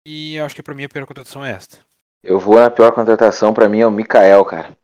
E 0.06 0.38
acho 0.38 0.54
que 0.54 0.62
para 0.62 0.74
mim 0.74 0.84
a 0.84 0.88
pior 0.88 1.06
contratação 1.06 1.44
é 1.44 1.52
esta. 1.52 1.87
Eu 2.22 2.38
vou 2.38 2.56
na 2.56 2.70
pior 2.70 2.92
contratação, 2.92 3.54
para 3.54 3.68
mim 3.68 3.80
é 3.80 3.86
o 3.86 3.90
Mikael, 3.90 4.44
cara. 4.44 4.76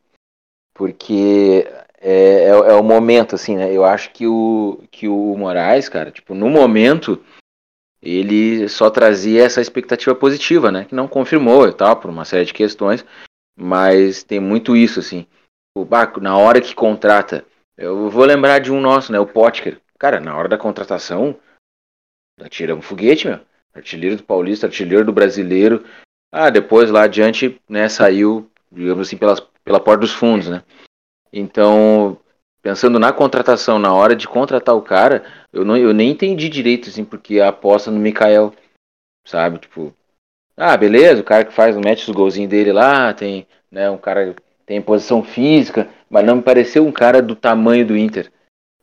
Porque 0.73 1.67
é, 1.99 2.43
é, 2.43 2.47
é, 2.49 2.73
o 2.73 2.83
momento, 2.83 3.35
assim, 3.35 3.55
né? 3.55 3.73
Eu 3.73 3.83
acho 3.83 4.11
que 4.11 4.27
o, 4.27 4.83
que 4.91 5.07
o 5.07 5.35
Moraes, 5.37 5.89
cara, 5.89 6.11
tipo, 6.11 6.33
no 6.35 6.49
momento, 6.49 7.23
ele 8.01 8.69
só 8.69 8.89
trazia 8.89 9.43
essa 9.43 9.59
expectativa 9.59 10.13
positiva, 10.13 10.71
né? 10.71 10.85
Que 10.85 10.95
não 10.95 11.07
confirmou 11.07 11.67
e 11.67 11.73
tal, 11.73 11.97
por 11.97 12.09
uma 12.09 12.23
série 12.23 12.45
de 12.45 12.53
questões, 12.53 13.03
mas 13.57 14.23
tem 14.23 14.39
muito 14.39 14.75
isso, 14.75 14.99
assim. 14.99 15.25
O 15.75 15.83
Baco, 15.83 16.19
na 16.19 16.37
hora 16.37 16.61
que 16.61 16.75
contrata, 16.75 17.45
eu 17.77 18.09
vou 18.09 18.23
lembrar 18.23 18.59
de 18.59 18.71
um 18.71 18.79
nosso, 18.79 19.11
né? 19.11 19.19
O 19.19 19.25
Potker. 19.25 19.81
Cara, 19.97 20.19
na 20.19 20.37
hora 20.37 20.47
da 20.47 20.57
contratação, 20.57 21.37
atira 22.39 22.75
um 22.75 22.81
foguete, 22.81 23.27
meu. 23.27 23.39
Artilheiro 23.73 24.15
do 24.15 24.23
Paulista, 24.23 24.67
artilheiro 24.67 25.03
do 25.03 25.11
Brasileiro. 25.11 25.83
Ah, 26.37 26.49
depois 26.49 26.91
lá 26.91 27.03
adiante, 27.03 27.61
né, 27.69 27.87
saiu, 27.87 28.51
digamos 28.69 29.07
assim, 29.07 29.15
pelas, 29.15 29.39
pela 29.63 29.79
porta 29.79 30.01
dos 30.01 30.11
fundos, 30.11 30.49
né? 30.49 30.63
Então, 31.31 32.17
pensando 32.61 32.99
na 32.99 33.13
contratação, 33.13 33.79
na 33.79 33.93
hora 33.93 34.13
de 34.13 34.27
contratar 34.27 34.75
o 34.75 34.81
cara, 34.81 35.23
eu, 35.53 35.63
não, 35.63 35.77
eu 35.77 35.93
nem 35.93 36.11
entendi 36.11 36.49
direito, 36.49 36.89
assim, 36.89 37.05
porque 37.05 37.39
a 37.39 37.47
aposta 37.47 37.89
no 37.89 37.97
Mikael, 37.97 38.53
sabe? 39.25 39.59
Tipo, 39.59 39.93
ah, 40.57 40.75
beleza, 40.75 41.21
o 41.21 41.23
cara 41.23 41.45
que 41.45 41.53
faz, 41.53 41.77
mete 41.77 42.09
os 42.09 42.13
golzinhos 42.13 42.49
dele 42.49 42.73
lá, 42.73 43.13
tem, 43.13 43.47
né, 43.71 43.89
um 43.89 43.97
cara 43.97 44.35
tem 44.65 44.81
posição 44.81 45.23
física, 45.23 45.87
mas 46.09 46.25
não 46.25 46.35
me 46.35 46.41
pareceu 46.41 46.85
um 46.85 46.91
cara 46.91 47.21
do 47.21 47.37
tamanho 47.37 47.87
do 47.87 47.95
Inter. 47.95 48.29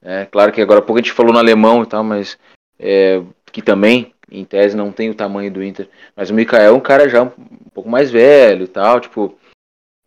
É, 0.00 0.24
claro 0.24 0.52
que 0.52 0.62
agora 0.62 0.80
há 0.80 0.82
pouco 0.82 1.00
a 1.00 1.02
gente 1.02 1.12
falou 1.12 1.34
no 1.34 1.38
alemão 1.38 1.82
e 1.82 1.86
tal, 1.86 2.02
mas 2.02 2.38
é, 2.78 3.22
que 3.52 3.60
também, 3.60 4.11
em 4.32 4.44
tese, 4.44 4.76
não 4.76 4.90
tem 4.90 5.10
o 5.10 5.14
tamanho 5.14 5.50
do 5.52 5.62
Inter. 5.62 5.88
Mas 6.16 6.30
o 6.30 6.34
Mikael 6.34 6.74
é 6.74 6.76
um 6.76 6.80
cara 6.80 7.08
já 7.08 7.22
um, 7.22 7.30
pouco 7.74 7.88
mais 7.88 8.10
velho 8.10 8.64
e 8.64 8.68
tal, 8.68 8.98
tipo, 9.00 9.38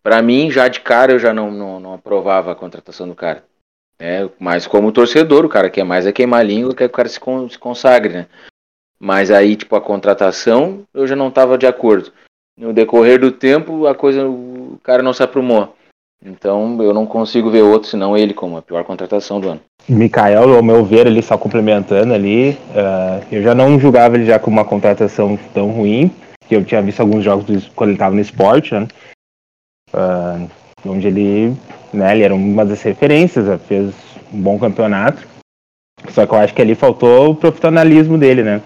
para 0.02 0.20
mim, 0.20 0.50
já 0.50 0.68
de 0.68 0.80
cara, 0.80 1.12
eu 1.12 1.18
já 1.18 1.32
não, 1.32 1.50
não, 1.50 1.80
não 1.80 1.94
aprovava 1.94 2.50
a 2.50 2.56
contratação 2.56 3.08
do 3.08 3.14
cara. 3.14 3.44
É, 3.98 4.28
mas 4.38 4.66
como 4.66 4.92
torcedor, 4.92 5.44
o 5.44 5.48
cara 5.48 5.70
quer 5.70 5.84
mais 5.84 6.06
é 6.06 6.12
queimar 6.12 6.40
a 6.40 6.42
língua, 6.42 6.74
quer 6.74 6.88
que 6.88 6.94
o 6.94 6.96
cara 6.96 7.08
se, 7.08 7.18
con 7.18 7.48
se 7.48 7.58
consagre, 7.58 8.12
né? 8.12 8.26
Mas 8.98 9.30
aí, 9.30 9.56
tipo, 9.56 9.76
a 9.76 9.80
contratação, 9.80 10.84
eu 10.92 11.06
já 11.06 11.14
não 11.14 11.28
estava 11.28 11.56
de 11.56 11.66
acordo. 11.66 12.12
No 12.58 12.72
decorrer 12.72 13.20
do 13.20 13.30
tempo, 13.30 13.86
a 13.86 13.94
coisa, 13.94 14.26
o 14.26 14.78
cara 14.82 15.02
não 15.02 15.12
se 15.12 15.22
aprumou. 15.22 15.75
Então, 16.26 16.82
eu 16.82 16.92
não 16.92 17.06
consigo 17.06 17.50
ver 17.50 17.62
outro 17.62 17.88
senão 17.88 18.16
ele 18.16 18.34
como 18.34 18.56
a 18.56 18.62
pior 18.62 18.82
contratação 18.82 19.40
do 19.40 19.50
ano. 19.50 19.60
Mikael, 19.88 20.56
ao 20.56 20.62
meu 20.62 20.84
ver, 20.84 21.06
ele 21.06 21.22
só 21.22 21.38
complementando 21.38 22.12
ali, 22.12 22.58
uh, 22.70 23.24
eu 23.30 23.42
já 23.42 23.54
não 23.54 23.78
julgava 23.78 24.16
ele 24.16 24.26
já 24.26 24.36
como 24.36 24.56
uma 24.56 24.64
contratação 24.64 25.38
tão 25.54 25.70
ruim, 25.70 26.10
que 26.48 26.56
eu 26.56 26.64
tinha 26.64 26.82
visto 26.82 27.00
alguns 27.00 27.22
jogos 27.22 27.44
do, 27.44 27.70
quando 27.76 27.90
ele 27.90 27.96
estava 27.96 28.14
no 28.14 28.20
esporte, 28.20 28.74
né? 28.74 28.88
uh, 29.94 30.50
onde 30.84 31.06
ele, 31.06 31.56
né, 31.92 32.12
ele 32.12 32.22
era 32.22 32.34
uma 32.34 32.64
das 32.64 32.82
referências, 32.82 33.46
fez 33.62 33.94
um 34.32 34.40
bom 34.40 34.58
campeonato. 34.58 35.26
Só 36.10 36.26
que 36.26 36.32
eu 36.32 36.38
acho 36.38 36.54
que 36.54 36.62
ali 36.62 36.74
faltou 36.74 37.30
o 37.30 37.34
profissionalismo 37.34 38.18
dele, 38.18 38.42
né? 38.42 38.60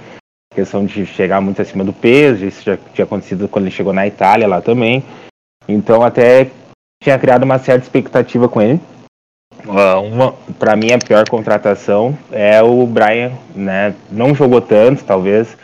A 0.52 0.56
questão 0.56 0.84
de 0.84 1.06
chegar 1.06 1.40
muito 1.40 1.62
acima 1.62 1.84
do 1.84 1.92
peso, 1.92 2.44
isso 2.44 2.62
já 2.62 2.76
tinha 2.92 3.04
acontecido 3.04 3.48
quando 3.48 3.66
ele 3.66 3.74
chegou 3.74 3.92
na 3.92 4.06
Itália 4.06 4.48
lá 4.48 4.60
também. 4.60 5.04
Então 5.68 6.02
até 6.02 6.50
tinha 7.02 7.18
criado 7.18 7.44
uma 7.44 7.58
certa 7.58 7.84
expectativa 7.84 8.48
com 8.48 8.60
ele. 8.60 8.80
Uh, 9.64 10.00
uma, 10.00 10.32
para 10.58 10.76
mim 10.76 10.92
a 10.92 10.98
pior 10.98 11.28
contratação 11.28 12.16
é 12.30 12.62
o 12.62 12.86
Brian, 12.86 13.32
né? 13.54 13.94
Não 14.10 14.34
jogou 14.34 14.60
tanto, 14.60 15.04
talvez, 15.04 15.56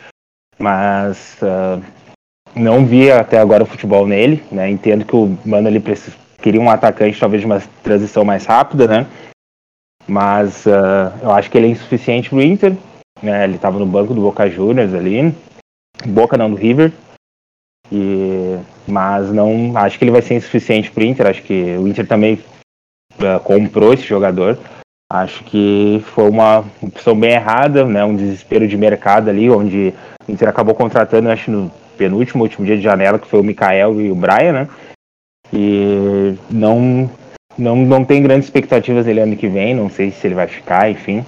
mas 0.57 1.37
uh, 1.41 1.81
não 2.55 2.85
vi 2.85 3.11
até 3.11 3.39
agora 3.39 3.63
o 3.63 3.67
futebol 3.67 4.05
nele, 4.05 4.43
né? 4.51 4.69
Entendo 4.69 5.05
que 5.05 5.15
o 5.15 5.37
Mano 5.45 5.67
ali 5.67 5.81
queria 6.41 6.61
um 6.61 6.69
atacante 6.69 7.19
talvez 7.19 7.41
de 7.41 7.45
uma 7.45 7.61
transição 7.83 8.23
mais 8.23 8.45
rápida, 8.45 8.87
né? 8.87 9.07
Mas 10.07 10.65
uh, 10.65 11.11
eu 11.21 11.31
acho 11.31 11.49
que 11.49 11.57
ele 11.57 11.67
é 11.67 11.71
insuficiente 11.71 12.29
pro 12.29 12.41
Inter, 12.41 12.75
né? 13.21 13.43
Ele 13.43 13.55
estava 13.55 13.79
no 13.79 13.85
banco 13.85 14.13
do 14.13 14.21
Boca 14.21 14.49
Juniors 14.49 14.93
ali, 14.93 15.33
Boca 16.05 16.37
não 16.37 16.49
do 16.49 16.55
River. 16.55 16.91
E 17.91 18.57
mas 18.87 19.31
não 19.31 19.75
acho 19.75 19.97
que 19.97 20.05
ele 20.05 20.11
vai 20.11 20.21
ser 20.21 20.35
insuficiente 20.35 20.89
pro 20.89 21.03
Inter, 21.03 21.27
acho 21.27 21.43
que 21.43 21.75
o 21.77 21.87
Inter 21.87 22.07
também 22.07 22.39
uh, 23.19 23.39
comprou 23.43 23.93
esse 23.93 24.03
jogador. 24.03 24.57
Acho 25.11 25.43
que 25.45 26.03
foi 26.13 26.29
uma 26.29 26.65
opção 26.81 27.17
bem 27.17 27.31
errada, 27.31 27.85
né? 27.85 28.03
Um 28.03 28.15
desespero 28.15 28.67
de 28.67 28.77
mercado 28.77 29.29
ali, 29.29 29.49
onde 29.49 29.93
o 30.27 30.31
Inter 30.31 30.49
acabou 30.49 30.75
contratando, 30.75 31.29
acho, 31.29 31.49
no 31.49 31.71
penúltimo, 31.97 32.43
último 32.43 32.65
dia 32.65 32.75
de 32.75 32.83
janela, 32.83 33.17
que 33.17 33.27
foi 33.27 33.39
o 33.39 33.43
Mikael 33.43 34.01
e 34.01 34.11
o 34.11 34.15
Brian, 34.15 34.51
né? 34.51 34.67
E 35.53 36.35
não, 36.49 37.09
não, 37.57 37.75
não 37.77 38.03
tem 38.03 38.21
grandes 38.21 38.47
expectativas 38.47 39.05
dele 39.05 39.21
ano 39.21 39.37
que 39.37 39.47
vem, 39.47 39.73
não 39.73 39.89
sei 39.89 40.11
se 40.11 40.27
ele 40.27 40.35
vai 40.35 40.47
ficar, 40.47 40.91
enfim. 40.91 41.25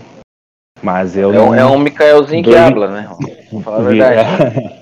Mas 0.82 1.16
eu 1.16 1.32
é, 1.32 1.36
não. 1.36 1.56
É 1.56 1.66
um 1.66 1.80
Mikaelzinho 1.80 2.44
que 2.44 2.56
habla, 2.56 2.90
né? 2.90 3.10
Vou 3.52 3.62
falar 3.62 3.78
a 3.78 3.82
verdade. 3.90 4.76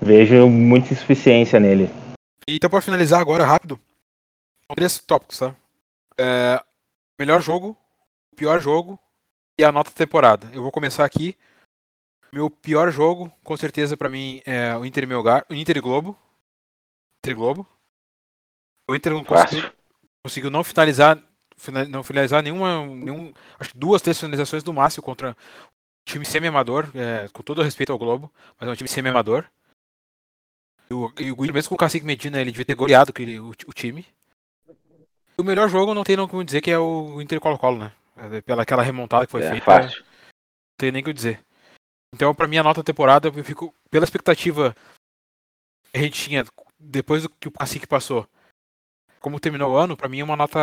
vejo 0.00 0.48
muita 0.48 0.92
insuficiência 0.92 1.58
nele. 1.60 1.90
Então, 2.46 2.70
para 2.70 2.80
finalizar 2.80 3.20
agora, 3.20 3.44
rápido, 3.44 3.78
três 4.74 4.98
tópicos, 4.98 5.38
tá? 5.38 5.54
É, 6.18 6.62
melhor 7.18 7.42
jogo, 7.42 7.76
pior 8.34 8.60
jogo 8.60 8.98
e 9.58 9.64
a 9.64 9.72
nota 9.72 9.90
da 9.90 9.96
temporada. 9.96 10.48
Eu 10.52 10.62
vou 10.62 10.72
começar 10.72 11.04
aqui 11.04 11.36
meu 12.32 12.50
pior 12.50 12.90
jogo, 12.90 13.32
com 13.42 13.56
certeza, 13.56 13.96
para 13.96 14.08
mim, 14.08 14.42
é 14.44 14.76
o 14.76 14.84
Inter 14.84 15.06
Melgar, 15.06 15.46
o 15.48 15.54
Inter 15.54 15.80
Globo. 15.80 16.16
Inter 17.18 17.34
Globo. 17.34 17.66
O 18.88 18.94
Inter 18.94 19.12
não 19.12 19.24
conseguiu, 19.24 19.70
conseguiu 20.22 20.50
não 20.50 20.64
finalizar, 20.64 21.18
não 21.88 22.02
finalizar 22.02 22.42
nenhuma, 22.42 22.86
nenhum, 22.86 23.32
acho 23.58 23.70
que 23.70 23.78
duas, 23.78 24.02
três 24.02 24.18
finalizações 24.18 24.62
do 24.62 24.72
máximo 24.72 25.02
contra 25.02 25.30
um 25.30 25.34
time 26.04 26.24
semi-amador, 26.24 26.88
é, 26.94 27.28
com 27.32 27.42
todo 27.42 27.62
respeito 27.62 27.92
ao 27.92 27.98
Globo, 27.98 28.32
mas 28.58 28.68
é 28.68 28.72
um 28.72 28.76
time 28.76 28.88
semi-amador. 28.88 29.44
O, 30.90 31.12
e 31.20 31.32
o 31.32 31.52
mesmo 31.52 31.68
com 31.68 31.74
o 31.74 31.78
Cacique 31.78 32.06
Medina, 32.06 32.40
ele 32.40 32.50
devia 32.50 32.64
ter 32.64 32.74
goleado 32.74 33.12
o, 33.12 33.50
o 33.50 33.72
time. 33.72 34.06
O 35.36 35.44
melhor 35.44 35.68
jogo 35.68 35.94
não 35.94 36.02
tem 36.02 36.16
não 36.16 36.26
como 36.26 36.44
dizer 36.44 36.60
que 36.60 36.70
é 36.70 36.78
o 36.78 37.20
Inter 37.20 37.40
Colo-Colo, 37.40 37.78
né? 37.78 37.92
É, 38.16 38.40
pela 38.40 38.62
aquela 38.62 38.82
remontada 38.82 39.26
que 39.26 39.30
foi 39.30 39.42
é, 39.42 39.50
feita. 39.50 39.64
Fácil. 39.64 40.00
Não 40.00 40.06
tem 40.78 40.90
nem 40.90 41.02
o 41.02 41.04
que 41.04 41.12
dizer. 41.12 41.44
Então, 42.14 42.34
para 42.34 42.48
mim, 42.48 42.56
a 42.56 42.62
nota 42.62 42.80
da 42.80 42.86
temporada, 42.86 43.28
eu 43.28 43.44
fico 43.44 43.72
pela 43.90 44.04
expectativa 44.04 44.74
que 45.92 45.98
a 45.98 46.02
gente 46.02 46.22
tinha 46.22 46.44
depois 46.78 47.22
do 47.22 47.28
que 47.28 47.48
o 47.48 47.52
Cacique 47.52 47.86
passou. 47.86 48.26
Como 49.20 49.40
terminou 49.40 49.72
o 49.72 49.76
ano, 49.76 49.96
para 49.96 50.08
mim 50.08 50.20
é 50.20 50.24
uma 50.24 50.36
nota 50.36 50.58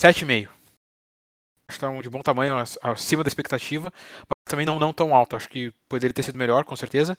7,5. 0.00 0.48
Acho 1.68 1.78
que 1.78 1.84
tá 1.84 2.00
de 2.00 2.10
bom 2.10 2.22
tamanho, 2.22 2.56
acima 2.82 3.24
da 3.24 3.28
expectativa, 3.28 3.92
mas 4.20 4.44
também 4.44 4.64
não, 4.64 4.78
não 4.78 4.92
tão 4.92 5.14
alto. 5.14 5.34
Acho 5.34 5.48
que 5.48 5.72
poderia 5.88 6.14
ter 6.14 6.22
sido 6.22 6.38
melhor, 6.38 6.64
com 6.64 6.76
certeza, 6.76 7.16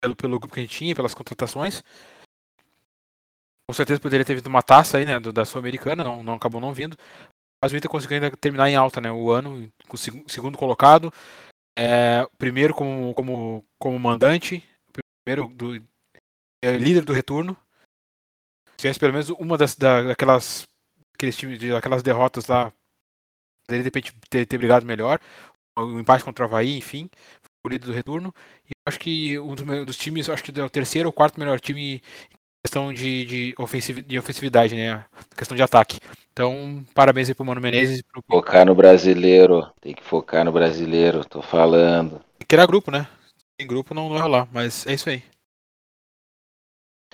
pelo, 0.00 0.16
pelo 0.16 0.38
grupo 0.38 0.54
que 0.54 0.60
a 0.60 0.62
gente 0.62 0.76
tinha, 0.76 0.94
pelas 0.94 1.14
contratações. 1.14 1.82
com 3.68 3.74
certeza 3.74 4.00
poderia 4.00 4.24
ter 4.24 4.34
vindo 4.34 4.46
uma 4.46 4.62
taça 4.62 4.98
aí, 4.98 5.04
né, 5.04 5.20
da 5.20 5.44
Sul-Americana, 5.44 6.02
não, 6.02 6.22
não 6.22 6.34
acabou 6.34 6.60
não 6.60 6.72
vindo. 6.72 6.96
Mas 7.62 7.72
o 7.72 7.76
Inter 7.76 7.90
conseguiu 7.90 8.16
ainda 8.16 8.36
terminar 8.36 8.70
em 8.70 8.76
alta, 8.76 9.00
né, 9.00 9.12
o 9.12 9.30
ano, 9.30 9.70
com 9.86 9.94
o 9.94 9.98
seg 9.98 10.24
segundo 10.28 10.56
colocado, 10.56 11.12
é, 11.78 12.26
primeiro 12.38 12.74
como, 12.74 13.14
como, 13.14 13.64
como 13.78 13.98
mandante, 13.98 14.66
primeiro 15.24 15.48
do, 15.54 15.76
é, 16.62 16.76
líder 16.76 17.04
do 17.04 17.12
retorno. 17.12 17.56
Se 18.72 18.78
tivesse 18.78 18.98
pelo 18.98 19.12
menos 19.12 19.28
uma 19.30 19.58
das, 19.58 19.76
da, 19.76 20.02
daquelas, 20.02 20.64
aqueles 21.14 21.36
times, 21.36 21.60
daquelas 21.60 22.02
derrotas 22.02 22.46
lá, 22.46 22.72
poderia 23.66 23.82
de 23.82 23.88
repente 23.88 24.14
ter, 24.28 24.46
ter 24.46 24.58
brigado 24.58 24.86
melhor. 24.86 25.20
O 25.76 26.00
empate 26.00 26.24
contra 26.24 26.44
o 26.44 26.48
Havaí, 26.48 26.76
enfim, 26.76 27.08
o 27.64 27.68
líder 27.68 27.86
do 27.86 27.92
retorno. 27.92 28.34
E 28.66 28.72
acho 28.90 29.00
que 29.00 29.38
um 29.38 29.54
dos, 29.54 29.96
times, 29.96 30.28
acho 30.28 30.42
que 30.42 30.60
é 30.60 30.64
o 30.64 30.68
terceiro 30.68 31.08
ou 31.08 31.12
quarto 31.12 31.40
melhor 31.40 31.58
time 31.58 32.02
questão 32.62 32.92
de, 32.92 33.24
de, 33.24 33.54
ofensiv, 33.58 34.02
de 34.02 34.18
ofensividade, 34.18 34.76
né? 34.76 35.04
Questão 35.34 35.56
de 35.56 35.62
ataque. 35.62 35.98
Então, 36.32 36.84
parabéns 36.94 37.28
aí 37.28 37.34
pro 37.34 37.44
Mano 37.44 37.60
Menezes. 37.60 38.02
Pro... 38.02 38.22
Focar 38.28 38.66
no 38.66 38.74
brasileiro. 38.74 39.66
Tem 39.80 39.94
que 39.94 40.02
focar 40.02 40.44
no 40.44 40.52
brasileiro, 40.52 41.24
tô 41.24 41.40
falando. 41.40 42.18
Tem 42.18 42.40
que 42.40 42.46
criar 42.46 42.66
grupo, 42.66 42.90
né? 42.90 43.06
Em 43.58 43.66
grupo 43.66 43.94
não, 43.94 44.08
não 44.08 44.14
vai 44.14 44.22
rolar, 44.22 44.48
mas 44.52 44.86
é 44.86 44.92
isso 44.92 45.08
aí. 45.08 45.22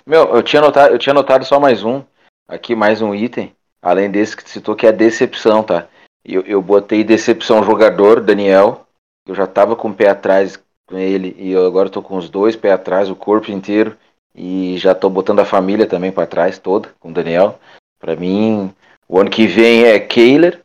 Meu, 0.05 0.35
eu 0.35 0.43
tinha 0.43 0.61
notado, 0.61 0.93
eu 0.93 0.99
tinha 0.99 1.13
notado 1.13 1.45
só 1.45 1.59
mais 1.59 1.83
um. 1.83 2.03
Aqui, 2.47 2.75
mais 2.75 3.01
um 3.01 3.13
item. 3.13 3.53
Além 3.81 4.09
desse 4.09 4.35
que 4.35 4.49
citou, 4.49 4.75
que 4.75 4.85
é 4.85 4.89
a 4.89 4.93
decepção, 4.93 5.63
tá? 5.63 5.87
Eu, 6.23 6.41
eu 6.41 6.61
botei 6.61 7.03
decepção 7.03 7.63
jogador, 7.63 8.21
Daniel. 8.21 8.87
Eu 9.25 9.35
já 9.35 9.45
tava 9.45 9.75
com 9.75 9.89
o 9.89 9.93
pé 9.93 10.09
atrás 10.09 10.57
com 10.87 10.97
ele. 10.97 11.35
E 11.37 11.51
eu 11.51 11.67
agora 11.67 11.89
tô 11.89 12.01
com 12.01 12.17
os 12.17 12.29
dois 12.29 12.55
pés 12.55 12.73
atrás, 12.73 13.09
o 13.09 13.15
corpo 13.15 13.51
inteiro. 13.51 13.95
E 14.33 14.77
já 14.77 14.95
tô 14.95 15.09
botando 15.09 15.39
a 15.39 15.45
família 15.45 15.85
também 15.85 16.11
para 16.11 16.27
trás 16.27 16.57
toda, 16.57 16.89
com 16.99 17.09
o 17.09 17.13
Daniel. 17.13 17.59
Para 17.99 18.15
mim, 18.15 18.73
o 19.07 19.19
ano 19.19 19.29
que 19.29 19.45
vem 19.47 19.83
é 19.83 19.99
Kehler, 19.99 20.63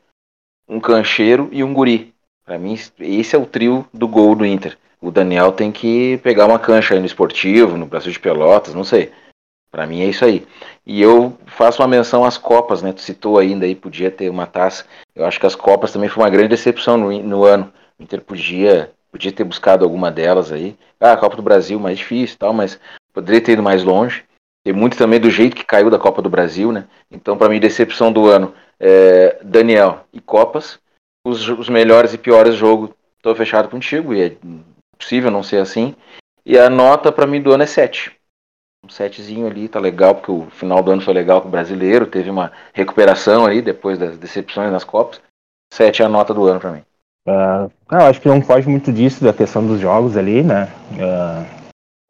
um 0.68 0.80
cancheiro 0.80 1.48
e 1.52 1.64
um 1.64 1.74
guri. 1.74 2.14
Para 2.44 2.58
mim, 2.58 2.78
esse 3.00 3.35
é 3.35 3.38
o 3.38 3.46
trio 3.46 3.87
do 3.92 4.06
gol 4.06 4.35
do 4.35 4.46
Inter. 4.46 4.76
O 5.00 5.11
Daniel 5.11 5.52
tem 5.52 5.72
que 5.72 6.18
pegar 6.18 6.46
uma 6.46 6.58
cancha 6.58 6.94
aí 6.94 7.00
no 7.00 7.06
esportivo, 7.06 7.76
no 7.76 7.87
Brasil 7.87 8.12
de 8.12 8.20
Pelotas, 8.20 8.74
não 8.74 8.85
sei. 8.85 9.11
Para 9.70 9.87
mim 9.87 10.02
é 10.02 10.06
isso 10.06 10.24
aí. 10.24 10.46
E 10.85 11.00
eu 11.00 11.37
faço 11.46 11.80
uma 11.80 11.88
menção 11.88 12.24
às 12.24 12.37
Copas, 12.37 12.82
né? 12.82 12.92
Tu 12.92 13.00
citou 13.00 13.38
ainda 13.38 13.64
aí, 13.64 13.74
podia 13.74 14.11
ter 14.11 14.28
uma 14.28 14.46
taça. 14.46 14.85
Eu 15.14 15.24
acho 15.24 15.40
que 15.40 15.46
as 15.46 15.54
Copas 15.54 15.92
também 15.92 16.11
foi 16.11 16.22
uma 16.22 16.30
grande 16.30 16.48
decepção 16.48 16.98
no, 16.98 17.11
no 17.22 17.44
ano. 17.44 17.72
O 17.98 18.02
Inter 18.02 18.20
podia, 18.20 18.92
podia 19.12 19.31
ter 19.31 19.44
buscado 19.44 19.85
alguma 19.85 20.11
delas 20.11 20.51
aí. 20.51 20.77
Ah, 20.98 21.12
a 21.12 21.16
Copa 21.16 21.37
do 21.37 21.42
Brasil 21.42 21.79
mais 21.79 21.98
difícil 21.98 22.38
tal, 22.38 22.53
mas 22.53 22.81
Poderia 23.12 23.40
ter 23.40 23.53
ido 23.53 23.62
mais 23.62 23.85
longe. 23.85 24.25
Tem 24.64 24.72
muito 24.72 24.96
também 24.96 25.20
do 25.20 25.31
jeito 25.31 25.57
que 25.57 25.64
caiu 25.64 25.90
da 25.90 25.98
Copa 25.98 26.22
do 26.22 26.31
Brasil, 26.31 26.72
né? 26.72 26.87
Então, 27.11 27.37
para 27.37 27.48
mim, 27.48 27.61
decepção 27.61 28.12
do 28.12 28.27
ano, 28.27 28.55
é 28.81 29.38
Daniel 29.42 30.07
e 30.12 30.20
Copas. 30.20 30.81
Os, 31.27 31.48
os 31.48 31.68
melhores 31.68 32.14
e 32.14 32.18
piores 32.18 32.55
jogos, 32.55 32.90
estou 33.16 33.35
fechado 33.35 33.68
contigo, 33.68 34.14
e 34.14 34.22
é 34.22 34.37
possível 34.96 35.31
não 35.31 35.42
ser 35.42 35.59
assim. 35.59 35.94
E 36.44 36.59
a 36.59 36.70
nota 36.70 37.12
para 37.12 37.27
mim 37.27 37.40
do 37.40 37.53
ano 37.53 37.64
é 37.64 37.66
7. 37.66 38.12
Um 38.85 38.88
setzinho 38.88 39.46
ali 39.46 39.68
tá 39.68 39.79
legal, 39.79 40.14
porque 40.14 40.33
o 40.33 40.48
final 40.51 40.83
do 40.83 40.90
ano 40.90 41.03
foi 41.03 41.14
legal 41.14 41.40
com 41.40 41.48
o 41.48 41.51
brasileiro, 41.51 42.07
teve 42.07 42.31
uma 42.31 42.51
recuperação 42.72 43.46
aí 43.46 43.62
depois 43.62 43.98
das 43.98 44.16
decepções 44.16 44.72
nas 44.72 44.85
Copas. 44.85 45.20
7 45.72 46.03
é 46.03 46.05
a 46.05 46.09
nota 46.09 46.35
do 46.35 46.44
ano 46.44 46.59
para 46.59 46.72
mim. 46.72 46.85
Uh, 47.26 47.70
eu 47.90 47.98
acho 48.06 48.20
que 48.20 48.28
não 48.28 48.42
foge 48.42 48.68
muito 48.68 48.92
disso, 48.92 49.22
da 49.22 49.32
questão 49.32 49.66
dos 49.66 49.80
jogos 49.80 50.16
ali, 50.16 50.42
né? 50.42 50.68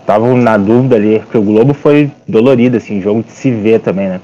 Estavam 0.01 0.37
na 0.37 0.57
dúvida 0.57 0.96
ali, 0.96 1.20
porque 1.20 1.38
o 1.38 1.42
Globo 1.42 1.75
foi 1.75 2.11
dolorido, 2.27 2.77
assim, 2.77 3.01
jogo 3.01 3.22
de 3.22 3.31
se 3.33 3.51
ver 3.51 3.81
também, 3.81 4.09
né? 4.09 4.20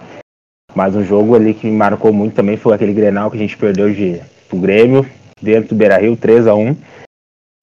Mas 0.75 0.95
um 0.95 1.05
jogo 1.05 1.35
ali 1.35 1.55
que 1.55 1.67
me 1.67 1.77
marcou 1.77 2.13
muito 2.13 2.35
também 2.35 2.57
foi 2.57 2.75
aquele 2.75 2.93
Grenal 2.93 3.31
que 3.31 3.37
a 3.37 3.41
gente 3.41 3.57
perdeu 3.57 3.93
de, 3.93 4.21
pro 4.49 4.59
Grêmio, 4.59 5.07
dentro 5.41 5.71
do 5.71 5.75
Beira-Rio, 5.75 6.17
3 6.17 6.47
a 6.47 6.55
1 6.55 6.77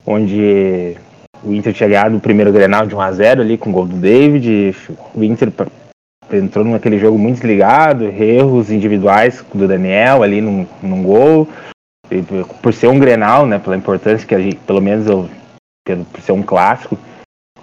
onde 0.06 0.96
o 1.44 1.54
Inter 1.54 1.74
tinha 1.74 1.90
ganhado 1.90 2.18
o 2.18 2.22
primeiro 2.22 2.52
Grenal 2.52 2.86
de 2.86 2.96
1 2.96 3.02
a 3.02 3.12
0 3.12 3.42
ali 3.42 3.58
com 3.58 3.70
o 3.70 3.74
gol 3.74 3.86
do 3.86 3.96
David, 3.96 4.76
o 5.14 5.24
Inter 5.24 5.52
entrou 6.32 6.66
naquele 6.66 7.00
jogo 7.00 7.18
muito 7.18 7.36
desligado, 7.36 8.06
erros 8.06 8.72
individuais 8.72 9.44
do 9.54 9.68
Daniel 9.68 10.24
ali 10.24 10.42
num, 10.42 10.66
num 10.82 11.04
gol, 11.04 11.48
por 12.62 12.74
ser 12.74 12.88
um 12.88 13.00
Grenal, 13.00 13.46
né, 13.46 13.60
pela 13.60 13.78
importância 13.78 14.28
que 14.28 14.36
a 14.36 14.40
gente, 14.40 14.58
pelo 14.58 14.82
menos 14.82 15.08
eu, 15.08 15.30
por 16.12 16.22
ser 16.22 16.32
um 16.32 16.44
clássico, 16.44 16.98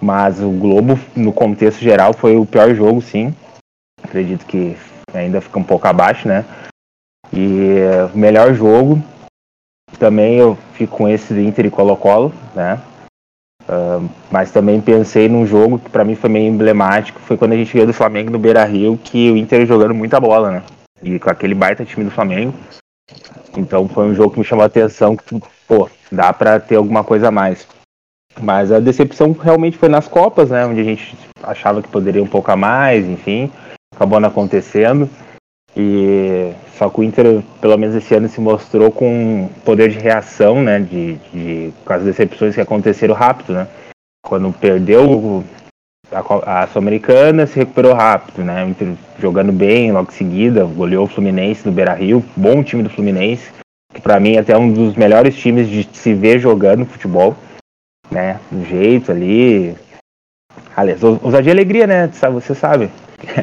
mas 0.01 0.39
o 0.41 0.49
Globo, 0.51 0.99
no 1.15 1.31
contexto 1.31 1.79
geral, 1.79 2.13
foi 2.13 2.35
o 2.35 2.45
pior 2.45 2.73
jogo, 2.75 3.01
sim. 3.01 3.33
Acredito 4.01 4.45
que 4.45 4.75
ainda 5.13 5.39
fica 5.41 5.59
um 5.59 5.63
pouco 5.63 5.87
abaixo, 5.87 6.27
né? 6.27 6.45
E 7.31 7.77
o 8.13 8.17
melhor 8.17 8.53
jogo, 8.53 9.01
também 9.97 10.35
eu 10.35 10.57
fico 10.73 10.97
com 10.97 11.07
esse 11.07 11.33
do 11.33 11.39
Inter 11.39 11.65
e 11.65 11.71
Colo-Colo, 11.71 12.33
né? 12.53 12.81
Uh, 13.63 14.09
mas 14.29 14.51
também 14.51 14.81
pensei 14.81 15.29
num 15.29 15.45
jogo 15.45 15.79
que 15.79 15.89
para 15.89 16.03
mim 16.03 16.15
foi 16.15 16.29
meio 16.29 16.51
emblemático, 16.51 17.19
foi 17.21 17.37
quando 17.37 17.53
a 17.53 17.55
gente 17.55 17.71
ganhou 17.71 17.87
do 17.87 17.93
Flamengo 17.93 18.29
no 18.29 18.37
Beira-Rio, 18.37 18.99
que 19.01 19.31
o 19.31 19.37
Inter 19.37 19.65
jogando 19.65 19.93
muita 19.93 20.19
bola, 20.19 20.51
né? 20.51 20.63
E 21.01 21.17
com 21.17 21.29
aquele 21.29 21.55
baita 21.55 21.85
time 21.85 22.03
do 22.03 22.11
Flamengo. 22.11 22.53
Então 23.57 23.87
foi 23.87 24.05
um 24.05 24.15
jogo 24.15 24.31
que 24.31 24.39
me 24.39 24.45
chamou 24.45 24.63
a 24.63 24.67
atenção 24.67 25.15
que, 25.15 25.41
pô, 25.67 25.89
dá 26.11 26.33
para 26.33 26.59
ter 26.59 26.75
alguma 26.75 27.03
coisa 27.03 27.27
a 27.27 27.31
mais. 27.31 27.67
Mas 28.41 28.71
a 28.71 28.79
decepção 28.79 29.31
realmente 29.31 29.77
foi 29.77 29.89
nas 29.89 30.07
Copas, 30.07 30.49
né? 30.49 30.65
Onde 30.65 30.81
a 30.81 30.83
gente 30.83 31.15
achava 31.41 31.81
que 31.81 31.87
poderia 31.87 32.23
um 32.23 32.27
pouco 32.27 32.51
a 32.51 32.55
mais, 32.55 33.05
enfim. 33.05 33.51
Acabou 33.95 34.19
não 34.19 34.29
acontecendo. 34.29 35.07
E 35.75 36.51
só 36.77 36.89
que 36.89 36.99
o 36.99 37.03
Inter, 37.03 37.43
pelo 37.61 37.77
menos 37.77 37.95
esse 37.95 38.13
ano, 38.15 38.27
se 38.27 38.41
mostrou 38.41 38.91
com 38.91 39.49
poder 39.63 39.89
de 39.89 39.99
reação, 39.99 40.63
né? 40.63 40.79
De, 40.79 41.15
de, 41.31 41.73
com 41.85 41.93
as 41.93 42.03
decepções 42.03 42.55
que 42.55 42.61
aconteceram 42.61 43.13
rápido, 43.13 43.53
né? 43.53 43.67
Quando 44.25 44.51
perdeu 44.51 45.43
a, 46.13 46.63
a 46.63 46.67
Sul-Americana, 46.67 47.45
se 47.47 47.57
recuperou 47.57 47.93
rápido, 47.93 48.43
né? 48.43 48.65
Inter 48.65 48.93
jogando 49.19 49.51
bem 49.51 49.91
logo 49.91 50.11
em 50.11 50.15
seguida, 50.15 50.65
goleou 50.65 51.05
o 51.05 51.09
Fluminense 51.09 51.65
no 51.65 51.71
Beira 51.71 51.93
Rio, 51.93 52.23
bom 52.35 52.63
time 52.63 52.83
do 52.83 52.89
Fluminense, 52.89 53.51
que 53.93 54.01
para 54.01 54.19
mim 54.19 54.35
é 54.35 54.39
até 54.39 54.57
um 54.57 54.71
dos 54.71 54.95
melhores 54.95 55.35
times 55.35 55.69
de 55.69 55.87
se 55.93 56.13
ver 56.13 56.39
jogando 56.39 56.85
futebol 56.85 57.35
né? 58.13 58.39
Do 58.51 58.63
jeito 58.65 59.11
ali. 59.11 59.75
Aliás, 60.75 61.03
ousadia 61.03 61.51
e 61.51 61.55
alegria, 61.55 61.87
né? 61.87 62.07
Você 62.07 62.55
sabe. 62.55 62.89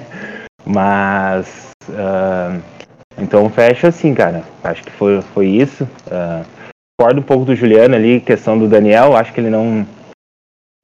Mas. 0.64 1.72
Uh, 1.88 2.62
então 3.18 3.50
fecha 3.50 3.88
assim, 3.88 4.14
cara. 4.14 4.42
Acho 4.62 4.82
que 4.84 4.92
foi, 4.92 5.20
foi 5.34 5.46
isso. 5.48 5.84
Uh, 6.06 6.44
um 7.16 7.22
pouco 7.22 7.46
do 7.46 7.56
Juliano 7.56 7.94
ali, 7.94 8.20
questão 8.20 8.58
do 8.58 8.68
Daniel. 8.68 9.16
Acho 9.16 9.32
que 9.32 9.40
ele 9.40 9.50
não. 9.50 9.86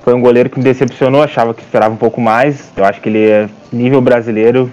Foi 0.03 0.15
um 0.15 0.21
goleiro 0.21 0.49
que 0.51 0.59
me 0.59 0.65
decepcionou, 0.65 1.23
achava 1.23 1.53
que 1.53 1.63
esperava 1.63 1.93
um 1.93 1.99
pouco 1.99 2.21
mais. 2.21 2.73
Eu 2.77 2.85
acho 2.85 3.01
que 3.01 3.09
ele 3.09 3.29
é 3.29 3.49
nível 3.73 4.01
brasileiro, 4.01 4.71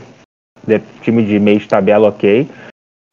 de 0.66 0.80
time 1.02 1.24
de 1.26 1.40
meio 1.40 1.60
de 1.60 1.68
tabela 1.68 2.10
ok. 2.10 2.48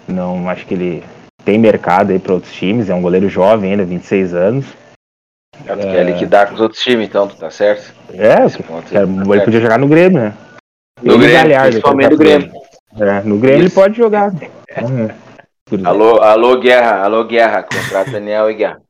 Não 0.06 0.48
acho 0.48 0.66
que 0.66 0.74
ele 0.74 1.04
tem 1.44 1.58
mercado 1.58 2.10
aí 2.10 2.18
para 2.18 2.34
outros 2.34 2.52
times, 2.52 2.90
é 2.90 2.94
um 2.94 3.02
goleiro 3.02 3.28
jovem 3.28 3.72
ainda, 3.72 3.84
26 3.84 4.34
anos. 4.34 4.66
Já 5.64 5.76
tu 5.76 5.86
é... 5.86 5.92
quer 5.92 6.04
liquidar 6.04 6.48
com 6.48 6.54
os 6.54 6.60
outros 6.60 6.82
times, 6.82 7.08
então, 7.08 7.26
tu 7.28 7.36
tá 7.36 7.50
certo? 7.50 7.94
É, 8.12 8.36
ponto, 8.62 8.90
tá 8.90 9.02
ele 9.02 9.24
certo. 9.24 9.44
podia 9.44 9.60
jogar 9.60 9.78
no 9.78 9.88
Grêmio, 9.88 10.20
né? 10.20 10.34
No 11.02 11.14
ele 11.14 11.22
Grêmio, 11.22 11.42
Galhardo, 11.42 11.70
principalmente 11.70 12.10
no 12.10 12.18
Grêmio. 12.18 12.52
É, 12.98 13.20
no 13.22 13.38
Grêmio 13.38 13.66
Isso. 13.66 13.78
ele 13.78 13.82
pode 13.82 13.96
jogar. 13.96 14.32
É. 14.68 14.80
Alô, 15.84 16.20
alô, 16.20 16.58
Guerra, 16.58 17.04
alô, 17.04 17.22
Guerra, 17.24 17.62
contrato 17.62 18.10
Daniel 18.10 18.50
e 18.50 18.54
Guerra. 18.54 18.82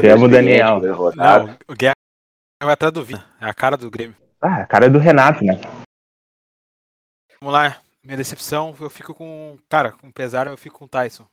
Temos 0.00 0.30
Daniel. 0.30 0.80
Não, 1.16 1.56
o 1.66 1.74
Guerra 1.74 1.97
vai 2.64 2.74
atrás 2.74 2.92
do 2.92 3.04
Vina, 3.04 3.24
é 3.40 3.46
a 3.46 3.54
cara 3.54 3.76
do 3.76 3.90
Grêmio. 3.90 4.16
Ah, 4.40 4.62
a 4.62 4.66
cara 4.66 4.86
é 4.86 4.90
do 4.90 4.98
Renato, 4.98 5.44
né? 5.44 5.54
Vamos 7.40 7.54
lá, 7.54 7.80
minha 8.04 8.16
decepção, 8.16 8.74
eu 8.80 8.90
fico 8.90 9.14
com. 9.14 9.58
Cara, 9.68 9.92
com 9.92 10.10
pesar, 10.10 10.46
eu 10.46 10.56
fico 10.56 10.78
com 10.78 10.84
o 10.86 10.88
Tyson. 10.88 11.26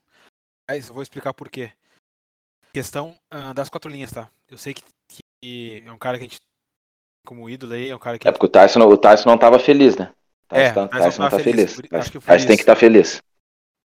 Mas 0.69 0.87
eu 0.87 0.93
vou 0.93 1.03
explicar 1.03 1.33
por 1.33 1.49
quê. 1.49 1.71
Questão 2.73 3.15
uh, 3.33 3.53
das 3.53 3.69
quatro 3.69 3.89
linhas, 3.89 4.11
tá? 4.11 4.29
Eu 4.49 4.57
sei 4.57 4.73
que, 4.73 4.83
que, 5.07 5.83
é 5.85 5.91
um 5.91 5.97
cara 5.97 6.17
que 6.17 6.25
a 6.25 6.27
gente 6.27 6.37
como 7.25 7.49
ídolo 7.49 7.73
aí, 7.73 7.89
é 7.89 7.95
um 7.95 7.99
cara 7.99 8.19
que. 8.19 8.27
É 8.27 8.31
porque 8.31 8.45
o 8.45 8.49
Tyson, 8.49 8.79
o 8.81 8.97
Tyson 8.97 9.29
não 9.29 9.37
tava 9.37 9.57
feliz, 9.57 9.97
né? 9.97 10.13
O 10.51 10.55
é, 10.55 10.67
Tyson, 10.67 10.83
é, 10.83 10.87
tá, 10.87 10.97
Tyson 10.99 11.21
não 11.23 11.29
tá 11.29 11.39
feliz. 11.39 11.75
feliz. 11.75 11.93
Acho 11.93 12.11
que 12.11 12.19
Tyson 12.19 12.47
tem 12.47 12.55
que 12.55 12.61
estar 12.61 12.75
tá 12.75 12.79
feliz. 12.79 13.21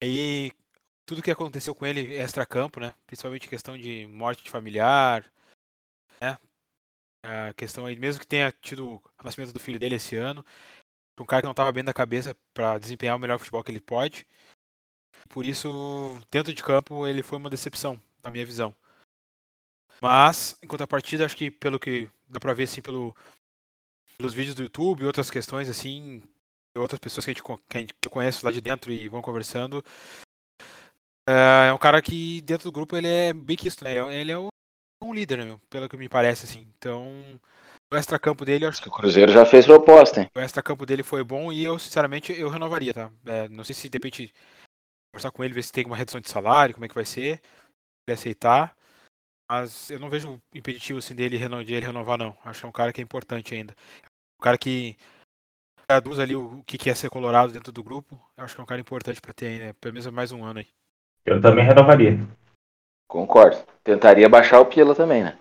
E 0.03 0.53
tudo 1.07 1.22
que 1.22 1.31
aconteceu 1.31 1.74
com 1.74 1.87
ele 1.87 2.16
extra-campo, 2.16 2.81
né? 2.81 2.92
Principalmente 3.07 3.48
questão 3.48 3.79
de 3.79 4.07
morte 4.09 4.42
de 4.42 4.51
familiar? 4.51 5.24
A 7.22 7.52
questão 7.54 7.85
aí, 7.85 7.96
mesmo 7.96 8.20
que 8.20 8.26
tenha 8.26 8.52
tido 8.52 8.94
o 8.94 9.02
nascimento 9.24 9.52
do 9.52 9.61
filho 9.61 9.78
dele 9.78 9.96
esse 9.96 10.16
ano, 10.16 10.44
um 11.18 11.26
cara 11.26 11.42
que 11.42 11.46
não 11.46 11.52
estava 11.52 11.72
bem 11.72 11.85
da 11.85 11.92
cabeça 11.92 12.37
para 12.54 12.78
desempenhar 12.78 13.16
o 13.16 13.18
melhor 13.18 13.38
futebol 13.38 13.62
que 13.62 13.70
ele 13.70 13.81
pode. 13.81 14.26
Por 15.28 15.44
isso, 15.44 16.18
dentro 16.31 16.54
de 16.54 16.62
campo, 16.62 17.07
ele 17.07 17.22
foi 17.22 17.38
uma 17.38 17.50
decepção 17.50 18.00
na 18.22 18.31
minha 18.31 18.46
visão. 18.46 18.74
Mas, 20.00 20.57
em 20.62 20.66
contrapartida, 20.66 21.24
acho 21.24 21.37
que 21.37 21.50
pelo 21.50 21.78
que 21.78 22.09
dá 22.28 22.38
pra 22.38 22.54
ver 22.54 22.64
assim 22.64 22.81
pelo, 22.81 23.16
pelos 24.16 24.33
vídeos 24.33 24.54
do 24.54 24.62
YouTube 24.62 25.02
e 25.02 25.07
outras 25.07 25.31
questões 25.31 25.68
assim, 25.68 26.22
outras 26.76 27.00
pessoas 27.00 27.24
que 27.24 27.31
a 27.31 27.35
gente, 27.35 27.42
que 27.42 27.76
a 27.76 27.81
gente 27.81 27.94
conhece 28.09 28.44
lá 28.44 28.52
de 28.52 28.61
dentro 28.61 28.92
e 28.92 29.09
vão 29.09 29.20
conversando. 29.20 29.85
É, 31.28 31.68
é 31.68 31.72
um 31.72 31.78
cara 31.78 32.00
que 32.00 32.40
dentro 32.42 32.70
do 32.70 32.72
grupo 32.72 32.96
ele 32.96 33.09
é 33.09 33.33
bem 33.33 33.57
quisto, 33.57 33.83
né? 33.85 33.96
Ele 34.14 34.33
é 34.33 34.38
um 35.08 35.14
líder, 35.14 35.38
né, 35.38 35.44
meu? 35.44 35.60
pelo 35.70 35.88
que 35.88 35.96
me 35.96 36.08
parece, 36.08 36.44
assim. 36.44 36.66
Então, 36.78 37.40
o 37.92 37.96
extra-campo 37.96 38.44
dele, 38.44 38.66
acho 38.66 38.82
que 38.82 38.88
O 38.88 38.92
Cruzeiro 38.92 39.32
já 39.32 39.44
fez 39.46 39.66
proposta, 39.66 40.20
hein? 40.20 40.30
o 40.36 40.40
extra-campo 40.40 40.84
dele 40.84 41.02
foi 41.02 41.24
bom 41.24 41.52
e 41.52 41.64
eu, 41.64 41.78
sinceramente, 41.78 42.32
eu 42.32 42.48
renovaria, 42.48 42.92
tá? 42.92 43.10
É, 43.26 43.48
não 43.48 43.64
sei 43.64 43.74
se 43.74 43.88
de 43.88 43.96
repente 43.96 44.32
conversar 45.12 45.30
com 45.30 45.42
ele, 45.42 45.54
ver 45.54 45.62
se 45.62 45.72
tem 45.72 45.86
uma 45.86 45.96
redução 45.96 46.20
de 46.20 46.28
salário, 46.28 46.74
como 46.74 46.84
é 46.84 46.88
que 46.88 46.94
vai 46.94 47.04
ser, 47.04 47.40
ele 48.06 48.14
aceitar. 48.14 48.76
Mas 49.50 49.90
eu 49.90 49.98
não 49.98 50.10
vejo 50.10 50.38
impeditivo 50.54 50.98
assim 50.98 51.14
dele, 51.14 51.38
de 51.64 51.74
ele 51.74 51.86
renovar, 51.86 52.18
não. 52.18 52.36
Acho 52.44 52.60
que 52.60 52.66
é 52.66 52.68
um 52.68 52.72
cara 52.72 52.92
que 52.92 53.00
é 53.00 53.04
importante 53.04 53.54
ainda. 53.54 53.74
Um 54.38 54.42
cara 54.42 54.58
que 54.58 54.96
traduz 55.86 56.18
ali 56.18 56.36
o 56.36 56.62
que 56.64 56.76
que 56.76 56.90
é 56.90 56.94
ser 56.94 57.08
colorado 57.08 57.50
dentro 57.50 57.72
do 57.72 57.82
grupo. 57.82 58.20
Eu 58.36 58.44
acho 58.44 58.54
que 58.54 58.60
é 58.60 58.62
um 58.62 58.66
cara 58.66 58.80
importante 58.80 59.20
pra 59.22 59.32
ter, 59.32 59.58
né? 59.58 59.72
Pelo 59.80 59.94
menos 59.94 60.06
mais 60.08 60.32
um 60.32 60.44
ano 60.44 60.58
aí. 60.58 60.68
Eu 61.24 61.40
também 61.40 61.64
renovaria. 61.64 62.18
Concordo. 63.08 63.56
Tentaria 63.82 64.28
baixar 64.28 64.60
o 64.60 64.66
Pila 64.66 64.94
também, 64.94 65.24
né? 65.24 65.38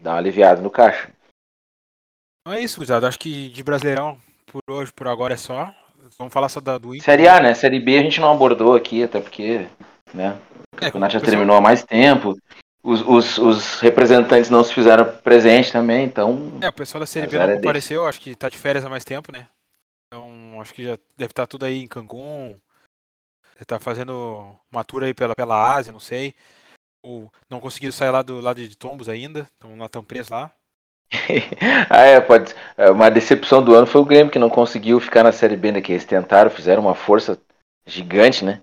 Dar 0.00 0.12
uma 0.12 0.18
aliviada 0.18 0.60
no 0.62 0.70
caixa. 0.70 1.10
Então 2.40 2.56
é 2.56 2.60
isso, 2.60 2.76
gurizada. 2.76 3.08
Acho 3.08 3.18
que 3.18 3.48
de 3.48 3.62
Brasileirão, 3.64 4.18
por 4.46 4.60
hoje, 4.70 4.92
por 4.92 5.08
agora 5.08 5.34
é 5.34 5.36
só. 5.36 5.74
Vamos 6.18 6.32
falar 6.32 6.48
só 6.48 6.60
da, 6.60 6.78
do 6.78 6.94
Inter. 6.94 7.04
Série 7.04 7.26
A, 7.26 7.40
né? 7.40 7.54
Série 7.54 7.80
B 7.80 7.98
a 7.98 8.02
gente 8.02 8.20
não 8.20 8.30
abordou 8.30 8.76
aqui, 8.76 9.02
até 9.02 9.20
porque, 9.20 9.66
né? 10.14 10.38
O 10.72 10.76
É, 10.76 10.86
campeonato 10.86 11.14
já 11.14 11.18
o 11.18 11.22
terminou 11.22 11.56
há 11.56 11.60
mais 11.60 11.82
tempo. 11.82 12.36
Os, 12.82 13.00
os, 13.02 13.38
os 13.38 13.80
representantes 13.80 14.48
não 14.48 14.62
se 14.62 14.72
fizeram 14.72 15.04
presente 15.22 15.72
também, 15.72 16.04
então. 16.04 16.52
É, 16.62 16.68
o 16.68 16.72
pessoal 16.72 17.00
da 17.00 17.06
Série 17.06 17.26
B 17.26 17.36
não 17.36 17.50
é 17.50 17.56
compareceu, 17.56 18.06
acho 18.06 18.20
que 18.20 18.36
tá 18.36 18.48
de 18.48 18.56
férias 18.56 18.84
há 18.84 18.88
mais 18.88 19.04
tempo, 19.04 19.32
né? 19.32 19.48
Então, 20.06 20.60
acho 20.60 20.72
que 20.72 20.84
já 20.84 20.96
deve 21.16 21.32
estar 21.32 21.48
tudo 21.48 21.64
aí 21.64 21.82
em 21.82 21.88
Cancún. 21.88 22.56
Deve 23.56 23.64
tá 23.64 23.80
fazendo 23.80 24.54
uma 24.70 24.84
tour 24.84 25.02
aí 25.02 25.14
pela, 25.14 25.34
pela 25.34 25.74
Ásia, 25.74 25.90
não 25.90 25.98
sei. 26.00 26.34
Ou 27.02 27.32
não 27.48 27.58
conseguiram 27.58 27.92
sair 27.92 28.10
lá 28.10 28.20
do 28.20 28.38
lado 28.38 28.60
de 28.60 28.76
Tombos 28.76 29.08
ainda, 29.08 29.48
estão 29.54 29.78
lá 29.78 29.88
tão 29.88 30.04
presos 30.04 30.28
lá. 30.28 30.52
ah, 31.88 32.02
é, 32.02 32.20
pode. 32.20 32.54
é, 32.76 32.90
Uma 32.90 33.10
decepção 33.10 33.62
do 33.62 33.74
ano 33.74 33.86
foi 33.86 34.00
o 34.00 34.04
Grêmio 34.04 34.30
que 34.30 34.38
não 34.38 34.50
conseguiu 34.50 35.00
ficar 35.00 35.22
na 35.22 35.32
Série 35.32 35.56
B, 35.56 35.72
né? 35.72 35.80
Que 35.80 35.92
eles 35.92 36.04
tentaram, 36.04 36.50
fizeram 36.50 36.82
uma 36.82 36.94
força 36.94 37.40
gigante, 37.86 38.44
né? 38.44 38.60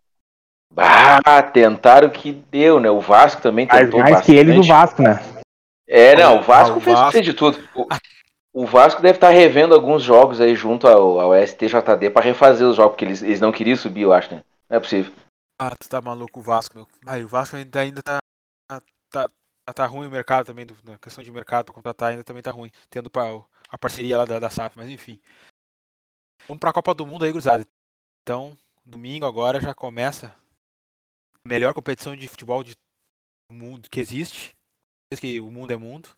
Bah, 0.72 1.42
tentaram 1.42 2.10
que 2.10 2.32
deu, 2.32 2.80
né? 2.80 2.90
O 2.90 3.00
Vasco 3.00 3.42
também 3.42 3.66
tentou 3.66 4.00
mais 4.00 4.22
que 4.22 4.36
eles, 4.36 4.56
o 4.56 4.68
bastante. 4.68 4.68
Vasco, 4.68 5.02
né? 5.02 5.44
É, 5.88 6.16
não, 6.16 6.40
o 6.40 6.42
Vasco 6.44 6.76
Ah, 6.76 6.78
o 6.78 6.82
fez, 6.82 7.00
Vasco- 7.00 7.12
fez 7.14 7.26
de 7.26 7.34
tudo. 7.34 7.60
O, 7.74 7.88
o 8.54 8.66
Vasco 8.66 9.02
deve 9.02 9.18
estar 9.18 9.30
revendo 9.30 9.74
alguns 9.74 10.04
jogos 10.04 10.40
aí 10.40 10.56
junto 10.56 10.88
ao, 10.88 11.20
ao 11.20 11.36
STJD 11.36 12.10
para 12.10 12.26
refazer 12.26 12.68
os 12.68 12.76
jogos, 12.76 12.92
porque 12.92 13.06
eles, 13.06 13.24
eles 13.24 13.40
não 13.42 13.52
queriam 13.52 13.78
subir, 13.78 14.02
eu 14.02 14.14
acho, 14.14 14.36
né? 14.36 14.44
É 14.70 14.80
possível. 14.80 15.14
Ah, 15.60 15.76
tu 15.76 15.88
tá 15.88 16.02
maluco, 16.02 16.40
o 16.40 16.44
Vasco, 16.44 16.76
meu. 16.76 16.88
Aí, 17.06 17.24
o 17.24 17.28
Vasco 17.28 17.56
ainda, 17.56 17.80
ainda 17.80 18.02
tá, 18.02 18.20
tá, 18.68 18.82
tá, 19.10 19.74
tá 19.74 19.86
ruim 19.86 20.08
o 20.08 20.12
mercado 20.12 20.46
também, 20.46 20.66
na 20.84 20.98
questão 20.98 21.24
de 21.24 21.32
mercado 21.32 21.66
pra 21.66 21.74
contratar 21.74 22.12
ainda 22.12 22.24
também 22.24 22.44
tá 22.44 22.52
ruim. 22.52 22.72
Tendo 22.90 23.10
pra, 23.10 23.24
a 23.70 23.78
parceria 23.78 24.18
lá 24.18 24.26
da, 24.26 24.40
da 24.40 24.50
SAF, 24.50 24.78
mas 24.78 24.90
enfim. 24.90 25.22
Vamos 26.48 26.60
pra 26.60 26.74
Copa 26.74 26.94
do 26.94 27.06
Mundo 27.06 27.24
aí, 27.24 27.32
gurizada. 27.32 27.66
Então, 28.22 28.58
domingo 28.86 29.26
agora 29.26 29.62
já 29.62 29.74
começa 29.74 30.36
a 31.46 31.48
melhor 31.48 31.74
competição 31.74 32.16
de 32.16 32.28
futebol 32.28 32.64
de 32.64 32.74
do 33.50 33.56
mundo 33.56 33.90
que 33.90 34.00
existe. 34.00 34.56
Desde 35.12 35.22
que 35.22 35.40
o 35.40 35.52
mundo 35.52 35.72
é 35.72 35.78
mundo. 35.78 36.10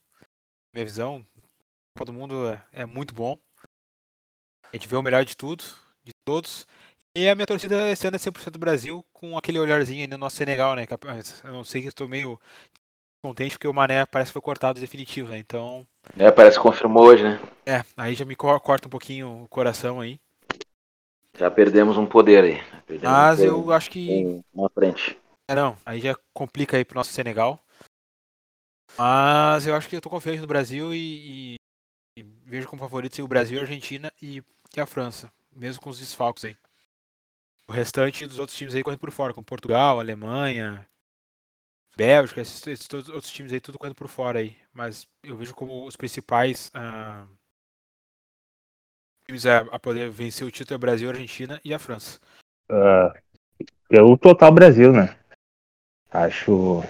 Minha 0.74 0.86
visão, 0.86 1.26
Copa 1.98 2.12
do 2.12 2.14
Mundo 2.14 2.50
é, 2.50 2.68
é 2.72 2.86
muito 2.86 3.14
bom. 3.14 3.38
A 4.64 4.70
gente 4.74 4.88
vê 4.88 4.96
o 4.96 5.02
melhor 5.02 5.24
de 5.24 5.36
tudo, 5.36 5.64
de 6.04 6.12
todos. 6.26 6.68
E 7.16 7.30
a 7.30 7.36
minha 7.36 7.48
torcida 7.48 7.90
esse 7.90 8.06
ano 8.08 8.16
é 8.16 8.20
100% 8.20 8.54
do 8.54 8.60
Brasil, 8.60 9.04
com 9.14 9.38
aquele 9.38 9.60
olharzinho 9.60 10.02
aí 10.02 10.08
no 10.08 10.18
nosso 10.18 10.36
Senegal, 10.36 10.76
né? 10.76 10.86
Eu 11.44 11.52
não 11.54 11.64
sei 11.64 11.82
que 11.82 11.88
eu 11.88 11.90
estou 11.90 12.08
meio 12.08 12.40
contente 13.24 13.54
porque 13.54 13.68
o 13.68 13.74
Mané 13.74 14.06
parece 14.06 14.30
que 14.30 14.34
foi 14.34 14.44
cortado 14.44 14.80
definitivo, 14.80 15.30
né? 15.30 15.38
Então, 15.40 15.88
É, 16.18 16.30
parece 16.32 16.58
que 16.58 16.64
confirmou 16.64 17.06
hoje, 17.06 17.24
né? 17.24 17.40
é, 17.68 17.84
aí 17.98 18.16
já 18.16 18.26
me 18.26 18.36
co- 18.36 18.60
corta 18.60 18.88
um 18.88 18.92
pouquinho 18.92 19.44
o 19.44 19.48
coração 19.48 20.00
aí. 20.02 20.20
Já 21.38 21.52
perdemos 21.52 21.98
um 21.98 22.06
poder 22.06 22.44
aí. 22.44 22.62
Perdemos 22.88 23.20
Mas 23.30 23.40
um 23.40 23.44
eu 23.44 23.72
acho 23.72 23.90
que. 23.90 24.28
uma 24.54 24.70
frente. 24.70 25.18
É, 25.50 25.56
não, 25.56 25.78
aí 25.86 26.00
já 26.02 26.16
complica 26.34 26.78
aí 26.78 26.86
pro 26.86 26.96
nosso 26.98 27.12
Senegal. 27.14 27.64
Mas 28.98 29.68
eu 29.68 29.76
acho 29.76 29.90
que 29.90 29.96
eu 29.96 30.02
tô 30.02 30.10
confiante 30.10 30.40
no 30.42 30.48
Brasil 30.48 30.94
e, 30.94 31.56
e- 31.56 31.56
e 32.20 32.24
vejo 32.46 32.68
como 32.68 32.82
favoritos 32.82 33.20
aí 33.20 33.26
o 33.26 33.28
Brasil, 33.28 33.60
a 33.60 33.64
Argentina 33.64 34.12
e, 34.22 34.44
e 34.76 34.82
a 34.82 34.86
França, 34.86 35.32
mesmo 35.56 35.82
com 35.82 35.90
os 35.90 36.00
desfalques 36.00 36.46
aí. 36.46 36.58
O 37.68 37.74
restante 37.74 38.28
dos 38.28 38.40
outros 38.40 38.58
times 38.58 38.76
aí 38.76 38.84
correndo 38.84 39.00
por 39.00 39.12
fora, 39.12 39.34
como 39.34 39.46
Portugal, 39.46 40.00
Alemanha, 40.00 40.86
Bélgica, 41.98 42.42
esses, 42.42 42.66
esses 42.68 42.88
todos 42.88 43.10
outros 43.10 43.32
times 43.32 43.52
aí 43.52 43.60
tudo 43.60 43.80
correndo 43.80 43.96
por 43.96 44.08
fora 44.08 44.40
aí. 44.40 44.56
Mas 44.74 45.08
eu 45.24 45.36
vejo 45.36 45.56
como 45.56 45.86
os 45.86 45.96
principais 45.96 46.70
ah, 46.74 47.26
times 49.26 49.46
a, 49.46 49.60
a 49.72 49.80
poder 49.80 50.10
vencer 50.10 50.46
o 50.46 50.52
título 50.52 50.76
é 50.76 50.78
o 50.78 50.80
Brasil, 50.80 51.10
a 51.10 51.14
Argentina 51.14 51.60
e 51.64 51.74
a 51.74 51.80
França. 51.80 52.20
Ah, 52.70 53.14
pelo 53.90 54.18
total 54.18 54.52
Brasil, 54.52 54.92
né? 54.92 55.16
Acho. 56.12 56.84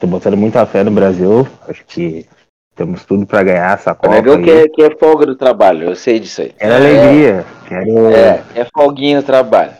Tô 0.00 0.06
botando 0.06 0.36
muita 0.36 0.64
fé 0.66 0.84
no 0.84 0.90
Brasil. 0.90 1.46
Acho 1.68 1.84
que 1.84 2.26
temos 2.74 3.04
tudo 3.04 3.26
pra 3.26 3.42
ganhar 3.42 3.74
essa 3.74 3.92
O 3.92 3.96
Copa. 3.96 4.14
Negão 4.14 4.36
aí. 4.36 4.44
quer, 4.44 4.68
quer 4.68 4.98
folga 4.98 5.26
do 5.26 5.36
trabalho, 5.36 5.88
eu 5.88 5.96
sei 5.96 6.20
disso 6.20 6.42
aí. 6.42 6.52
Quero 6.52 6.74
alegria. 6.74 7.46
Quero. 7.68 8.08
É, 8.08 8.44
é 8.54 8.64
folguinha 8.72 9.20
no 9.20 9.26
trabalho. 9.26 9.76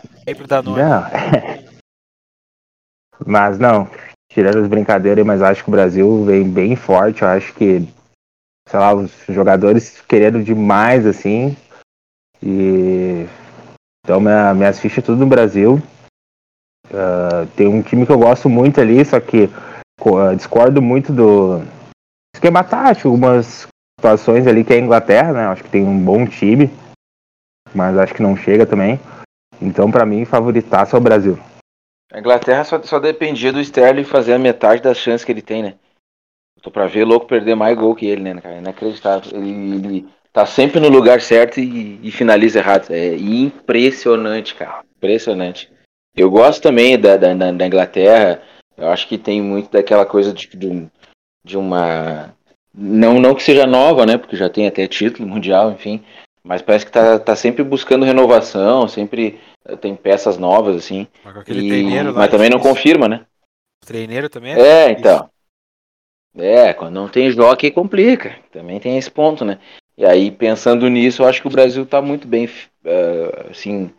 Não. 0.77 1.03
mas 3.25 3.59
não, 3.59 3.89
tirando 4.31 4.59
as 4.59 4.67
brincadeiras, 4.67 5.25
mas 5.25 5.41
acho 5.41 5.63
que 5.63 5.69
o 5.69 5.71
Brasil 5.71 6.23
vem 6.25 6.49
bem 6.49 6.75
forte. 6.75 7.21
Eu 7.21 7.29
acho 7.29 7.53
que, 7.53 7.87
sei 8.67 8.79
lá, 8.79 8.93
os 8.93 9.11
jogadores 9.27 10.01
querendo 10.01 10.43
demais, 10.43 11.05
assim. 11.05 11.55
E. 12.41 13.25
Então, 14.03 14.19
minha, 14.19 14.53
minhas 14.53 14.79
fichas 14.79 15.03
tudo 15.03 15.19
no 15.19 15.27
Brasil. 15.27 15.81
Ah, 16.91 17.45
tem 17.55 17.67
um 17.67 17.81
time 17.81 18.05
que 18.05 18.11
eu 18.11 18.17
gosto 18.17 18.49
muito 18.49 18.81
ali, 18.81 19.03
só 19.05 19.19
que 19.19 19.49
ah, 20.01 20.33
discordo 20.35 20.81
muito 20.81 21.13
do 21.13 21.61
esquema 22.35 22.63
tático, 22.63 23.09
algumas 23.09 23.67
situações 23.99 24.47
ali 24.47 24.63
que 24.63 24.73
é 24.73 24.77
a 24.77 24.81
Inglaterra, 24.81 25.33
né? 25.33 25.47
Acho 25.47 25.63
que 25.63 25.69
tem 25.69 25.83
um 25.83 26.03
bom 26.03 26.25
time, 26.25 26.69
mas 27.73 27.97
acho 27.97 28.13
que 28.13 28.23
não 28.23 28.35
chega 28.35 28.65
também. 28.65 28.99
Então, 29.61 29.91
pra 29.91 30.05
mim, 30.05 30.25
favoritaço 30.25 30.95
é 30.95 30.99
o 30.99 31.01
Brasil. 31.01 31.37
A 32.11 32.19
Inglaterra 32.19 32.63
só, 32.63 32.81
só 32.81 32.99
dependia 32.99 33.51
do 33.51 33.59
Sterling 33.59 34.03
fazer 34.03 34.33
a 34.33 34.39
metade 34.39 34.81
das 34.81 34.97
chances 34.97 35.23
que 35.23 35.31
ele 35.31 35.41
tem, 35.41 35.61
né? 35.61 35.75
Eu 36.57 36.63
tô 36.63 36.71
pra 36.71 36.87
ver 36.87 37.05
louco 37.05 37.27
perder 37.27 37.55
mais 37.55 37.77
gol 37.77 37.95
que 37.95 38.05
ele, 38.05 38.21
né, 38.21 38.41
cara? 38.41 38.57
Inacreditável. 38.57 39.31
Ele, 39.33 39.49
ele 39.75 40.07
tá 40.33 40.45
sempre 40.45 40.79
no 40.79 40.89
lugar 40.89 41.21
certo 41.21 41.59
e, 41.59 41.99
e 42.01 42.11
finaliza 42.11 42.59
errado. 42.59 42.91
É 42.91 43.15
impressionante, 43.15 44.55
cara. 44.55 44.83
Impressionante. 44.97 45.71
Eu 46.15 46.29
gosto 46.29 46.61
também 46.61 46.99
da, 46.99 47.15
da, 47.15 47.33
da- 47.33 47.67
Inglaterra. 47.67 48.41
Eu 48.75 48.89
acho 48.89 49.07
que 49.07 49.17
tem 49.17 49.41
muito 49.41 49.71
daquela 49.71 50.05
coisa 50.05 50.33
de, 50.33 50.47
de, 50.47 50.87
de 51.45 51.57
uma. 51.57 52.33
Não, 52.73 53.19
não 53.19 53.35
que 53.35 53.43
seja 53.43 53.65
nova, 53.65 54.05
né? 54.05 54.17
Porque 54.17 54.35
já 54.35 54.49
tem 54.49 54.67
até 54.67 54.87
título 54.87 55.27
mundial, 55.27 55.71
enfim. 55.71 56.03
Mas 56.43 56.61
parece 56.61 56.85
que 56.85 56.91
tá, 56.91 57.19
tá 57.19 57.35
sempre 57.35 57.63
buscando 57.63 58.05
renovação, 58.05 58.87
sempre 58.87 59.39
tem 59.81 59.95
peças 59.95 60.37
novas, 60.37 60.75
assim. 60.75 61.07
Mas 61.23 61.47
E- 61.47 61.83
lá. 61.83 62.11
mas 62.13 62.31
também 62.31 62.49
não 62.49 62.59
confirma, 62.59 63.07
né? 63.07 63.25
Treineiro 63.85 64.29
também 64.29 64.53
É, 64.53 64.91
então. 64.91 65.29
É, 66.37 66.73
quando 66.73 66.93
não 66.93 67.07
tem 67.07 67.31
jockey 67.31 67.71
complica. 67.71 68.35
Também 68.51 68.79
tem 68.79 68.97
esse 68.97 69.09
ponto, 69.09 69.43
né? 69.43 69.59
E 69.97 70.05
aí, 70.05 70.31
pensando 70.31 70.87
nisso, 70.87 71.21
eu 71.21 71.27
acho 71.27 71.41
que 71.41 71.47
o 71.47 71.51
Brasil 71.51 71.85
tá 71.85 72.01
muito 72.01 72.27
bem, 72.27 72.49
eh, 72.85 73.47
assim, 73.49 73.91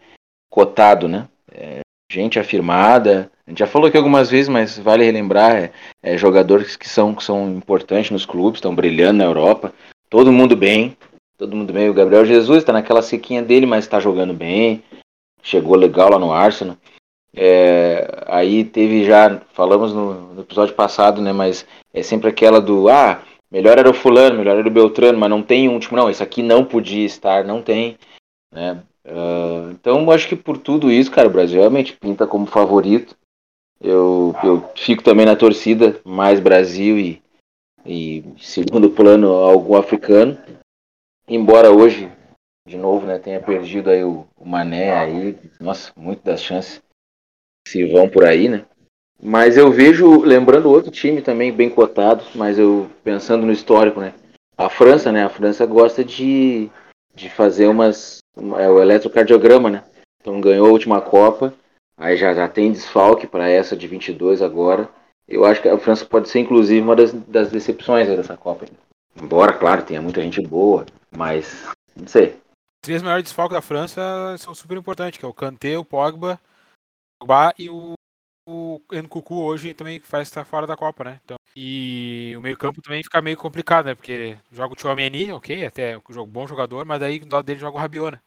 cotado, 0.48 1.06
né? 1.06 1.28
É, 1.52 1.80
gente 2.10 2.38
afirmada. 2.38 3.30
A 3.46 3.50
gente 3.50 3.58
já 3.58 3.66
falou 3.66 3.88
aqui 3.88 3.96
algumas 3.96 4.30
vezes, 4.30 4.48
mas 4.48 4.78
vale 4.78 5.04
relembrar: 5.04 5.56
é, 5.56 5.72
é, 6.02 6.16
jogadores 6.16 6.76
que 6.76 6.88
são, 6.88 7.14
que 7.14 7.22
são 7.22 7.50
importantes 7.50 8.10
nos 8.10 8.24
clubes, 8.24 8.58
estão 8.58 8.74
brilhando 8.74 9.18
na 9.18 9.24
Europa. 9.24 9.72
Todo 10.08 10.32
mundo 10.32 10.56
bem. 10.56 10.96
Todo 11.38 11.56
mundo 11.56 11.72
bem. 11.72 11.88
O 11.88 11.94
Gabriel 11.94 12.24
Jesus 12.24 12.64
tá 12.64 12.72
naquela 12.72 13.02
sequinha 13.02 13.42
dele, 13.42 13.66
mas 13.66 13.86
tá 13.86 14.00
jogando 14.00 14.34
bem. 14.34 14.82
Chegou 15.42 15.76
legal 15.76 16.10
lá 16.10 16.18
no 16.18 16.32
Arsenal. 16.32 16.76
É, 17.34 18.24
aí 18.26 18.64
teve 18.64 19.04
já, 19.04 19.40
falamos 19.52 19.92
no, 19.92 20.34
no 20.34 20.40
episódio 20.42 20.74
passado, 20.74 21.22
né? 21.22 21.32
Mas 21.32 21.66
é 21.92 22.02
sempre 22.02 22.28
aquela 22.28 22.60
do 22.60 22.88
ah, 22.88 23.22
melhor 23.50 23.78
era 23.78 23.90
o 23.90 23.94
fulano, 23.94 24.38
melhor 24.38 24.58
era 24.58 24.66
o 24.66 24.70
Beltrano, 24.70 25.18
mas 25.18 25.30
não 25.30 25.42
tem 25.42 25.68
um 25.68 25.78
tipo, 25.78 25.96
não, 25.96 26.10
esse 26.10 26.22
aqui 26.22 26.42
não 26.42 26.64
podia 26.64 27.04
estar, 27.04 27.44
não 27.44 27.62
tem, 27.62 27.96
né? 28.52 28.82
Ah, 29.06 29.70
então 29.72 30.10
acho 30.10 30.28
que 30.28 30.36
por 30.36 30.58
tudo 30.58 30.90
isso, 30.90 31.10
cara, 31.10 31.28
o 31.28 31.32
Brasil 31.32 31.58
realmente 31.58 31.96
pinta 31.96 32.26
como 32.26 32.46
favorito. 32.46 33.16
Eu, 33.80 34.34
eu 34.44 34.68
fico 34.76 35.02
também 35.02 35.24
na 35.24 35.34
torcida, 35.34 35.98
mais 36.04 36.38
Brasil 36.38 36.98
e, 36.98 37.22
e 37.86 38.22
segundo 38.38 38.90
plano 38.90 39.28
algum 39.32 39.74
africano. 39.74 40.38
Embora 41.26 41.70
hoje 41.70 42.10
de 42.70 42.76
novo, 42.76 43.04
né, 43.04 43.18
tenha 43.18 43.40
perdido 43.40 43.90
aí 43.90 44.04
o, 44.04 44.24
o 44.38 44.48
Mané 44.48 44.92
aí. 44.92 45.36
Nossa, 45.58 45.92
muito 45.96 46.22
das 46.22 46.40
chances 46.40 46.80
se 47.66 47.84
vão 47.86 48.08
por 48.08 48.24
aí, 48.24 48.48
né? 48.48 48.64
Mas 49.20 49.56
eu 49.56 49.70
vejo, 49.72 50.20
lembrando 50.20 50.70
outro 50.70 50.90
time 50.90 51.20
também 51.20 51.52
bem 51.52 51.68
cotado, 51.68 52.24
mas 52.34 52.58
eu 52.58 52.88
pensando 53.02 53.44
no 53.44 53.52
histórico, 53.52 54.00
né? 54.00 54.14
A 54.56 54.68
França, 54.70 55.10
né? 55.10 55.24
A 55.24 55.28
França 55.28 55.66
gosta 55.66 56.04
de, 56.04 56.70
de 57.14 57.28
fazer 57.28 57.66
umas. 57.66 58.18
É 58.58 58.68
o 58.68 58.80
eletrocardiograma, 58.80 59.68
né? 59.68 59.84
Então 60.20 60.40
ganhou 60.40 60.68
a 60.68 60.70
última 60.70 61.00
Copa, 61.00 61.52
aí 61.96 62.16
já, 62.16 62.32
já 62.32 62.48
tem 62.48 62.70
desfalque 62.70 63.26
para 63.26 63.50
essa 63.50 63.76
de 63.76 63.88
22 63.88 64.40
agora. 64.40 64.88
Eu 65.28 65.44
acho 65.44 65.60
que 65.60 65.68
a 65.68 65.78
França 65.78 66.04
pode 66.04 66.28
ser, 66.28 66.38
inclusive, 66.38 66.80
uma 66.80 66.96
das, 66.96 67.12
das 67.12 67.50
decepções 67.50 68.06
dessa 68.08 68.36
Copa. 68.36 68.64
Embora, 69.20 69.52
claro, 69.52 69.82
tenha 69.82 70.00
muita 70.00 70.22
gente 70.22 70.40
boa, 70.40 70.86
mas 71.10 71.68
não 71.96 72.06
sei. 72.06 72.36
Os 72.82 72.86
três 72.86 73.02
maiores 73.02 73.24
desfalques 73.24 73.54
da 73.54 73.60
França 73.60 74.00
são 74.38 74.54
super 74.54 74.78
importantes, 74.78 75.18
que 75.18 75.24
é 75.26 75.28
o 75.28 75.34
Kanté, 75.34 75.76
o 75.76 75.84
Pogba, 75.84 76.40
o 77.20 77.26
Pogba 77.26 77.52
e 77.58 77.68
o, 77.68 77.92
o 78.48 78.80
Nkuku 78.90 79.34
hoje 79.34 79.74
também 79.74 80.00
faz 80.00 80.28
estar 80.28 80.46
fora 80.46 80.66
da 80.66 80.78
Copa, 80.78 81.04
né? 81.04 81.20
Então, 81.22 81.36
e 81.54 82.32
o 82.38 82.40
meio 82.40 82.56
campo 82.56 82.80
também 82.80 83.02
fica 83.02 83.20
meio 83.20 83.36
complicado, 83.36 83.84
né? 83.84 83.94
Porque 83.94 84.38
joga 84.50 84.72
o 84.72 84.76
Tchouameni, 84.76 85.30
ok, 85.30 85.66
até 85.66 85.98
um 85.98 86.26
bom 86.26 86.46
jogador, 86.46 86.86
mas 86.86 86.98
daí 86.98 87.18
do 87.18 87.30
lado 87.30 87.44
dele 87.44 87.60
joga 87.60 87.76
o 87.76 87.80
Rabiot, 87.80 88.12
né? 88.12 88.20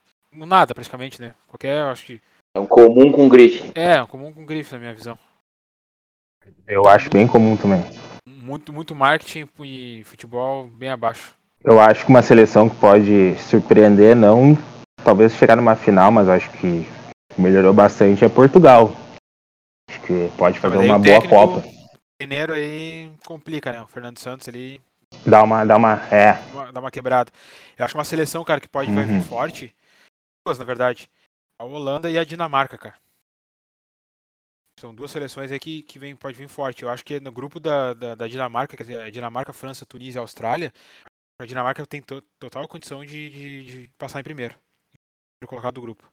Nada, 0.45 0.75
praticamente, 0.75 1.19
né? 1.19 1.33
Qualquer, 1.47 1.81
acho 1.85 2.05
que... 2.05 2.21
É 2.55 2.59
um 2.59 2.67
comum 2.67 3.11
com 3.11 3.27
grife. 3.27 3.71
É, 3.73 4.03
um 4.03 4.07
comum 4.07 4.31
com 4.31 4.45
grife, 4.45 4.71
na 4.71 4.79
minha 4.79 4.93
visão. 4.93 5.17
Eu 6.67 6.87
acho 6.87 7.09
bem 7.09 7.25
comum 7.27 7.57
também. 7.57 7.81
Muito, 8.27 8.71
muito 8.71 8.93
marketing 8.93 9.49
e 9.63 10.03
futebol 10.03 10.67
bem 10.67 10.89
abaixo. 10.89 11.33
Eu 11.65 11.79
acho 11.79 12.03
que 12.05 12.09
uma 12.09 12.21
seleção 12.21 12.69
que 12.69 12.75
pode 12.75 13.35
surpreender, 13.39 14.15
não 14.15 14.55
talvez 15.03 15.33
chegar 15.33 15.55
numa 15.55 15.75
final, 15.75 16.11
mas 16.11 16.27
acho 16.27 16.49
que 16.51 16.85
melhorou 17.37 17.73
bastante 17.73 18.25
é 18.25 18.29
Portugal. 18.29 18.91
Acho 19.89 20.01
que 20.01 20.29
pode 20.37 20.59
fazer 20.59 20.77
uma 20.77 20.99
boa 20.99 21.25
Copa. 21.27 21.63
Mineiro 22.21 22.53
aí 22.53 23.11
complica, 23.25 23.71
né? 23.71 23.81
O 23.81 23.87
Fernando 23.87 24.19
Santos 24.19 24.47
ali 24.47 24.81
Dá 25.25 25.43
uma, 25.43 25.63
dá 25.63 25.77
uma, 25.77 25.93
é, 26.11 26.33
dá 26.71 26.79
uma- 26.79 26.91
quebrada. 26.91 27.31
Eu 27.77 27.85
acho 27.85 27.95
uma 27.97 28.03
seleção, 28.03 28.43
cara, 28.43 28.59
que 28.59 28.67
pode 28.67 28.91
vai 28.91 29.05
vir 29.05 29.17
Uhum. 29.17 29.23
forte. 29.23 29.75
Duas, 30.45 30.57
na 30.57 30.65
verdade. 30.65 31.09
A 31.59 31.63
Holanda 31.63 32.09
e 32.09 32.17
a 32.17 32.23
Dinamarca, 32.23 32.77
cara. 32.77 32.95
São 34.79 34.93
duas 34.93 35.11
seleções 35.11 35.51
aí 35.51 35.59
que, 35.59 35.83
que 35.83 35.99
vem, 35.99 36.15
pode 36.15 36.35
vir 36.35 36.47
forte. 36.49 36.83
Eu 36.83 36.89
acho 36.89 37.05
que 37.05 37.19
no 37.19 37.31
grupo 37.31 37.59
da, 37.59 37.93
da, 37.93 38.15
da 38.15 38.27
Dinamarca, 38.27 38.75
quer 38.75 38.83
dizer, 38.83 39.11
Dinamarca, 39.11 39.53
França, 39.53 39.85
Tunísia 39.85 40.19
e 40.19 40.21
Austrália, 40.21 40.73
a 41.39 41.45
Dinamarca 41.45 41.85
tem 41.85 42.01
to- 42.01 42.21
total 42.39 42.67
condição 42.67 43.05
de, 43.05 43.29
de, 43.29 43.65
de 43.65 43.87
passar 43.97 44.19
em 44.19 44.23
primeiro. 44.23 44.55
De 45.41 45.47
colocar 45.47 45.71
do 45.71 45.81
grupo. 45.81 46.11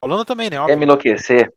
A 0.00 0.06
Holanda 0.06 0.24
também, 0.24 0.48
né? 0.50 0.60
Quer 0.64 0.76
Óbvio. 0.76 0.76
me 0.76 0.84
enlouquecer? 0.84 1.52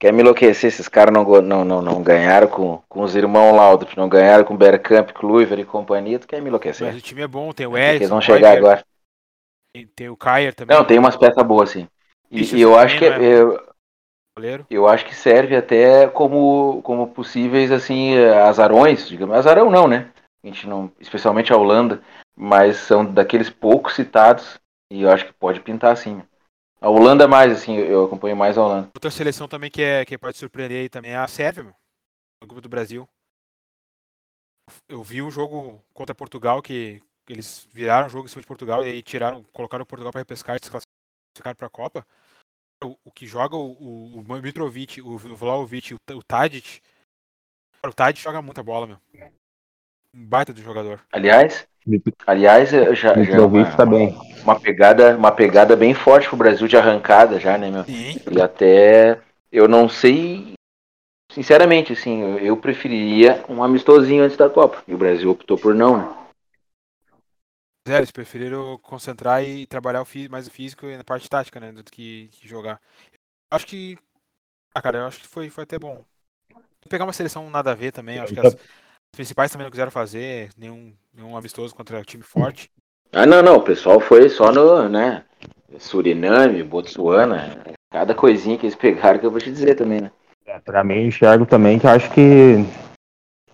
Quer 0.00 0.12
me 0.12 0.22
enlouquecer? 0.22 0.68
Esses 0.68 0.88
caras 0.88 1.12
não, 1.14 1.24
não, 1.42 1.64
não, 1.64 1.82
não 1.82 2.02
ganharam 2.02 2.48
com, 2.48 2.82
com 2.88 3.02
os 3.02 3.16
irmãos 3.16 3.56
Laudrup, 3.56 3.96
não 3.96 4.08
ganharam 4.08 4.44
com 4.44 4.56
Bergkamp, 4.56 5.10
Kluivert 5.12 5.60
e 5.60 5.64
companhia. 5.64 6.18
Tu 6.18 6.28
quer 6.28 6.42
me 6.42 6.48
enlouquecer? 6.48 6.94
Mas 6.94 6.96
o 6.96 7.00
time 7.02 7.22
é 7.22 7.26
bom, 7.28 7.52
tem 7.52 7.66
o 7.66 7.76
Porque 7.76 7.90
Eles 7.90 8.10
Ederson, 8.10 8.10
vão 8.10 8.20
chegar 8.20 8.52
agora. 8.52 8.84
tem, 9.72 9.86
tem 9.88 10.08
o 10.08 10.16
Kjaer 10.16 10.54
também, 10.54 10.78
Não, 10.78 10.84
tem 10.84 10.98
umas 10.98 11.16
peças 11.16 11.42
boas, 11.44 11.70
sim. 11.70 11.88
E, 12.30 12.60
eu 12.60 12.76
acho 12.78 12.98
que 12.98 13.04
né? 13.04 13.18
eu, 13.18 13.58
eu 14.68 14.86
acho 14.88 15.04
que 15.06 15.14
serve 15.14 15.56
até 15.56 16.08
como, 16.08 16.82
como 16.82 17.08
possíveis 17.08 17.70
assim 17.70 18.14
eh, 18.16 18.36
azarões, 18.42 19.08
digamos. 19.08 19.36
Azarão 19.36 19.70
não, 19.70 19.86
né? 19.88 20.10
A 20.46 20.48
gente 20.48 20.68
não, 20.68 20.92
especialmente 21.00 21.52
a 21.52 21.56
Holanda, 21.56 22.00
mas 22.36 22.76
são 22.76 23.04
daqueles 23.04 23.50
poucos 23.50 23.96
citados 23.96 24.60
e 24.88 25.02
eu 25.02 25.10
acho 25.10 25.26
que 25.26 25.32
pode 25.32 25.60
pintar 25.60 25.92
assim. 25.92 26.22
A 26.80 26.88
Holanda 26.88 27.26
mais 27.26 27.50
assim, 27.50 27.74
eu 27.74 28.04
acompanho 28.04 28.36
mais 28.36 28.56
a 28.56 28.62
Holanda. 28.62 28.90
Outra 28.94 29.10
seleção 29.10 29.48
também 29.48 29.68
que, 29.68 29.82
é, 29.82 30.04
que 30.04 30.16
pode 30.16 30.38
surpreender 30.38 30.82
aí 30.82 30.88
também 30.88 31.10
é 31.10 31.16
a 31.16 31.26
Sérvia. 31.26 31.64
No 32.40 32.46
grupo 32.46 32.60
do 32.60 32.68
Brasil. 32.68 33.08
Eu 34.88 35.02
vi 35.02 35.20
um 35.20 35.32
jogo 35.32 35.82
contra 35.92 36.14
Portugal 36.14 36.62
que 36.62 37.02
eles 37.28 37.66
viraram 37.72 38.06
o 38.06 38.10
jogo 38.10 38.26
em 38.26 38.28
cima 38.28 38.42
de 38.42 38.46
Portugal 38.46 38.86
e 38.86 39.02
tiraram, 39.02 39.42
colocaram 39.52 39.82
o 39.82 39.86
Portugal 39.86 40.12
para 40.12 40.20
repescar 40.20 40.54
e 40.54 40.64
se 40.64 40.70
classificaram 40.70 41.56
para 41.56 41.66
a 41.66 41.70
Copa. 41.70 42.06
O, 42.84 42.96
o 43.06 43.10
que 43.10 43.26
joga 43.26 43.56
o, 43.56 43.72
o, 43.72 44.20
o 44.20 44.40
Mitrovic, 44.40 45.00
o 45.00 45.18
Vlaovic, 45.18 45.94
o, 45.94 45.96
o 46.12 46.22
Tadic. 46.22 46.80
O 47.84 47.92
Tadic 47.92 48.22
joga 48.22 48.40
muita 48.40 48.62
bola, 48.62 48.86
meu. 48.86 49.00
Um 50.16 50.24
baita 50.24 50.50
do 50.50 50.62
jogador. 50.62 51.00
Aliás, 51.12 51.68
aliás, 52.26 52.72
eh, 52.72 52.94
já, 52.94 53.22
já 53.22 53.36
é 53.36 53.40
uma, 53.40 53.76
tá 53.76 53.84
bem. 53.84 54.16
uma 54.42 54.58
pegada, 54.58 55.14
uma 55.14 55.30
pegada 55.30 55.76
bem 55.76 55.92
forte 55.92 56.26
pro 56.26 56.38
Brasil 56.38 56.66
de 56.66 56.74
arrancada 56.74 57.38
já, 57.38 57.58
né, 57.58 57.70
meu? 57.70 57.84
Sim. 57.84 58.16
E 58.32 58.40
até 58.40 59.20
eu 59.52 59.68
não 59.68 59.90
sei, 59.90 60.54
sinceramente, 61.30 61.92
assim, 61.92 62.38
eu, 62.38 62.56
preferiria 62.56 63.44
um 63.46 63.62
amistosinho 63.62 64.24
antes 64.24 64.38
da 64.38 64.48
Copa. 64.48 64.82
E 64.88 64.94
o 64.94 64.98
Brasil 64.98 65.30
optou 65.30 65.58
por 65.58 65.74
não, 65.74 65.98
né? 65.98 66.16
É, 67.86 67.98
eles 67.98 68.10
preferiram 68.10 68.78
concentrar 68.78 69.44
e 69.44 69.66
trabalhar 69.66 70.00
o 70.00 70.04
fí- 70.06 70.28
mais 70.28 70.48
o 70.48 70.50
físico 70.50 70.86
e 70.86 70.96
na 70.96 71.04
parte 71.04 71.28
tática, 71.28 71.60
né? 71.60 71.72
Do 71.72 71.84
que, 71.84 72.28
que 72.32 72.48
jogar. 72.48 72.80
Acho 73.50 73.66
que. 73.66 73.98
Ah, 74.74 74.80
cara, 74.80 74.98
eu 74.98 75.06
acho 75.06 75.20
que 75.20 75.28
foi, 75.28 75.50
foi 75.50 75.64
até 75.64 75.78
bom. 75.78 76.02
Pegar 76.88 77.04
uma 77.04 77.12
seleção 77.12 77.50
nada 77.50 77.72
a 77.72 77.74
ver 77.74 77.92
também, 77.92 78.18
acho 78.18 78.32
que 78.32 78.40
as, 78.40 78.46
as 78.54 78.56
principais 79.16 79.50
também 79.50 79.64
não 79.64 79.70
quiseram 79.70 79.90
fazer, 79.90 80.50
nenhum, 80.56 80.92
nenhum 81.12 81.36
amistoso 81.36 81.74
contra 81.74 82.02
time 82.04 82.22
forte. 82.22 82.70
Ah, 83.12 83.24
não, 83.26 83.42
não, 83.42 83.56
o 83.56 83.62
pessoal 83.62 83.98
foi 83.98 84.28
só 84.28 84.52
no, 84.52 84.88
né? 84.88 85.24
Suriname, 85.78 86.62
Botsuana, 86.62 87.64
cada 87.90 88.14
coisinha 88.14 88.56
que 88.58 88.66
eles 88.66 88.76
pegaram 88.76 89.18
que 89.18 89.26
eu 89.26 89.30
vou 89.30 89.40
te 89.40 89.50
dizer 89.50 89.74
também, 89.74 90.00
né? 90.02 90.10
É, 90.46 90.58
pra 90.60 90.84
mim, 90.84 90.94
eu 90.96 91.06
enxergo 91.06 91.44
também 91.46 91.78
que 91.78 91.86
eu 91.86 91.90
acho 91.90 92.12
que 92.12 92.56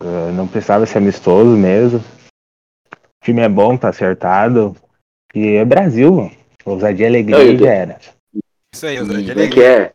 eh, 0.01 0.33
não 0.35 0.47
precisava 0.47 0.85
ser 0.85 0.99
amistoso 0.99 1.57
mesmo. 1.57 2.01
O 2.01 3.25
time 3.25 3.41
é 3.41 3.49
bom, 3.49 3.77
tá 3.77 3.89
acertado. 3.89 4.77
E 5.35 5.55
é 5.55 5.65
Brasil, 5.65 6.13
mano. 6.13 6.33
Ousadia 6.65 7.07
e 7.07 7.09
alegria 7.09 7.39
Não, 7.39 7.53
e 7.53 7.59
já 7.59 7.73
era. 7.73 7.99
Isso 8.75 8.87
aí, 8.87 8.97
E 8.97 8.99
de 8.99 9.05
como 9.07 9.13
é 9.21 9.23
alegria. 9.23 9.49
que 9.49 9.63
é? 9.63 9.93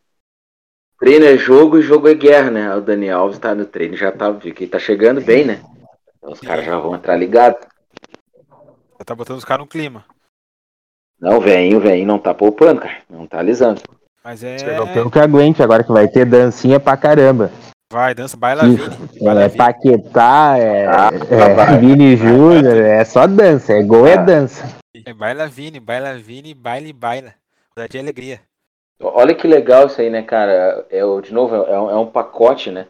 Treino 1.00 1.26
é 1.26 1.38
jogo 1.38 1.78
e 1.78 1.82
jogo 1.84 2.08
é 2.08 2.14
guerra, 2.14 2.50
né? 2.50 2.76
O 2.76 2.82
Dani 2.82 3.10
Alves 3.10 3.38
tá 3.38 3.54
no 3.54 3.66
treino, 3.66 3.96
já 3.96 4.12
tá, 4.12 4.32
viu 4.32 4.54
que 4.54 4.66
tá 4.66 4.80
chegando 4.80 5.22
bem, 5.22 5.46
né? 5.46 5.62
Então 6.18 6.32
os 6.32 6.40
caras 6.40 6.66
já 6.66 6.78
vão 6.78 6.96
entrar 6.96 7.16
ligados. 7.16 7.60
Já 9.00 9.06
tá 9.06 9.14
botando 9.16 9.38
os 9.38 9.46
caras 9.46 9.64
no 9.64 9.70
clima. 9.70 10.04
Não, 11.20 11.40
vem, 11.40 11.78
vem, 11.80 12.06
não 12.06 12.18
tá 12.18 12.34
poupando, 12.34 12.82
cara. 12.82 12.98
Não 13.10 13.28
tá 13.28 13.40
alisando. 13.40 13.82
Mas 14.24 14.44
é. 14.44 14.58
Europeu 14.76 15.10
que 15.10 15.20
aguente, 15.20 15.62
agora 15.62 15.84
que 15.84 15.92
vai 15.92 16.08
ter 16.08 16.26
dancinha 16.26 16.80
pra 16.80 16.98
caramba. 16.98 17.52
Vai, 17.92 18.14
dança, 18.14 18.36
baila. 18.36 18.64
Vini. 18.64 18.80
É. 19.44 19.50
Paquetá, 19.50 20.58
é, 20.58 20.86
Ah, 20.88 21.10
é 21.30 21.54
vai. 21.54 21.78
Vini 21.80 22.18
Júnior, 22.18 22.76
é 22.76 23.06
só 23.06 23.26
dança, 23.26 23.74
é 23.74 23.82
gol 23.84 24.06
é 24.06 24.16
Ah. 24.16 24.24
dança. 24.24 24.78
É 25.06 25.14
baila 25.14 25.48
Vini, 25.48 25.80
baila 25.80 26.18
Vini, 26.18 26.54
baile 26.54 26.92
baila. 26.92 27.34
Osório 27.76 27.90
de 27.92 28.00
alegria. 28.00 28.42
Olha 29.00 29.36
que 29.36 29.48
legal 29.48 29.88
isso 29.88 30.02
aí, 30.02 30.10
né, 30.10 30.22
cara? 30.24 30.86
É, 30.90 31.04
o- 31.06 31.22
de 31.22 31.34
novo, 31.34 31.56
é 31.56 31.80
um, 31.80 31.90
é 31.92 31.96
um 31.96 32.08
pacote, 32.08 32.72
né? 32.72 32.88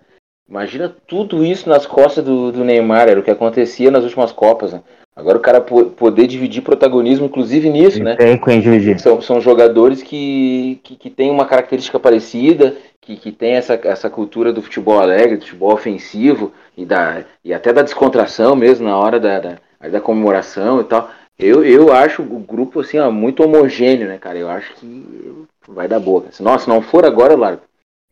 Imagina 0.49 0.95
tudo 1.05 1.43
isso 1.43 1.67
nas 1.67 1.85
costas 1.85 2.23
do, 2.23 2.51
do 2.51 2.63
Neymar, 2.63 3.09
era 3.09 3.19
o 3.19 3.23
que 3.23 3.31
acontecia 3.31 3.91
nas 3.91 4.03
últimas 4.03 4.31
Copas, 4.31 4.71
né? 4.71 4.81
Agora 5.13 5.37
o 5.37 5.41
cara 5.41 5.59
po- 5.59 5.85
poder 5.85 6.27
dividir 6.27 6.61
protagonismo, 6.61 7.25
inclusive 7.25 7.69
nisso, 7.69 8.01
né? 8.01 8.15
Tem 8.15 8.37
com 8.37 8.57
dividir. 8.59 8.99
São, 8.99 9.19
são 9.19 9.41
jogadores 9.41 10.01
que, 10.01 10.79
que, 10.83 10.95
que 10.95 11.09
têm 11.09 11.29
uma 11.31 11.45
característica 11.45 11.99
parecida, 11.99 12.75
que, 13.01 13.17
que 13.17 13.31
tem 13.31 13.53
essa, 13.55 13.73
essa 13.83 14.09
cultura 14.09 14.53
do 14.53 14.61
futebol 14.61 14.99
alegre, 14.99 15.37
do 15.37 15.41
futebol 15.45 15.73
ofensivo 15.73 16.53
e, 16.77 16.85
da, 16.85 17.25
e 17.43 17.53
até 17.53 17.73
da 17.73 17.81
descontração 17.81 18.55
mesmo 18.55 18.87
na 18.87 18.97
hora 18.97 19.19
da, 19.19 19.39
da, 19.39 19.57
da 19.91 19.99
comemoração 19.99 20.79
e 20.79 20.83
tal. 20.85 21.09
Eu, 21.39 21.63
eu 21.63 21.93
acho 21.93 22.21
o 22.23 22.39
grupo 22.39 22.79
assim, 22.79 22.97
ó, 22.97 23.11
muito 23.11 23.43
homogêneo, 23.43 24.07
né, 24.07 24.17
cara? 24.17 24.37
Eu 24.37 24.49
acho 24.49 24.73
que 24.75 25.45
vai 25.67 25.87
dar 25.87 25.99
boa. 25.99 26.25
Se, 26.31 26.41
nossa, 26.41 26.63
se 26.65 26.69
não 26.69 26.81
for 26.81 27.05
agora, 27.05 27.33
eu 27.33 27.37
largo. 27.37 27.61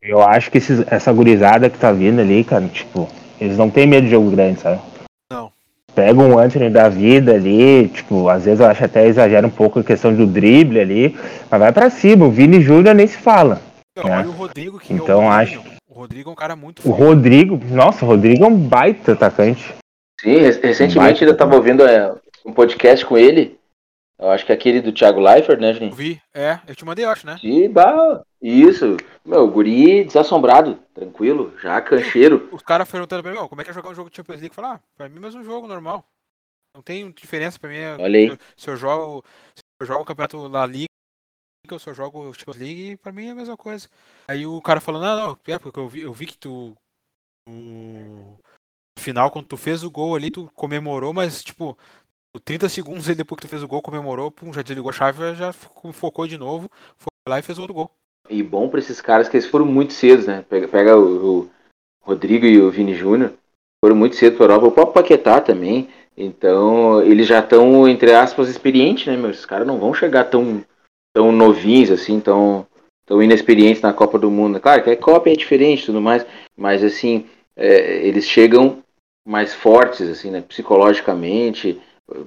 Eu 0.02 0.22
acho 0.22 0.52
que 0.52 0.60
esses- 0.60 0.86
essa 0.92 1.12
gurizada 1.12 1.70
que 1.70 1.78
tá 1.80 1.92
vindo 1.92 2.22
ali, 2.22 2.44
cara, 2.44 2.68
tipo, 2.68 3.10
eles 3.42 3.58
não 3.58 3.70
têm 3.70 3.88
medo 3.88 4.06
de 4.06 4.12
jogo 4.12 4.30
grande, 4.30 4.60
sabe? 4.60 4.80
Não. 5.32 5.50
Pega 5.96 6.22
um 6.22 6.38
Anthony 6.38 6.70
da 6.70 6.88
vida 6.88 7.34
ali, 7.34 7.88
tipo, 7.88 8.30
às 8.30 8.46
vezes 8.46 8.60
eu 8.60 8.68
acho 8.68 8.86
até 8.86 9.08
exagera 9.08 9.48
um 9.48 9.52
pouco 9.52 9.80
a 9.80 9.84
questão 9.84 10.14
do 10.14 10.28
drible 10.28 10.80
ali, 10.80 11.18
mas 11.50 11.60
vai 11.60 11.72
pra 11.74 11.90
cima. 11.90 12.26
O 12.28 12.32
Vini 12.32 12.62
Júnior 12.62 12.94
nem 12.94 13.08
se 13.08 13.18
fala. 13.18 13.60
Não, 13.98 14.08
É. 14.14 14.18
olha 14.20 14.28
o 14.28 14.32
Rodrigo 14.34 14.78
que 14.78 14.94
Então, 14.94 15.24
é 15.24 15.26
o 15.26 15.30
acho- 15.32 15.56
Rodrigo, 15.56 15.70
meu. 15.70 15.76
O 15.90 16.00
Rodrigo 16.00 16.30
é 16.30 16.34
um 16.34 16.36
cara 16.36 16.56
muito 16.56 16.80
O 16.80 16.84
forte. 16.84 17.02
Rodrigo, 17.02 17.60
nossa, 17.72 18.06
o 18.06 18.08
Rodrigo 18.08 18.44
é 18.44 18.48
um 18.48 18.56
baita 18.56 19.14
atacante. 19.14 19.74
Sim, 20.22 20.38
re- 20.38 20.52
recentemente 20.52 20.96
Baita 20.96 21.20
ainda 21.24 21.32
estava 21.32 21.56
ouvindo 21.56 21.86
é, 21.86 22.12
um 22.46 22.54
podcast 22.54 23.06
com 23.06 23.18
ele. 23.18 23.60
Eu 24.18 24.30
acho 24.30 24.46
que 24.46 24.52
é 24.52 24.56
aquele 24.56 24.82
do 24.82 24.94
Thiago 24.94 25.20
Leifert, 25.20 25.60
né, 25.60 25.72
Eu 25.72 25.74
Juninho? 25.74 25.94
vi, 25.96 26.22
é, 26.34 26.60
eu 26.68 26.74
te 26.76 26.86
mandei, 26.86 27.04
eu 27.04 27.10
acho, 27.10 27.26
né? 27.26 27.36
Que 27.40 27.68
bah, 27.68 28.24
isso. 28.42 28.96
Meu, 29.26 29.46
guri 29.52 30.06
desassombrado, 30.06 30.76
tranquilo, 30.94 31.54
já 31.60 31.82
cancheiro. 31.82 32.48
Os 32.54 32.62
caras 32.62 32.90
perguntando 32.90 33.22
pra 33.24 33.32
mim, 33.34 33.38
"Ó, 33.40 33.48
como 33.50 33.60
é 33.60 33.64
que 33.66 33.72
é 33.72 33.74
jogar 33.74 33.90
um 33.90 33.96
jogo 33.96 34.10
de 34.10 34.16
Champions 34.16 34.40
League? 34.40 34.52
Eu 34.52 34.54
falei, 34.54 34.72
ah, 34.72 34.80
pra 34.96 35.10
mim 35.10 35.18
é 35.18 35.20
mais 35.20 35.36
um 35.36 35.44
jogo 35.44 35.68
normal. 35.68 36.06
Não 36.74 36.82
tem 36.82 37.12
diferença 37.12 37.60
pra 37.60 37.70
mim. 37.70 37.78
é- 37.78 37.98
Olha 38.00 38.18
aí. 38.20 38.28
Se 38.28 38.32
eu, 38.34 38.38
se 38.58 38.70
eu 38.70 38.78
jogo. 38.78 39.24
eu 39.82 39.86
jogo 39.88 40.02
o 40.04 40.06
campeonato 40.06 40.48
da 40.48 40.66
Liga, 40.66 40.88
eu 41.70 41.80
só 41.80 41.94
jogo 41.94 42.34
Champions 42.34 42.58
League 42.58 42.92
e 42.92 42.98
pra 42.98 43.12
mim 43.12 43.28
é 43.28 43.32
a 43.32 43.36
mesma 43.36 43.58
coisa. 43.58 43.90
Aí 44.30 44.46
o 44.46 44.62
cara 44.62 44.80
falou, 44.80 45.02
não, 45.02 45.28
não, 45.28 45.38
é 45.48 45.60
porque 45.60 45.80
eu 45.80 45.90
vi, 45.90 46.02
eu 46.02 46.14
vi 46.14 46.26
que 46.28 46.38
tu. 46.38 46.74
No 47.50 48.38
final, 49.00 49.30
quando 49.30 49.48
tu 49.48 49.58
fez 49.58 49.84
o 49.84 49.92
gol 49.92 50.16
ali, 50.16 50.32
tu 50.32 50.50
comemorou, 50.56 51.14
mas 51.14 51.44
tipo, 51.44 51.78
30 52.40 52.70
segundos 52.70 53.08
aí 53.08 53.16
depois 53.16 53.38
que 53.40 53.48
tu 53.48 53.50
fez 53.50 53.64
o 53.64 53.68
gol, 53.68 53.82
comemorou, 53.82 54.32
pum, 54.32 54.52
já 54.54 54.62
desligou 54.62 54.90
a 54.90 54.94
chave, 54.94 55.36
já 55.36 55.54
focou 55.54 56.28
de 56.28 56.38
novo, 56.38 56.70
foi 56.98 57.10
lá 57.28 57.40
e 57.40 57.44
fez 57.44 57.58
outro 57.58 57.74
gol. 57.74 57.92
E 58.30 58.42
bom 58.42 58.70
pra 58.70 58.80
esses 58.80 59.00
caras 59.02 59.30
que 59.30 59.38
eles 59.38 59.48
foram 59.48 59.66
muito 59.66 59.94
cedo, 59.94 60.26
né? 60.26 60.44
Pega, 60.50 60.68
pega 60.68 60.98
o, 60.98 61.42
o 61.42 61.50
Rodrigo 62.02 62.46
e 62.46 62.60
o 62.60 62.72
Vini 62.72 62.96
Júnior, 62.96 63.34
foram 63.84 63.96
muito 63.96 64.16
cedo 64.16 64.38
pra 64.38 64.46
Europa, 64.46 64.68
o 64.68 64.72
próprio 64.72 64.94
Paquetá 64.94 65.40
também. 65.40 65.90
Então, 66.18 67.02
eles 67.02 67.28
já 67.28 67.40
estão, 67.40 67.88
entre 67.88 68.14
aspas, 68.14 68.48
experientes, 68.48 69.06
né, 69.06 69.18
meus? 69.18 69.40
Os 69.40 69.46
caras 69.46 69.68
não 69.68 69.78
vão 69.78 69.94
chegar 69.94 70.26
tão, 70.26 70.64
tão 71.14 71.32
novinhos, 71.32 71.92
assim, 71.92 72.20
tão, 72.20 72.66
tão 73.06 73.22
inexperientes 73.22 73.82
na 73.82 73.94
Copa 73.94 74.18
do 74.18 74.32
Mundo. 74.32 74.60
Claro 74.60 74.84
que 74.84 74.90
a 74.90 74.98
Copa 74.98 75.30
é 75.30 75.36
diferente 75.36 75.84
e 75.84 75.86
tudo 75.88 76.02
mais, 76.02 76.26
mas, 76.56 76.84
assim, 76.84 77.28
é, 77.56 78.08
eles 78.08 78.26
chegam 78.26 78.82
mais 79.28 79.54
fortes, 79.54 80.08
assim, 80.10 80.32
né, 80.32 80.42
psicologicamente. 80.42 81.82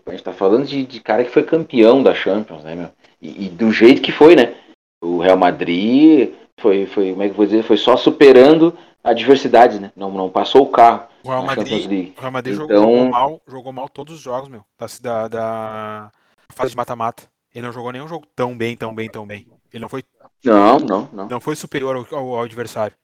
A 0.06 0.10
gente 0.10 0.24
tá 0.24 0.32
falando 0.32 0.66
de, 0.66 0.84
de 0.84 1.00
cara 1.00 1.24
que 1.24 1.30
foi 1.30 1.42
campeão 1.44 2.02
da 2.02 2.14
Champions, 2.14 2.64
né, 2.64 2.74
meu? 2.74 2.90
E, 3.22 3.46
e, 3.46 3.48
do 3.48 3.70
jeito 3.70 4.02
que 4.02 4.10
foi, 4.10 4.34
né? 4.34 4.54
O 5.00 5.18
Real 5.18 5.36
Madrid 5.36 6.32
foi, 6.58 6.86
foi, 6.86 7.10
como 7.10 7.22
é 7.22 7.26
que 7.26 7.32
eu 7.32 7.36
vou 7.36 7.46
dizer, 7.46 7.62
foi 7.62 7.76
só 7.76 7.96
superando 7.96 8.76
a 9.02 9.12
diversidade, 9.12 9.78
né? 9.78 9.92
Não, 9.94 10.10
não 10.10 10.28
passou 10.28 10.62
o 10.62 10.70
carro. 10.70 11.06
O 11.22 11.28
Real 11.28 11.44
Madrid, 11.44 12.12
o 12.16 12.20
Real 12.20 12.32
Madrid 12.32 12.54
então... 12.54 12.68
jogou, 12.68 13.08
mal, 13.08 13.40
jogou 13.46 13.72
mal 13.72 13.88
todos 13.88 14.14
os 14.14 14.20
jogos, 14.20 14.48
meu. 14.48 14.64
Da, 15.00 15.28
da 15.28 16.12
fase 16.54 16.70
de 16.70 16.76
mata-mata. 16.76 17.24
Ele 17.54 17.66
não 17.66 17.72
jogou 17.72 17.92
nenhum 17.92 18.08
jogo 18.08 18.26
tão 18.34 18.56
bem, 18.56 18.76
tão 18.76 18.94
bem, 18.94 19.08
tão 19.08 19.26
bem. 19.26 19.46
Ele 19.72 19.80
não 19.80 19.88
foi. 19.88 20.04
Não, 20.44 20.78
não, 20.78 21.08
não. 21.12 21.28
Não 21.28 21.40
foi 21.40 21.56
superior 21.56 21.96
ao, 21.96 22.18
ao, 22.18 22.34
ao 22.34 22.42
adversário. 22.42 22.96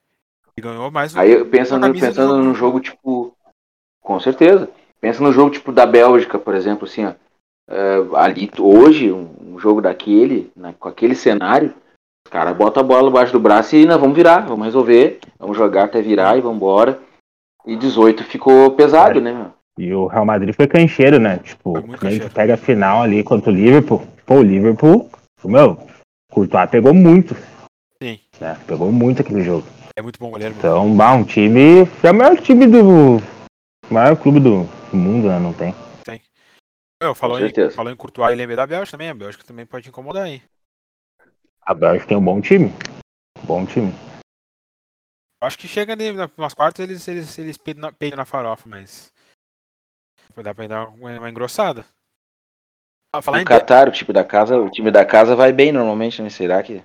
Ele 0.57 0.67
ganhou 0.67 0.91
mais. 0.91 1.17
Aí 1.17 1.45
pensando, 1.45 1.93
pensando 1.93 2.43
no 2.43 2.55
jogo, 2.55 2.81
tipo. 2.81 3.37
Com 4.01 4.21
certeza. 4.21 4.71
Pensa 5.05 5.23
no 5.23 5.35
jogo 5.35 5.51
tipo 5.51 5.71
da 5.71 5.85
Bélgica, 5.85 6.39
por 6.39 6.55
exemplo, 6.55 6.89
assim, 6.89 7.05
ó. 7.05 7.13
Uh, 7.71 8.17
ali 8.17 8.51
hoje, 8.59 9.13
um, 9.13 9.29
um, 9.39 9.59
jogo 9.59 9.83
daquele, 9.83 10.51
né, 10.57 10.75
com 10.81 10.89
aquele 10.89 11.15
cenário, 11.15 11.75
os 12.27 12.33
caras 12.33 12.57
botam 12.57 12.83
a 12.83 12.87
bola 12.87 13.11
embaixo 13.11 13.31
do 13.31 13.39
braço 13.39 13.77
e 13.77 13.85
nós 13.85 14.01
vamos 14.01 14.17
virar, 14.17 14.47
vamos 14.47 14.65
resolver, 14.65 15.19
vamos 15.39 15.59
jogar 15.59 15.85
até 15.85 16.01
virar 16.01 16.39
e 16.39 16.41
vamos 16.41 16.57
embora. 16.57 16.99
E 17.67 17.77
18 17.77 18.25
ficou 18.25 18.71
pesado, 18.71 19.21
né? 19.21 19.51
E 19.79 19.93
o 19.93 20.07
Real 20.07 20.25
Madrid 20.25 20.55
foi 20.55 20.67
cancheiro, 20.67 21.19
né? 21.19 21.37
Tipo, 21.37 21.75
que 21.99 22.31
pega 22.31 22.55
a 22.55 22.57
final 22.57 23.03
ali 23.03 23.23
contra 23.23 23.53
o 23.53 23.55
Liverpool. 23.55 24.03
Pô, 24.25 24.37
o 24.37 24.43
Liverpool, 24.43 25.11
meu, 25.45 25.87
Courtois 26.33 26.71
pegou 26.71 26.95
muito. 26.95 27.37
Sim. 28.03 28.19
Né? 28.41 28.57
Pegou 28.67 28.91
muito 28.91 29.21
aquele 29.21 29.43
jogo. 29.43 29.67
É 29.99 30.01
muito 30.01 30.19
bom 30.19 30.31
goleiro. 30.31 30.55
Então, 30.57 30.97
bah, 30.97 31.13
um 31.13 31.25
time. 31.25 31.87
É 32.03 32.11
o 32.11 32.15
maior 32.15 32.39
time 32.39 32.67
do. 32.67 33.23
maior 33.91 34.17
clube 34.17 34.41
do, 34.41 34.67
mundo, 34.95 35.29
né? 35.29 35.39
Não 35.39 35.53
tem. 35.53 35.75
Tem. 36.05 36.23
Eu, 37.01 37.15
falou, 37.15 37.39
em, 37.39 37.71
falou 37.71 37.93
em 37.93 37.97
Courtois 37.97 38.33
e 38.33 38.37
lembrei 38.37 38.57
da 38.57 38.67
Bélgica 38.67 38.93
também. 38.93 39.11
A 39.11 39.15
Bélgica 39.15 39.45
também 39.45 39.67
pode 39.67 39.89
incomodar 39.89 40.25
aí. 40.25 40.43
A 41.63 41.75
Bélgica 41.75 42.09
tem 42.09 42.17
um 42.17 42.25
bom 42.25 42.41
time. 42.41 42.71
Bom 43.45 43.65
time. 43.67 43.93
Acho 45.43 45.59
que 45.59 45.69
chega 45.69 45.95
nas 46.39 46.55
quartas 46.55 46.83
eles, 46.83 47.07
eles, 47.07 47.39
eles 47.39 47.59
peidam 47.59 47.91
na, 47.91 48.17
na 48.17 48.25
farofa, 48.25 48.69
mas. 48.69 49.13
Dá 50.37 50.55
pra 50.55 50.67
dar 50.67 50.89
uma, 50.89 51.19
uma 51.19 51.31
engrossada. 51.31 51.85
Ah, 53.15 53.23
falar 53.23 53.43
o 53.43 53.45
Qatar, 53.45 53.89
o 53.89 53.93
time 53.93 54.13
da 54.13 54.25
casa, 54.25 54.59
o 54.59 54.71
time 54.71 54.91
da 54.91 55.05
casa 55.05 55.37
vai 55.37 55.53
bem 55.53 55.71
normalmente, 55.71 56.21
né? 56.21 56.31
Será 56.31 56.63
que. 56.63 56.83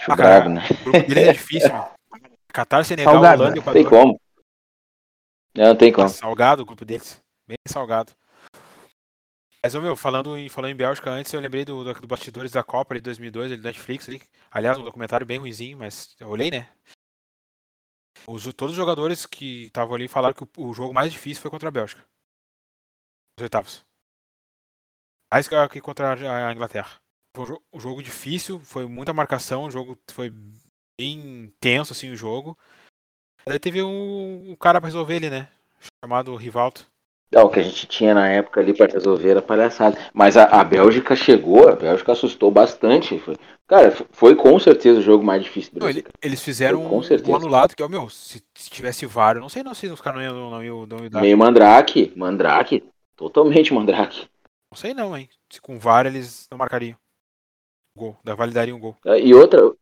Acho 0.00 0.12
ah, 0.12 0.16
bravo, 0.16 0.48
né? 0.50 0.62
O 0.68 0.84
grupo 0.90 1.08
dele 1.08 1.20
é 1.20 1.32
difícil, 1.32 1.72
mano. 1.72 1.90
Qatar, 2.52 2.84
Senegal, 2.84 3.14
salgado, 3.14 3.42
Holanda 3.42 3.56
e 3.56 3.60
Equador. 3.60 3.80
Tem 3.80 3.88
como. 3.88 4.20
Não, 5.56 5.68
não 5.68 5.76
tem 5.76 5.92
como. 5.92 6.08
Salgado 6.08 6.62
o 6.62 6.66
grupo 6.66 6.84
deles. 6.84 7.20
Bem 7.48 7.56
salgado. 7.66 8.12
Mas, 9.62 9.74
meu, 9.74 9.96
falando 9.96 10.36
em, 10.38 10.48
falando 10.48 10.70
em 10.70 10.76
Bélgica 10.76 11.10
antes, 11.10 11.32
eu 11.32 11.40
lembrei 11.40 11.64
do, 11.64 11.82
do, 11.82 11.92
do 11.94 12.06
Bastidores 12.06 12.52
da 12.52 12.62
Copa 12.62 12.94
de 12.94 13.00
2002, 13.00 13.46
ali, 13.46 13.60
do 13.60 13.64
Netflix. 13.64 14.08
Ali. 14.08 14.22
Aliás, 14.50 14.78
um 14.78 14.84
documentário 14.84 15.26
bem 15.26 15.38
ruizinho, 15.38 15.78
mas 15.78 16.14
eu 16.20 16.28
olhei, 16.28 16.50
né? 16.50 16.68
Os, 18.28 18.44
todos 18.54 18.72
os 18.72 18.76
jogadores 18.76 19.24
que 19.24 19.64
estavam 19.64 19.94
ali 19.94 20.08
falaram 20.08 20.34
que 20.34 20.44
o, 20.44 20.68
o, 20.68 20.74
jogo 20.74 20.92
mais 20.92 21.12
difícil 21.12 21.42
foi 21.42 21.50
contra 21.50 21.68
a 21.68 21.72
Bélgica. 21.72 22.04
Os 23.38 23.42
oitavos. 23.42 23.84
Mais 25.32 25.48
que 25.48 25.80
contra 25.80 26.14
a 26.48 26.52
Inglaterra. 26.52 27.00
Foi 27.34 27.58
um 27.72 27.80
jogo 27.80 28.02
difícil, 28.02 28.60
foi 28.60 28.86
muita 28.86 29.12
marcação, 29.12 29.64
o 29.64 29.70
jogo 29.70 29.98
foi 30.10 30.32
bem 30.98 31.52
tenso 31.60 31.92
assim 31.92 32.10
o 32.10 32.16
jogo. 32.16 32.56
Daí 33.48 33.58
teve 33.60 33.82
um, 33.82 34.50
um 34.50 34.56
cara 34.56 34.80
para 34.80 34.88
resolver 34.88 35.16
ele, 35.16 35.30
né? 35.30 35.48
Chamado 36.02 36.34
Rivaldo. 36.34 36.80
É, 37.32 37.40
o 37.40 37.48
que 37.48 37.60
a 37.60 37.62
gente 37.62 37.86
tinha 37.86 38.14
na 38.14 38.28
época 38.28 38.60
ali 38.60 38.72
para 38.72 38.92
resolver 38.92 39.30
era 39.30 39.42
palhaçada. 39.42 39.98
Mas 40.12 40.36
a, 40.36 40.44
a, 40.44 40.64
Bélgica 40.64 41.14
chegou, 41.14 41.68
a 41.68 41.76
Bélgica 41.76 42.12
assustou 42.12 42.50
bastante. 42.50 43.18
Foi, 43.18 43.36
cara, 43.66 43.90
foi 44.12 44.34
com 44.34 44.58
certeza 44.58 45.00
o 45.00 45.02
jogo 45.02 45.24
mais 45.24 45.42
difícil 45.42 45.72
do 45.74 45.80
Brasil. 45.80 46.02
Não, 46.04 46.10
eles 46.22 46.40
fizeram 46.42 46.88
com 46.88 46.98
um, 46.98 47.02
um 47.02 47.36
anulado, 47.36 47.74
que 47.74 47.82
é 47.82 47.86
o 47.86 47.90
meu, 47.90 48.08
se, 48.08 48.42
se 48.54 48.70
tivesse 48.70 49.06
VAR, 49.06 49.36
eu 49.36 49.40
não 49.40 49.48
sei 49.48 49.62
não 49.62 49.74
se 49.74 49.86
os 49.88 50.00
caras 50.00 50.22
não 50.22 50.24
iam, 50.24 50.50
não 50.50 50.64
iam, 50.64 50.86
não 50.86 50.98
iam 50.98 51.10
dar. 51.10 51.20
Meio 51.20 51.36
Mandrake, 51.36 52.12
Mandrake, 52.16 52.84
totalmente 53.16 53.74
Mandrake. 53.74 54.28
Não 54.72 54.78
sei 54.78 54.94
não, 54.94 55.16
hein. 55.16 55.28
Se 55.50 55.60
com 55.60 55.78
VAR 55.78 56.06
eles 56.06 56.46
não 56.50 56.58
marcariam 56.58 56.96
gol, 57.96 58.16
validariam 58.24 58.76
um 58.76 58.80
gol. 58.80 58.96
E 59.04 59.34
outra, 59.34 59.72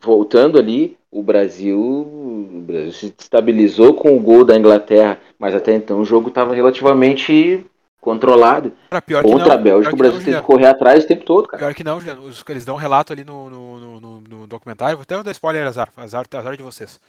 voltando 0.00 0.58
ali, 0.58 0.97
o 1.10 1.22
Brasil, 1.22 1.80
o 1.80 2.62
Brasil 2.66 2.92
se 2.92 3.14
estabilizou 3.18 3.94
com 3.94 4.16
o 4.16 4.20
gol 4.20 4.44
da 4.44 4.56
Inglaterra, 4.56 5.18
mas 5.38 5.54
até 5.54 5.74
então 5.74 6.00
o 6.00 6.04
jogo 6.04 6.28
estava 6.28 6.54
relativamente 6.54 7.64
controlado. 8.00 8.72
Cara, 8.90 9.02
pior 9.02 9.22
Contra 9.22 9.48
não, 9.48 9.54
a 9.54 9.58
Bélgica, 9.58 9.94
o 9.94 9.98
Brasil 9.98 10.22
teve 10.22 10.36
que 10.36 10.42
correr 10.42 10.66
atrás 10.66 11.04
o 11.04 11.08
tempo 11.08 11.24
todo, 11.24 11.48
cara. 11.48 11.58
Pior 11.58 11.74
que 11.74 11.84
não, 11.84 11.98
Juliano. 11.98 12.22
Os, 12.22 12.44
eles 12.48 12.64
dão 12.64 12.74
um 12.74 12.78
relato 12.78 13.12
ali 13.12 13.24
no, 13.24 13.48
no, 13.48 14.00
no, 14.00 14.20
no 14.20 14.46
documentário, 14.46 14.96
vou 14.96 15.02
até 15.02 15.22
dar 15.22 15.30
spoiler, 15.30 15.66
azar, 15.66 15.90
azar, 15.96 16.26
azar 16.32 16.56
de 16.56 16.62
vocês. 16.62 17.00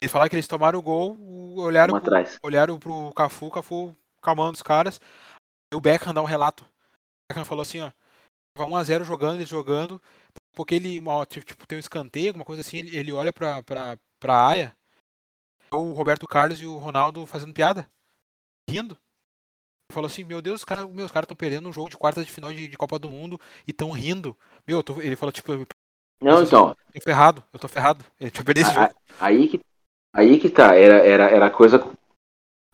Eles 0.00 0.12
falaram 0.12 0.28
que 0.28 0.36
eles 0.36 0.48
tomaram 0.48 0.78
o 0.78 0.82
gol, 0.82 1.16
olharam, 1.56 1.98
pro, 1.98 2.12
olharam 2.42 2.78
pro 2.78 3.12
Cafu, 3.14 3.50
Cafu 3.50 3.96
calmando 4.20 4.54
os 4.54 4.62
caras, 4.62 5.00
e 5.72 5.76
o 5.76 5.80
Beckham 5.80 6.12
dá 6.12 6.20
um 6.20 6.26
relato. 6.26 6.64
O 6.64 7.32
Beckham 7.32 7.44
falou 7.44 7.62
assim, 7.62 7.80
ó, 7.80 7.90
1x0 8.58 9.04
jogando, 9.04 9.36
eles 9.36 9.48
jogando, 9.48 10.00
porque 10.56 10.74
ele 10.74 11.02
tipo, 11.28 11.66
tem 11.66 11.76
um 11.76 11.80
escanteio, 11.80 12.28
alguma 12.28 12.44
coisa 12.44 12.62
assim, 12.62 12.78
ele, 12.78 12.96
ele 12.96 13.12
olha 13.12 13.30
pra, 13.30 13.62
pra, 13.62 13.98
pra 14.18 14.34
área, 14.34 14.76
o 15.70 15.92
Roberto 15.92 16.26
Carlos 16.26 16.60
e 16.62 16.66
o 16.66 16.78
Ronaldo 16.78 17.26
fazendo 17.26 17.52
piada, 17.52 17.86
rindo. 18.68 18.96
Falou 19.92 20.06
assim, 20.06 20.24
meu 20.24 20.40
Deus, 20.40 20.60
os 20.60 20.64
cara, 20.64 20.88
meus 20.88 21.12
caras 21.12 21.26
estão 21.26 21.36
perdendo 21.36 21.68
um 21.68 21.72
jogo 21.72 21.90
de 21.90 21.96
quartas 21.96 22.24
de 22.24 22.32
final 22.32 22.52
de, 22.52 22.66
de 22.66 22.76
Copa 22.76 22.98
do 22.98 23.10
Mundo 23.10 23.38
e 23.68 23.70
estão 23.70 23.90
rindo. 23.90 24.36
Meu, 24.66 24.82
tô, 24.82 25.00
ele 25.00 25.14
falou, 25.14 25.30
tipo, 25.30 25.52
não, 26.20 26.42
então. 26.42 26.70
Eu 26.70 27.00
tô 27.00 27.00
ferrado, 27.02 27.44
eu 27.52 27.60
tô 27.60 27.68
ferrado. 27.68 28.04
Ele 28.18 28.30
tinha 28.30 28.44
perdido 28.44 28.66
esse 28.66 28.74
jogo. 28.74 28.94
Aí 29.20 29.48
que, 29.48 29.60
aí 30.12 30.40
que 30.40 30.48
tá, 30.48 30.74
era, 30.74 31.06
era, 31.06 31.24
era 31.30 31.50
coisa, 31.50 31.86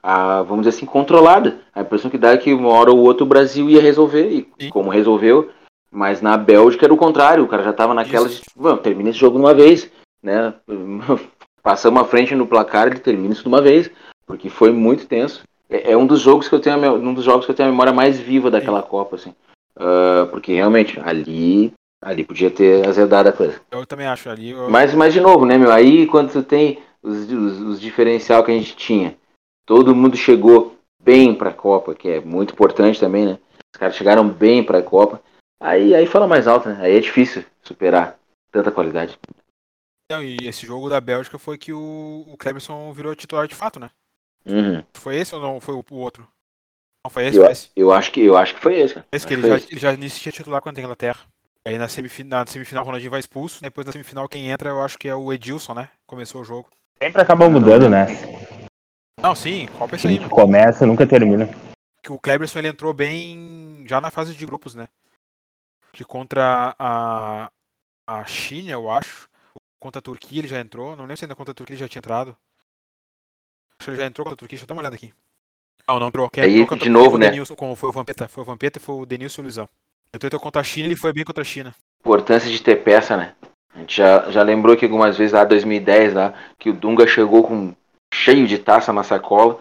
a, 0.01 0.43
vamos 0.43 0.65
dizer 0.65 0.77
assim, 0.77 0.87
controlada. 0.87 1.61
A 1.75 1.83
impressão 1.83 2.11
que 2.11 2.17
dá 2.17 2.31
é 2.31 2.39
que 2.39 2.55
uma 2.55 2.69
hora 2.69 2.93
ou 2.93 2.99
outra 2.99 3.25
o 3.25 3.29
Brasil 3.29 3.69
ia 3.69 3.83
resolver, 3.83 4.31
e 4.31 4.49
Sim. 4.61 4.71
como 4.71 4.89
resolveu, 4.89 5.53
mas 5.93 6.23
na 6.23 6.39
Bélgica 6.39 6.87
era 6.87 6.95
o 6.95 6.97
contrário, 6.97 7.45
o 7.45 7.49
cara 7.49 7.63
já 7.63 7.73
tava 7.73 7.93
naquela 7.93 8.27
de, 8.27 8.41
vamos, 8.57 8.81
termina 8.81 9.11
esse 9.11 9.19
jogo 9.19 9.37
de 9.37 9.45
uma 9.45 9.53
vez, 9.53 9.93
né? 10.23 10.55
Passamos 11.63 12.01
à 12.01 12.05
frente 12.05 12.35
no 12.35 12.47
placar, 12.47 12.89
ele 12.89 12.99
termina 12.99 13.35
isso 13.35 13.43
de 13.43 13.49
uma 13.49 13.61
vez, 13.61 13.91
porque 14.27 14.49
foi 14.49 14.73
muito 14.73 15.07
tenso. 15.07 15.43
É, 15.69 15.93
é 15.93 15.97
um 15.97 16.07
dos 16.07 16.21
jogos 16.21 16.49
que 16.49 16.55
eu 16.55 16.61
tenho, 16.61 16.85
a, 16.85 16.93
um 16.93 17.15
dos 17.15 17.25
jogos 17.25 17.45
que 17.45 17.53
eu 17.53 17.55
tenho 17.55 17.69
a 17.69 17.73
memória 17.73 17.93
mais 17.93 18.19
viva 18.19 18.51
daquela. 18.51 18.83
Copa, 18.83 19.17
assim. 19.17 19.35
Uh, 19.77 20.27
porque 20.31 20.53
realmente, 20.55 20.99
ali, 21.01 21.73
ali 22.03 22.25
podia 22.25 22.51
ter 22.51 22.87
azedado 22.89 23.29
a 23.29 23.33
coisa. 23.33 23.61
Eu 23.71 23.87
também 23.87 24.07
acho 24.07 24.29
ali. 24.29 24.51
Eu... 24.51 24.69
Mas, 24.69 24.95
mas 24.95 25.13
de 25.13 25.21
novo, 25.21 25.47
né, 25.47 25.57
meu? 25.57 25.71
Aí 25.71 26.07
quando 26.07 26.33
tu 26.33 26.43
tem 26.43 26.81
os, 27.03 27.31
os, 27.31 27.61
os 27.61 27.81
diferencial 27.81 28.43
que 28.43 28.51
a 28.51 28.55
gente 28.55 28.75
tinha, 28.77 29.17
todo 29.65 29.95
mundo 29.95 30.17
chegou 30.17 30.77
bem 31.03 31.35
para 31.35 31.51
a 31.51 31.55
Copa, 31.55 31.95
que 31.95 32.09
é 32.09 32.21
muito 32.21 32.55
importante 32.55 32.99
também, 32.99 33.25
né? 33.25 33.39
Os 33.75 33.79
caras 33.79 33.97
chegaram 33.97 34.29
bem 34.29 34.63
para 34.65 34.79
a 34.79 34.83
Copa. 34.83 35.21
Aí, 35.63 35.95
aí 35.95 36.07
fala 36.07 36.27
mais 36.27 36.49
alto, 36.49 36.69
né? 36.69 36.79
Aí 36.81 36.97
é 36.97 37.01
difícil 37.01 37.45
superar 37.63 38.19
tanta 38.51 38.73
qualidade. 38.73 39.17
Não, 40.11 40.21
e 40.21 40.37
esse 40.43 40.67
jogo 40.67 40.91
da 40.91 41.01
Bélgica 41.01 41.39
foi 41.39 41.57
que 41.57 41.73
o, 41.73 42.25
o 42.27 42.37
Cleberson 42.37 42.93
virou 42.93 43.15
titular 43.15 43.47
de 43.47 43.55
fato, 43.55 43.79
né? 43.79 43.89
Uhum. 44.45 44.83
Foi 44.95 45.17
esse 45.17 45.33
ou 45.35 45.41
não 45.41 45.61
foi 45.61 45.75
o, 45.75 45.85
o 45.89 45.97
outro? 45.97 46.27
Não, 47.07 47.11
foi 47.11 47.27
esse, 47.29 47.39
eu, 47.39 47.45
foi 47.45 47.53
esse. 47.53 47.71
Eu 47.77 47.93
acho 47.93 48.11
que, 48.11 48.21
eu 48.21 48.37
acho 48.37 48.55
que 48.57 48.61
foi 48.61 48.81
esse. 48.81 49.03
Esse 49.13 49.25
que 49.25 49.35
ele 49.35 49.49
já, 49.49 49.55
ele 49.55 49.81
já 49.81 49.93
inicia 49.93 50.33
titular 50.33 50.61
quando 50.61 50.75
tem 50.75 50.85
Inglaterra. 50.85 51.21
Aí 51.65 51.79
na 51.79 51.87
semifinal, 51.87 52.41
na 52.41 52.47
semifinal 52.47 52.83
o 52.83 52.87
Ronaldinho 52.87 53.13
vai 53.13 53.21
expulso. 53.21 53.63
Depois 53.63 53.87
na 53.87 53.93
semifinal 53.93 54.29
quem 54.29 54.51
entra 54.51 54.69
eu 54.69 54.83
acho 54.83 54.99
que 54.99 55.09
é 55.09 55.15
o 55.15 55.33
Edilson, 55.33 55.75
né? 55.75 55.89
Começou 56.09 56.41
o 56.41 56.45
jogo. 56.45 56.69
Sempre 57.01 57.23
acaba 57.23 57.49
mudando, 57.49 57.89
né? 57.89 58.07
Não, 59.21 59.35
sim, 59.37 59.69
qual 59.79 59.89
pensa 59.89 60.09
aí? 60.09 60.19
Começa, 60.29 60.85
nunca 60.85 61.07
termina. 61.07 61.49
Que 62.03 62.11
o 62.11 62.19
Cleberson 62.19 62.59
ele 62.59 62.69
entrou 62.69 62.93
bem 62.93 63.85
já 63.87 64.01
na 64.01 64.11
fase 64.11 64.35
de 64.35 64.45
grupos, 64.45 64.75
né? 64.75 64.89
Que 65.93 66.05
contra 66.05 66.75
a, 66.79 67.51
a 68.07 68.25
China, 68.25 68.71
eu 68.71 68.91
acho. 68.91 69.29
Contra 69.79 69.99
a 69.99 70.03
Turquia 70.03 70.41
ele 70.41 70.49
já 70.49 70.61
entrou. 70.61 70.97
Não 70.97 71.05
lembro 71.05 71.17
se 71.17 71.25
ainda 71.25 71.35
contra 71.35 71.53
a 71.53 71.55
Turquia 71.55 71.75
ele 71.75 71.81
já 71.81 71.89
tinha 71.89 72.01
entrado. 72.01 72.37
Acho 73.79 73.85
que 73.85 73.91
ele 73.91 73.97
já 73.99 74.07
entrou 74.07 74.25
contra 74.25 74.35
a 74.35 74.39
Turquia. 74.39 74.57
Deixa 74.57 74.65
eu 74.65 74.69
dar 74.69 74.75
uma 74.75 74.81
olhada 74.81 74.97
aqui. 74.97 75.13
Não, 75.89 75.99
não 75.99 76.09
entrou. 76.09 76.31
Quem 76.31 76.45
Aí, 76.45 76.53
entrou 76.53 76.69
contra 76.69 76.85
de 76.85 76.91
novo, 76.91 77.19
né? 77.19 77.31
Denilson, 77.31 77.77
foi 77.77 77.89
o 77.89 77.93
Vampeta. 77.93 78.29
Foi 78.29 78.43
o 78.43 78.47
Vampeta 78.47 78.79
e 78.79 78.83
foi 78.83 78.95
o 78.95 79.07
Denilson 79.07 79.41
e 79.41 79.43
o 79.43 79.45
Luizão. 79.45 79.69
Então 80.15 80.29
entrou 80.29 80.41
contra 80.41 80.61
a 80.61 80.65
China 80.65 80.87
ele 80.87 80.97
foi 80.97 81.13
bem 81.13 81.25
contra 81.25 81.43
a 81.43 81.45
China. 81.45 81.75
Importância 82.01 82.51
de 82.51 82.63
ter 82.63 82.77
peça, 82.77 83.17
né? 83.17 83.35
A 83.75 83.79
gente 83.79 83.97
já, 83.97 84.31
já 84.31 84.43
lembrou 84.43 84.77
que 84.77 84.85
algumas 84.85 85.17
vezes 85.17 85.33
lá 85.33 85.45
2010, 85.45 86.15
lá, 86.15 86.35
que 86.59 86.71
o 86.71 86.75
Dunga 86.75 87.07
chegou 87.07 87.43
com 87.43 87.75
cheio 88.13 88.47
de 88.47 88.59
taça 88.59 88.93
na 88.93 89.03
sacola. 89.03 89.59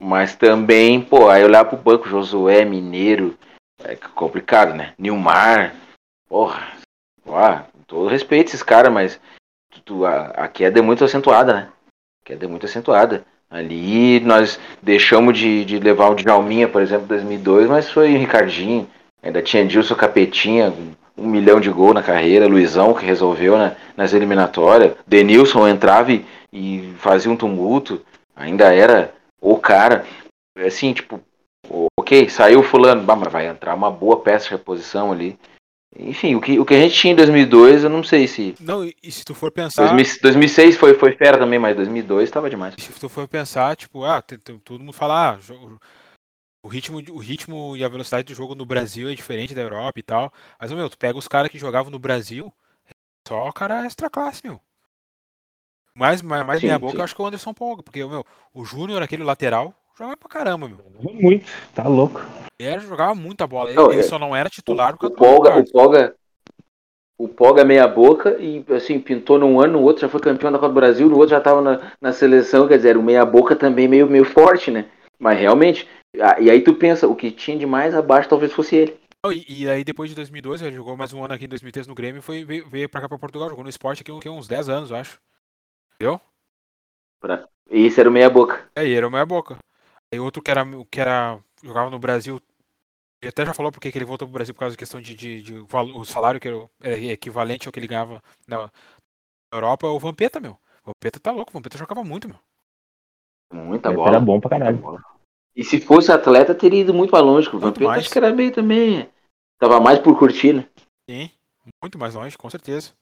Mas 0.00 0.36
também, 0.36 1.00
pô, 1.00 1.30
aí 1.30 1.42
olhar 1.42 1.64
pro 1.64 1.78
banco, 1.78 2.08
Josué, 2.08 2.64
Mineiro, 2.64 3.36
é 3.82 3.96
complicado, 3.96 4.74
né? 4.74 4.92
Nilmar, 4.98 5.74
porra, 6.28 6.68
com 7.24 7.80
todo 7.86 8.08
respeito 8.08 8.48
esses 8.48 8.62
caras, 8.62 8.92
mas 8.92 9.20
tu- 9.70 9.80
tu- 9.82 10.06
a, 10.06 10.26
a 10.28 10.48
queda 10.48 10.78
é 10.78 10.82
muito 10.82 11.04
acentuada, 11.04 11.52
né? 11.54 11.68
A 12.22 12.26
queda 12.28 12.44
é 12.44 12.48
muito 12.48 12.66
acentuada. 12.66 13.24
Ali 13.50 14.20
nós 14.20 14.58
deixamos 14.82 15.38
de, 15.38 15.64
de 15.64 15.78
levar 15.78 16.10
o 16.10 16.14
Djalminha, 16.14 16.68
por 16.68 16.82
exemplo, 16.82 17.04
em 17.04 17.08
2002, 17.08 17.68
mas 17.68 17.90
foi 17.90 18.14
o 18.14 18.18
Ricardinho, 18.18 18.88
ainda 19.22 19.42
tinha 19.42 19.64
Dilson 19.66 19.94
Capetinha, 19.94 20.72
um 21.16 21.26
milhão 21.28 21.60
de 21.60 21.70
gol 21.70 21.94
na 21.94 22.02
carreira, 22.02 22.48
Luizão 22.48 22.92
que 22.94 23.04
resolveu 23.04 23.56
né, 23.56 23.76
nas 23.96 24.12
eliminatórias, 24.12 24.96
Denilson 25.06 25.68
entrava 25.68 26.10
e, 26.12 26.24
e 26.52 26.92
fazia 26.98 27.30
um 27.30 27.36
tumulto, 27.36 28.04
ainda 28.34 28.74
era 28.74 29.14
o 29.40 29.56
cara, 29.56 30.04
assim, 30.56 30.92
tipo, 30.92 31.20
ok, 31.96 32.28
saiu 32.28 32.62
fulano, 32.62 33.02
bah, 33.02 33.16
mas 33.16 33.32
vai 33.32 33.46
entrar 33.46 33.74
uma 33.74 33.90
boa 33.90 34.20
peça 34.20 34.46
de 34.46 34.52
reposição 34.52 35.12
ali. 35.12 35.38
Enfim, 35.96 36.34
o 36.34 36.40
que, 36.40 36.58
o 36.58 36.64
que 36.64 36.74
a 36.74 36.80
gente 36.80 36.94
tinha 36.96 37.12
em 37.12 37.16
2002, 37.16 37.84
eu 37.84 37.90
não 37.90 38.02
sei 38.02 38.26
se... 38.26 38.54
Não, 38.60 38.84
e, 38.84 39.12
se 39.12 39.24
tu 39.24 39.32
for 39.32 39.52
pensar. 39.52 39.82
2000 39.94 40.22
2006 40.22 40.76
foi, 40.76 40.94
foi 40.94 41.12
fera 41.12 41.38
também, 41.38 41.58
mas 41.58 41.76
2002 41.76 42.30
tava 42.30 42.50
demais. 42.50 42.74
Se 42.76 42.92
tu 42.98 43.08
for 43.08 43.28
pensar, 43.28 43.76
tipo, 43.76 44.04
ah, 44.04 44.20
todo 44.64 44.80
mundo 44.80 44.92
fala, 44.92 45.34
ah, 45.34 45.38
o 46.64 46.68
ritmo, 46.68 46.98
o 47.10 47.18
ritmo 47.18 47.76
e 47.76 47.84
a 47.84 47.88
velocidade 47.88 48.24
do 48.24 48.34
jogo 48.34 48.54
no 48.54 48.66
Brasil 48.66 49.08
é 49.08 49.14
diferente 49.14 49.54
da 49.54 49.60
Europa 49.60 50.00
e 50.00 50.02
tal. 50.02 50.32
Mas, 50.58 50.72
meu, 50.72 50.90
tu 50.90 50.98
pega 50.98 51.18
os 51.18 51.28
caras 51.28 51.50
que 51.50 51.58
jogavam 51.58 51.92
no 51.92 51.98
Brasil, 51.98 52.52
só 53.28 53.52
cara 53.52 53.84
extra 53.84 54.10
classe, 54.10 54.40
meu. 54.42 54.60
Mais, 55.94 56.22
mais, 56.22 56.44
mais 56.44 56.60
Sim, 56.60 56.66
meia 56.66 56.78
boca, 56.78 56.92
sim. 56.92 56.98
eu 56.98 57.04
acho 57.04 57.14
que 57.14 57.22
é 57.22 57.24
o 57.24 57.28
Anderson 57.28 57.54
Polga, 57.54 57.82
porque, 57.82 58.04
meu, 58.04 58.26
o 58.52 58.64
Júnior, 58.64 59.00
aquele 59.00 59.22
lateral, 59.22 59.72
jogava 59.96 60.16
pra 60.16 60.28
caramba, 60.28 60.68
meu. 60.68 60.78
Muito, 61.00 61.46
tá 61.74 61.86
louco. 61.88 62.20
Ele 62.58 62.68
era- 62.68 62.80
jogava 62.80 63.14
muita 63.14 63.46
bola. 63.46 63.70
Ele, 63.70 63.76
Não, 63.76 63.90
ele 63.90 64.00
é- 64.00 64.04
só 64.04 64.18
não 64.18 64.34
era 64.34 64.48
titular 64.48 64.94
O 64.94 64.98
do 64.98 65.10
Polga, 65.10 65.58
o 65.58 65.70
Polga, 65.70 66.14
o 67.18 67.28
Polga 67.28 67.64
meia 67.64 67.86
boca 67.86 68.36
e 68.40 68.64
assim, 68.74 68.98
pintou 69.00 69.38
num 69.38 69.60
ano, 69.60 69.74
no 69.74 69.82
outro 69.82 70.02
já 70.02 70.08
foi 70.08 70.20
campeão 70.20 70.52
da 70.52 70.58
Copa 70.58 70.68
do 70.68 70.74
Brasil, 70.74 71.08
no 71.08 71.16
outro 71.16 71.30
já 71.30 71.40
tava 71.40 71.60
na, 71.60 71.92
na 72.00 72.12
seleção, 72.12 72.68
quer 72.68 72.76
dizer, 72.76 72.96
o 72.96 73.02
meia 73.02 73.24
boca 73.24 73.56
também 73.56 73.88
meio, 73.88 74.08
meio 74.08 74.24
forte, 74.24 74.70
né? 74.70 74.90
Mas 75.18 75.38
realmente, 75.38 75.88
e 76.40 76.50
aí 76.50 76.60
tu 76.60 76.74
pensa, 76.74 77.08
o 77.08 77.14
que 77.16 77.30
tinha 77.30 77.58
de 77.58 77.66
mais 77.66 77.94
abaixo 77.94 78.28
talvez 78.28 78.52
fosse 78.52 78.76
ele. 78.76 78.98
E, 79.26 79.62
e 79.62 79.70
aí 79.70 79.82
depois 79.82 80.10
de 80.10 80.16
2012, 80.16 80.64
ele 80.66 80.76
jogou 80.76 80.96
mais 80.96 81.12
um 81.14 81.24
ano 81.24 81.32
aqui 81.32 81.46
em 81.46 81.48
2013 81.48 81.88
no 81.88 81.94
Grêmio 81.94 82.18
e 82.18 82.22
foi, 82.22 82.44
veio, 82.44 82.68
veio 82.68 82.88
pra 82.88 83.00
cá 83.00 83.08
pra 83.08 83.18
Portugal. 83.18 83.48
Jogou 83.48 83.64
no 83.64 83.70
esporte 83.70 84.02
aqui, 84.02 84.12
aqui 84.12 84.28
uns 84.28 84.46
10 84.46 84.68
anos, 84.68 84.90
eu 84.90 84.96
acho. 84.98 85.18
Entendeu? 85.94 86.20
E 87.70 87.86
esse 87.86 87.98
era 87.98 88.10
o 88.10 88.12
meia 88.12 88.28
boca. 88.28 88.68
É, 88.76 88.86
e 88.86 88.92
era 88.94 89.08
o 89.08 89.10
meia 89.10 89.24
boca. 89.24 89.56
Aí 90.14 90.20
outro 90.20 90.40
que 90.40 90.50
era, 90.50 90.64
que 90.88 91.00
era 91.00 91.40
jogava 91.62 91.90
no 91.90 91.98
Brasil, 91.98 92.40
ele 93.20 93.30
até 93.30 93.44
já 93.44 93.52
falou 93.52 93.72
porque 93.72 93.90
que 93.90 93.98
ele 93.98 94.04
voltou 94.04 94.28
pro 94.28 94.34
Brasil 94.34 94.54
por 94.54 94.60
causa 94.60 94.76
da 94.76 94.78
questão 94.78 95.00
de, 95.00 95.14
de, 95.14 95.42
de 95.42 95.54
o 95.58 96.04
salário 96.04 96.38
que 96.40 96.46
era 96.46 96.56
o- 96.56 96.70
é 96.80 96.92
equivalente 97.12 97.66
ao 97.66 97.72
que 97.72 97.80
ele 97.80 97.88
ganhava 97.88 98.22
na 98.46 98.70
Europa, 99.52 99.88
é 99.88 99.90
o 99.90 99.98
Vampeta, 99.98 100.38
meu. 100.38 100.52
O 100.84 100.90
Vampeta 100.92 101.18
tá 101.18 101.32
louco, 101.32 101.50
o 101.50 101.54
Vampeta 101.54 101.76
jogava 101.78 102.04
muito, 102.04 102.28
meu. 102.28 102.38
Muita 103.52 103.92
bola. 103.92 104.10
Era 104.10 104.20
bom 104.20 104.40
pra 104.40 104.50
caralho. 104.50 104.80
E 105.56 105.64
se 105.64 105.80
fosse 105.80 106.12
atleta, 106.12 106.54
teria 106.54 106.82
ido 106.82 106.94
muito 106.94 107.10
mais 107.10 107.24
longe. 107.24 107.48
O 107.48 107.58
Vampeta 107.58 107.84
mais. 107.86 108.04
acho 108.04 108.12
que 108.12 108.18
era 108.18 108.32
meio 108.32 108.52
também. 108.52 109.08
Tava 109.58 109.80
mais 109.80 109.98
por 109.98 110.16
curtir, 110.16 110.52
né? 110.52 110.68
Sim, 111.10 111.28
muito 111.82 111.98
mais 111.98 112.14
longe, 112.14 112.38
com 112.38 112.48
certeza. 112.48 112.92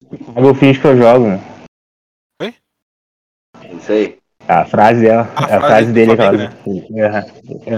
O 0.00 0.54
finge 0.54 0.80
que 0.80 0.86
eu 0.86 0.96
jogo, 0.96 1.26
né? 1.28 1.56
Isso 3.78 3.92
aí. 3.92 4.18
A 4.48 4.64
frase 4.64 5.06
é 5.06 5.14
a, 5.14 5.22
A 5.22 5.60
frase 5.60 5.92
dele, 5.92 6.14
Flamengo, 6.14 6.52
aquela. 6.54 7.06
Aham, 7.06 7.24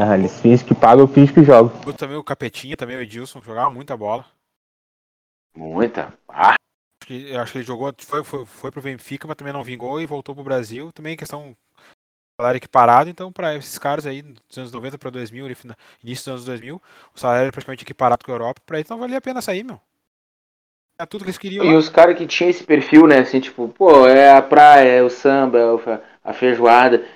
aham, 0.03 0.15
Eles 0.19 0.41
fingem 0.41 0.67
que 0.67 0.75
pagam, 0.75 1.05
eu 1.05 1.09
finge 1.09 1.33
que 1.33 1.43
jogo. 1.43 1.73
Outro 1.79 1.95
também 1.95 2.17
o 2.17 2.25
Capetinha, 2.25 2.77
também 2.77 2.97
o 2.97 3.01
Edilson, 3.01 3.41
jogava 3.43 3.71
muita 3.71 3.97
bola. 3.97 4.25
Muita. 5.55 6.13
Ah, 6.29 6.55
Acho 7.01 7.07
que, 7.07 7.37
acho 7.37 7.53
que 7.53 7.59
ele 7.59 7.65
jogou, 7.65 7.93
foi, 8.01 8.23
foi, 8.25 8.45
foi 8.45 8.71
pro 8.71 8.83
Benfica, 8.83 9.27
mas 9.27 9.37
também 9.37 9.53
não 9.53 9.65
vingou 9.65 10.01
e 10.01 10.07
voltou 10.07 10.35
pro 10.35 10.45
Brasil. 10.45 10.93
Também 10.93 11.17
questão 11.17 11.57
salário 12.41 12.59
equiparado, 12.59 13.11
então 13.11 13.33
para 13.33 13.55
esses 13.57 13.79
caras 13.79 14.07
aí 14.07 14.23
dos 14.23 14.59
anos 14.59 14.73
90 14.73 14.99
para 14.99 15.11
2000, 15.11 15.47
ali, 15.47 15.55
fina- 15.55 15.77
início 16.03 16.25
dos 16.25 16.29
anos 16.35 16.45
2000, 16.47 16.83
o 17.15 17.19
salário 17.21 17.43
era 17.45 17.53
praticamente 17.53 17.85
equiparado 17.85 18.25
com 18.25 18.33
a 18.33 18.35
Europa, 18.35 18.63
para 18.67 18.79
eles 18.79 18.91
não 18.91 18.99
valia 18.99 19.19
a 19.19 19.23
pena 19.23 19.43
sair, 19.43 19.65
meu. 19.65 19.81
É 21.01 21.07
tudo 21.07 21.23
que 21.23 21.31
eles 21.31 21.39
queriam. 21.39 21.65
E 21.65 21.73
lá. 21.73 21.79
os 21.79 21.89
caras 21.89 22.19
que 22.19 22.27
tinham 22.27 22.51
esse 22.51 22.65
perfil, 22.65 23.07
né? 23.07 23.21
Assim, 23.21 23.41
tipo, 23.41 23.69
pô, 23.69 24.07
é 24.07 24.33
a 24.37 24.43
praia, 24.43 24.89
é 24.91 25.03
o 25.03 25.09
samba, 25.09 25.59
é 25.59 25.65
o 25.71 25.79
a 26.29 26.33
feijoada. 26.33 27.07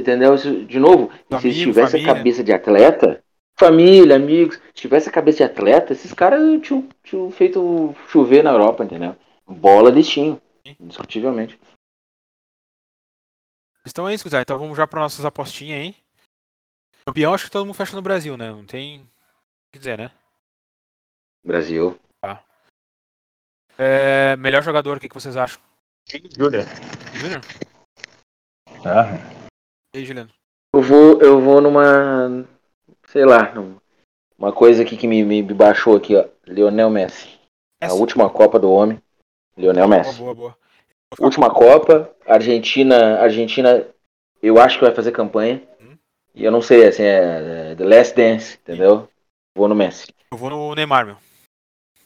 Entendeu? 0.00 0.34
De 0.36 0.78
novo, 0.78 1.12
se 1.12 1.34
Amigo, 1.34 1.46
eles 1.48 1.58
tivessem 1.58 2.00
família. 2.00 2.12
a 2.12 2.16
cabeça 2.16 2.44
de 2.44 2.52
atleta, 2.52 3.24
família, 3.58 4.16
amigos, 4.16 4.56
se 4.56 4.72
tivesse 4.72 5.08
a 5.08 5.12
cabeça 5.12 5.38
de 5.38 5.44
atleta, 5.44 5.92
esses 5.92 6.14
caras 6.14 6.40
tinham, 6.62 6.88
tinham 7.02 7.30
feito 7.30 7.94
chover 8.08 8.42
na 8.42 8.52
Europa, 8.52 8.84
entendeu? 8.84 9.14
Bola 9.46 9.90
eles 9.90 10.08
tinham, 10.08 10.40
indiscutivelmente. 10.78 11.60
Então 13.86 14.08
é 14.08 14.14
isso, 14.14 14.28
Zé. 14.28 14.40
Então 14.40 14.58
vamos 14.58 14.76
já 14.76 14.86
para 14.86 15.00
nossas 15.00 15.24
apostinhas 15.24 15.80
aí. 15.80 15.96
Campeão, 17.04 17.34
acho 17.34 17.44
que 17.46 17.50
todo 17.50 17.66
mundo 17.66 17.74
fecha 17.74 17.96
no 17.96 18.02
Brasil, 18.02 18.36
né? 18.36 18.50
Não 18.50 18.64
tem 18.64 19.00
o 19.00 19.72
que 19.72 19.78
dizer, 19.78 19.98
né? 19.98 20.10
Brasil. 21.44 21.98
É, 23.76 24.36
melhor 24.36 24.62
jogador, 24.62 24.96
o 24.96 25.00
que, 25.00 25.08
que 25.08 25.14
vocês 25.14 25.36
acham? 25.36 25.60
Júlia. 26.36 26.66
Júnior? 27.14 27.40
Ah, 28.84 29.18
E 29.94 29.98
aí, 29.98 30.04
Juliano? 30.04 30.30
Eu 30.74 30.82
vou, 30.82 31.20
eu 31.20 31.40
vou 31.40 31.60
numa. 31.60 32.46
Sei 33.06 33.24
lá, 33.24 33.52
uma 34.38 34.52
coisa 34.52 34.82
aqui 34.82 34.96
que 34.96 35.06
me, 35.06 35.22
me 35.24 35.42
baixou 35.42 35.96
aqui, 35.96 36.16
ó. 36.16 36.28
Lionel 36.46 36.90
Messi. 36.90 37.28
A 37.80 37.86
Essa. 37.86 37.94
última 37.94 38.30
Copa 38.30 38.58
do 38.58 38.70
homem. 38.70 39.02
Lionel 39.56 39.88
Boa, 39.88 39.98
Messi. 39.98 40.18
boa, 40.18 40.34
boa. 40.34 40.56
Última 41.18 41.52
Copa, 41.52 42.14
Argentina, 42.26 43.20
Argentina, 43.20 43.86
eu 44.42 44.60
acho 44.60 44.78
que 44.78 44.84
vai 44.84 44.94
fazer 44.94 45.10
campanha. 45.12 45.60
Hum. 45.80 45.96
E 46.34 46.44
eu 46.44 46.52
não 46.52 46.62
sei, 46.62 46.86
assim, 46.86 47.02
é, 47.02 47.72
é 47.72 47.74
The 47.74 47.84
Last 47.84 48.14
Dance, 48.14 48.58
entendeu? 48.62 49.08
Vou 49.56 49.66
no 49.68 49.74
Messi. 49.74 50.06
Eu 50.32 50.38
vou 50.38 50.48
no 50.50 50.74
Neymar, 50.74 51.04
meu. 51.04 51.16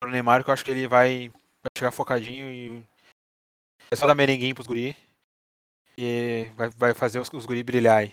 No 0.02 0.08
Neymar, 0.08 0.42
que 0.42 0.48
eu 0.50 0.54
acho 0.54 0.64
que 0.64 0.70
ele 0.70 0.88
vai, 0.88 1.28
vai 1.28 1.70
chegar 1.76 1.90
focadinho 1.92 2.50
e. 2.50 2.82
É 3.90 3.96
só 3.96 4.06
dar 4.06 4.14
merenguinho 4.14 4.54
pros 4.54 4.66
guri. 4.66 4.96
E 5.97 6.51
vai, 6.57 6.70
vai 6.70 6.95
fazer 6.95 7.20
os, 7.20 7.30
os 7.32 7.47
guri 7.47 7.62
brilhar 7.62 7.99
aí. 7.99 8.12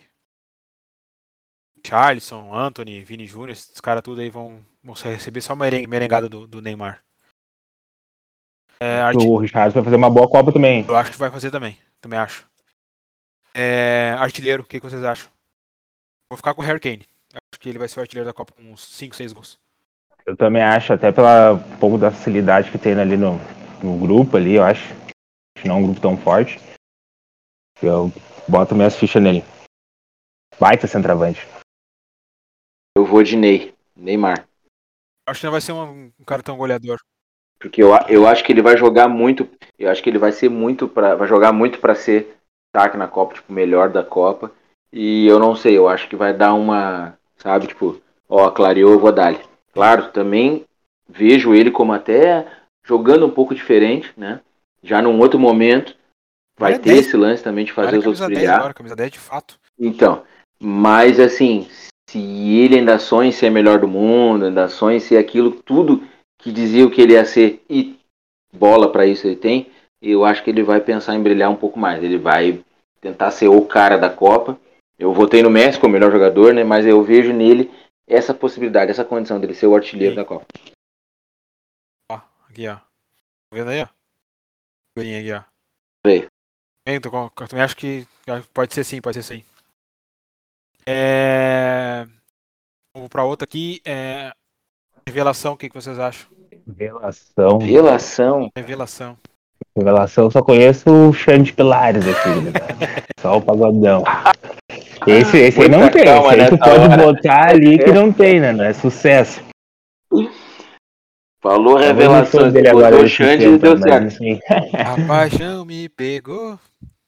Charlison, 1.86 2.54
Anthony, 2.54 3.04
Vini 3.04 3.26
Júnior, 3.26 3.50
esses 3.50 3.82
caras 3.82 4.04
tudo 4.04 4.22
aí 4.22 4.30
vão, 4.30 4.64
vão 4.84 4.94
receber 4.94 5.42
só 5.42 5.56
merengue, 5.56 5.88
merengada 5.88 6.30
do, 6.30 6.46
do 6.46 6.62
Neymar. 6.62 7.04
É, 8.80 9.04
o 9.16 9.38
Richard 9.38 9.74
vai 9.74 9.84
fazer 9.84 9.96
uma 9.96 10.10
boa 10.10 10.28
Copa 10.28 10.52
também. 10.52 10.86
eu 10.88 10.96
acho 10.96 11.12
que 11.12 11.18
vai 11.18 11.30
fazer 11.30 11.52
também. 11.52 11.78
Também 12.00 12.18
acho. 12.18 12.48
É, 13.54 14.16
artilheiro, 14.18 14.64
o 14.64 14.66
que, 14.66 14.80
que 14.80 14.90
vocês 14.90 15.04
acham? 15.04 15.30
Vou 16.30 16.38
ficar 16.38 16.54
com 16.54 16.62
o 16.62 16.66
Harry 16.66 16.80
Kane. 16.80 17.06
Acho 17.34 17.60
que 17.60 17.70
ele 17.70 17.78
vai 17.78 17.88
ser 17.88 18.00
o 18.00 18.02
artilheiro 18.02 18.28
da 18.28 18.34
Copa 18.34 18.54
com 18.54 18.64
uns 18.64 18.84
5, 18.96 19.16
6 19.16 19.34
gols. 19.34 19.60
Eu 20.26 20.36
também 20.36 20.62
acho, 20.62 20.94
até 20.94 21.12
pela 21.12 21.54
um 21.54 21.78
pouco 21.78 21.98
da 21.98 22.12
facilidade 22.12 22.72
que 22.72 22.78
tem 22.78 22.94
ali 22.94 23.18
no, 23.18 23.40
no 23.84 23.98
grupo 23.98 24.38
ali, 24.38 24.56
eu 24.56 24.64
acho. 24.64 24.84
Acho 24.84 25.64
que 25.64 25.68
não 25.68 25.76
é 25.76 25.80
um 25.80 25.84
grupo 25.84 26.00
tão 26.00 26.18
forte. 26.18 26.60
Eu 27.82 28.12
boto 28.48 28.76
minhas 28.76 28.96
fichas 28.96 29.22
nele. 29.22 29.44
Baita 30.60 30.86
centroavante. 30.86 31.48
Eu 32.96 33.06
vou 33.06 33.24
de 33.24 33.36
Ney, 33.36 33.74
Neymar. 33.96 34.48
Acho 35.28 35.40
que 35.40 35.46
não 35.46 35.52
vai 35.52 35.62
ser 35.62 35.72
um, 35.72 36.12
um 36.20 36.24
cara 36.26 36.44
tão 36.44 36.58
goleador. 36.58 37.00
Porque 37.60 37.82
eu, 37.82 37.90
eu 38.10 38.28
acho 38.28 38.44
que 38.44 38.52
ele 38.52 38.62
vai 38.62 38.78
jogar 38.78 39.08
muito. 39.08 39.50
Eu 39.80 39.90
acho 39.90 40.04
que 40.04 40.10
ele 40.10 40.18
vai 40.18 40.32
ser 40.32 40.50
muito 40.50 40.88
para 40.88 41.16
Vai 41.16 41.28
jogar 41.28 41.52
muito 41.52 41.80
pra 41.80 41.96
ser 41.96 42.38
destaque 42.74 42.98
na 42.98 43.08
Copa, 43.08 43.36
tipo, 43.36 43.52
melhor 43.52 43.90
da 43.90 44.04
Copa. 44.04 44.52
E 44.92 45.26
eu 45.28 45.40
não 45.40 45.56
sei, 45.56 45.78
eu 45.78 45.88
acho 45.88 46.08
que 46.10 46.16
vai 46.16 46.34
dar 46.34 46.54
uma. 46.54 47.18
Sabe, 47.38 47.68
tipo, 47.68 48.02
ó, 48.28 48.50
clareou, 48.52 48.92
eu 48.92 49.00
vou 49.00 49.12
dar 49.12 49.32
-lhe. 49.32 49.40
Claro, 49.74 50.12
também 50.12 50.66
vejo 51.08 51.54
ele 51.54 51.72
como 51.72 51.94
até 51.94 52.46
jogando 52.84 53.26
um 53.26 53.32
pouco 53.32 53.56
diferente, 53.56 54.12
né? 54.18 54.42
Já 54.84 55.02
num 55.02 55.20
outro 55.20 55.40
momento. 55.40 55.96
Vai 56.58 56.78
ter 56.78 56.92
10. 56.92 57.08
esse 57.08 57.18
lance 57.18 57.44
também 57.44 57.66
de 57.66 57.72
fazer 57.72 57.98
os 57.98 58.06
outros 58.06 58.20
camisa 58.20 58.28
10 58.28 58.40
brilhar. 58.40 58.58
agora, 58.58 58.74
camisa 58.74 58.96
10 58.96 59.12
de 59.12 59.20
fato. 59.20 59.60
Então, 59.80 60.24
mas 60.60 61.20
assim, 61.20 61.68
se 62.10 62.20
ele 62.20 62.78
ainda 62.78 63.00
sonha 63.00 63.30
em 63.30 63.32
ser 63.32 63.50
melhor 63.50 63.80
do 63.80 63.88
mundo, 63.88 64.46
ainda 64.46 64.68
sonha 64.70 64.98
em 64.98 65.00
ser 65.00 65.18
aquilo 65.18 65.52
tudo 65.52 66.08
que 66.38 66.52
diziam 66.52 66.90
que 66.90 67.02
ele 67.02 67.14
ia 67.14 67.26
ser 67.26 67.64
e 67.70 67.98
bola 68.54 68.92
para 68.92 69.06
isso 69.06 69.26
ele 69.28 69.36
tem, 69.36 69.72
eu 70.02 70.26
acho 70.26 70.44
que 70.44 70.50
ele 70.50 70.64
vai 70.64 70.82
pensar 70.82 71.16
em 71.16 71.24
brilhar 71.24 71.50
um 71.50 71.56
pouco 71.56 71.80
mais. 71.80 72.04
Ele 72.04 72.18
vai 72.18 72.64
tentar 73.00 73.32
ser 73.32 73.48
o 73.48 73.66
cara 73.66 73.98
da 73.98 74.10
Copa. 74.10 74.60
Eu 74.98 75.14
votei 75.14 75.42
no 75.42 75.50
Messi 75.50 75.80
como 75.80 75.94
melhor 75.94 76.12
jogador, 76.12 76.54
né? 76.54 76.64
Mas 76.64 76.86
eu 76.86 77.04
vejo 77.04 77.34
nele 77.34 77.72
essa 78.08 78.34
possibilidade, 78.34 78.92
essa 78.92 79.06
condição 79.06 79.40
dele 79.40 79.54
ser 79.54 79.68
o 79.68 79.76
artilheiro 79.76 80.16
da 80.16 80.26
Copa. 80.26 80.46
Ó, 82.12 82.20
aqui, 82.50 82.68
ó. 82.68 82.76
Tá 82.76 82.84
vendo 83.54 83.70
aí, 83.70 83.84
ó? 83.84 83.88
Figurinha 84.94 85.20
aqui, 85.20 85.34
ó. 85.34 85.44
Veio. 86.06 86.28
Com- 86.86 87.30
Eu 87.40 87.48
também 87.48 87.64
acho 87.64 87.78
que 87.78 88.08
pode 88.54 88.74
ser 88.74 88.84
sim, 88.84 89.00
pode 89.02 89.22
ser 89.22 89.24
sim. 89.36 89.44
É... 90.86 92.08
Vamos 92.94 93.10
pra 93.10 93.24
outra 93.24 93.46
aqui. 93.46 93.82
É... 93.86 94.32
Revelação, 95.08 95.54
o 95.54 95.58
que, 95.58 95.70
que 95.70 95.76
vocês 95.76 96.00
acham? 96.00 96.28
Revelação. 96.78 97.58
Relação. 97.60 98.52
Revelação. 98.56 99.18
Revelação, 99.76 100.26
eu 100.26 100.32
só 100.32 100.42
conheço 100.42 100.90
o 100.90 101.14
Xande 101.14 101.54
Pilares 101.54 102.04
aqui, 102.08 102.30
né? 102.42 102.52
Só 103.22 103.38
o 103.38 103.42
pagodão. 103.42 104.04
Esse, 105.08 105.38
esse 105.38 105.62
aí 105.62 105.70
não 105.70 105.90
tem, 105.90 106.04
calma 106.04 106.34
esse 106.34 106.42
aí 106.42 106.50
tu 106.50 106.58
nessa 106.58 106.66
pode 106.72 106.84
hora. 106.94 106.98
botar 106.98 107.50
ali 107.52 107.78
que 107.78 107.92
não 107.92 108.12
tem, 108.12 108.40
né? 108.40 108.52
Não 108.52 108.66
é 108.66 108.74
sucesso. 108.74 109.42
Falou 111.42 111.74
vou 111.74 111.78
revelação. 111.78 112.52
Botou 112.52 112.70
agora 112.70 112.96
o 112.98 113.08
Xande 113.08 113.46
e 113.46 113.50
tempo, 113.52 113.60
deu 113.60 113.78
certo. 113.78 114.08
assim, 114.08 114.40
A 114.74 115.08
paixão 115.08 115.64
me 115.64 115.88
pegou. 115.88 116.60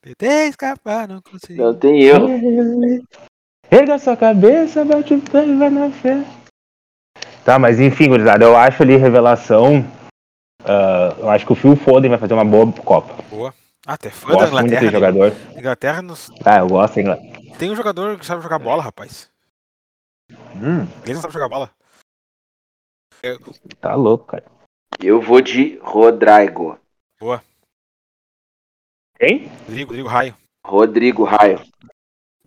Tentei 0.04 0.48
escapar, 0.50 1.08
não 1.08 1.22
consegui. 1.22 1.58
Não 1.58 1.74
tem 1.74 2.04
erro. 2.04 2.28
Erga 3.72 3.98
sua 3.98 4.18
cabeça, 4.18 4.84
bate 4.84 5.14
o 5.14 5.22
pé 5.22 5.48
e 5.48 5.56
vai 5.58 5.70
na 5.70 5.90
fé. 5.90 6.26
Tá, 7.46 7.58
mas 7.58 7.80
enfim, 7.80 8.10
gurizada, 8.10 8.44
eu 8.44 8.56
acho 8.58 8.84
ali 8.84 8.98
revelação. 8.98 9.86
ah, 10.66 11.16
eu 11.18 11.30
acho 11.30 11.46
que 11.46 11.54
o 11.54 11.56
Phil 11.56 11.78
Foden 11.78 12.10
vai 12.10 12.20
fazer 12.20 12.34
uma 12.34 12.44
boa 12.44 12.70
Copa. 12.74 13.16
Ah, 13.88 13.94
até 13.94 14.10
fã 14.10 14.28
da 14.30 14.34
Gosto 14.36 14.52
muito 14.54 14.70
desse 14.70 14.86
Inglaterra. 14.86 15.12
né? 15.12 15.22
jogador. 15.32 15.58
Inglaterra 15.58 16.02
nos... 16.02 16.30
Ah, 16.46 16.60
eu 16.60 16.68
gosto, 16.68 16.98
hein? 17.00 17.06
tem 17.58 17.72
um 17.72 17.76
jogador 17.76 18.20
que 18.20 18.26
sabe 18.26 18.42
jogar 18.42 18.60
bola, 18.60 18.84
rapaz. 18.84 19.30
Hum, 20.56 20.86
Ele 21.04 21.14
não 21.14 21.22
sabe 21.22 21.34
jogar 21.34 21.48
bola. 21.48 21.70
tá 23.80 23.96
louco, 23.96 24.26
cara. 24.26 24.44
Eu 25.02 25.22
vou 25.22 25.42
de 25.42 25.78
Rodrigo. 25.80 26.78
Quem? 29.20 29.48
Rodrigo, 29.48 29.90
Rodrigo 29.92 30.08
Raio. 30.10 30.38
Rodrigo 30.66 31.24
Raio. 31.24 31.60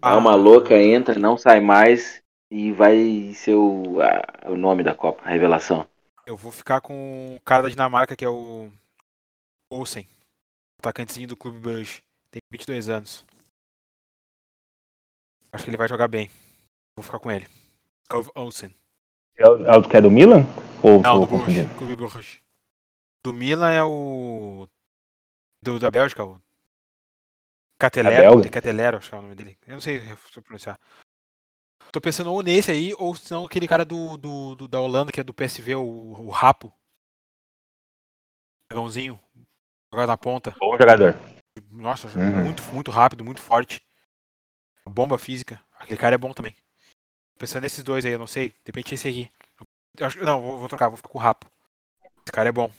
Ah, 0.03 0.17
uma 0.17 0.35
louca, 0.35 0.77
entra, 0.77 1.19
não 1.19 1.37
sai 1.37 1.61
mais 1.61 2.23
e 2.51 2.71
vai 2.73 3.33
ser 3.35 3.55
o, 3.55 4.01
a- 4.01 4.51
o 4.51 4.57
nome 4.57 4.83
da 4.83 4.95
Copa, 4.95 5.23
a 5.25 5.31
revelação. 5.31 5.87
Eu 6.27 6.37
vou 6.37 6.53
ficar 6.53 6.81
com 6.81 7.37
o 7.37 7.41
cara 7.41 7.63
da 7.65 7.69
Dinamarca, 7.69 8.17
que 8.17 8.25
é 8.25 8.29
o 8.29 8.71
Olsen. 9.71 10.09
Atacantezinho 10.79 11.29
do 11.29 11.37
Clube 11.37 11.59
Brugge. 11.59 12.03
Tem 12.31 12.41
22 12.51 12.89
anos. 12.89 13.25
Acho 15.53 15.65
que 15.65 15.71
ele 15.71 15.77
vai 15.77 15.89
jogar 15.89 16.09
bem. 16.09 16.31
Vou 16.97 17.05
ficar 17.05 17.19
com 17.19 17.31
ele. 17.31 17.47
Olsen. 18.35 18.75
É 19.37 19.49
o, 19.49 19.67
é 19.67 19.77
o 19.77 19.83
que 19.89 19.97
é 19.97 20.01
do 20.01 20.11
Milan? 20.11 20.45
Ou 20.83 21.01
Não, 21.01 21.21
do 21.21 21.27
confundindo? 21.27 21.73
Clube 21.77 21.97
Brugge. 21.97 22.41
Do 23.25 23.33
Milan 23.33 23.73
é 23.73 23.83
o... 23.83 24.69
Do, 25.63 25.79
da 25.79 25.91
Bélgica, 25.91 26.25
o... 26.25 26.41
Catelero. 27.79 28.45
É 28.45 28.49
Catelero, 28.49 28.97
acho 28.99 29.09
que 29.11 29.15
é 29.15 29.19
o 29.19 29.23
nome 29.23 29.35
dele. 29.35 29.59
Eu 29.67 29.75
não 29.75 29.81
sei 29.81 30.01
se 30.01 30.37
eu 30.37 30.43
pronunciar. 30.43 30.79
Tô 31.93 32.01
pensando 32.01 32.33
ou 32.33 32.43
nesse 32.43 32.71
aí, 32.71 32.93
ou 32.99 33.15
se 33.15 33.31
não 33.31 33.45
aquele 33.45 33.69
cara 33.69 33.85
do, 33.85 34.17
do, 34.17 34.55
do- 34.55 34.69
da 34.69 34.81
Holanda, 34.81 35.13
que 35.13 35.21
é 35.21 35.25
do 35.25 35.33
PSV, 35.35 35.77
o, 35.77 35.83
o 35.85 36.31
Rapo. 36.31 36.73
Dragãozinho. 38.71 39.21
Jogar 39.93 40.07
na 40.07 40.17
ponta. 40.17 40.55
Bom 40.59 40.73
jogador. 40.79 41.15
Nossa, 41.71 42.09
Uhum. 42.19 42.45
muito, 42.45 42.63
muito 42.75 42.91
rápido, 42.91 43.25
muito 43.25 43.41
forte. 43.41 43.81
Bomba 44.89 45.19
física. 45.19 45.61
Aquele 45.79 45.99
cara 45.99 46.15
é 46.15 46.19
bom 46.19 46.33
também. 46.33 46.55
Pensando 47.39 47.63
nesses 47.63 47.83
dois 47.85 48.05
aí, 48.05 48.13
eu 48.13 48.19
não 48.19 48.27
sei. 48.27 48.51
De 48.51 48.57
repente 48.67 48.95
esse 48.95 49.09
aqui. 49.09 49.31
Não, 50.23 50.41
vou, 50.43 50.59
vou 50.59 50.69
trocar, 50.69 50.89
vou 50.89 50.97
ficar 50.97 51.09
com 51.09 51.19
o 51.19 51.21
Rapo. 51.21 51.51
Esse 52.27 52.33
cara 52.33 52.49
é 52.49 52.53
bom. 52.53 52.71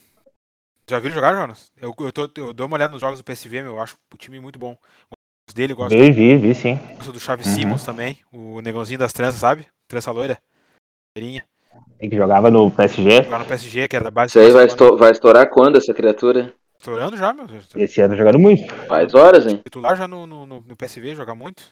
Já 0.90 1.00
viram 1.00 1.16
jogar, 1.16 1.34
Jonas? 1.36 1.70
Eu, 1.76 1.94
eu, 2.00 2.12
tô, 2.14 2.30
eu 2.38 2.54
dou 2.54 2.66
uma 2.66 2.78
olhada 2.78 2.94
nos 2.94 3.02
jogos 3.02 3.20
do 3.20 3.24
PSV, 3.24 3.62
meu. 3.62 3.74
Eu 3.74 3.82
acho 3.82 3.98
o 4.14 4.18
time 4.18 4.40
muito 4.40 4.58
bom. 4.58 4.78
Os 5.50 5.54
dele, 5.54 5.74
Vi, 5.90 6.12
vi, 6.12 6.38
vi, 6.38 6.56
sim. 6.56 6.76
gosto 6.96 7.12
do 7.12 7.20
Chaves 7.20 7.48
Uhum. 7.48 7.56
Simons 7.56 7.84
também. 7.84 8.20
O 8.32 8.62
negãozinho 8.62 9.00
das 9.00 9.12
tranças, 9.12 9.42
sabe? 9.42 9.68
Trança 9.88 10.12
loira. 10.12 10.38
Loirinha. 11.16 11.46
Que 12.00 12.16
jogava 12.16 12.50
no 12.50 12.72
PSG. 12.72 13.24
Jogar 13.24 13.40
no 13.40 13.46
PSG, 13.46 13.88
que 13.88 13.96
era 13.96 14.06
da 14.06 14.12
base. 14.12 14.32
Isso 14.32 14.40
aí 14.40 14.52
vai, 14.52 14.68
Barcelona. 14.68 14.86
esto- 14.92 14.98
vai 14.98 15.12
estourar 15.12 15.50
quando 15.50 15.78
essa 15.78 15.94
criatura? 15.94 16.54
Estourando 16.80 17.18
já, 17.18 17.34
meu. 17.34 17.48
Esse 17.76 18.02
ano 18.02 18.16
jogando 18.16 18.40
muito. 18.40 18.74
Faz 18.88 19.14
horas, 19.14 19.46
hein? 19.48 19.58
Titular 19.58 19.98
já 19.98 20.08
no, 20.08 20.26
no, 20.26 20.46
no, 20.46 20.62
no 20.62 20.76
PSV, 20.76 21.16
jogar 21.16 21.36
muito. 21.36 21.64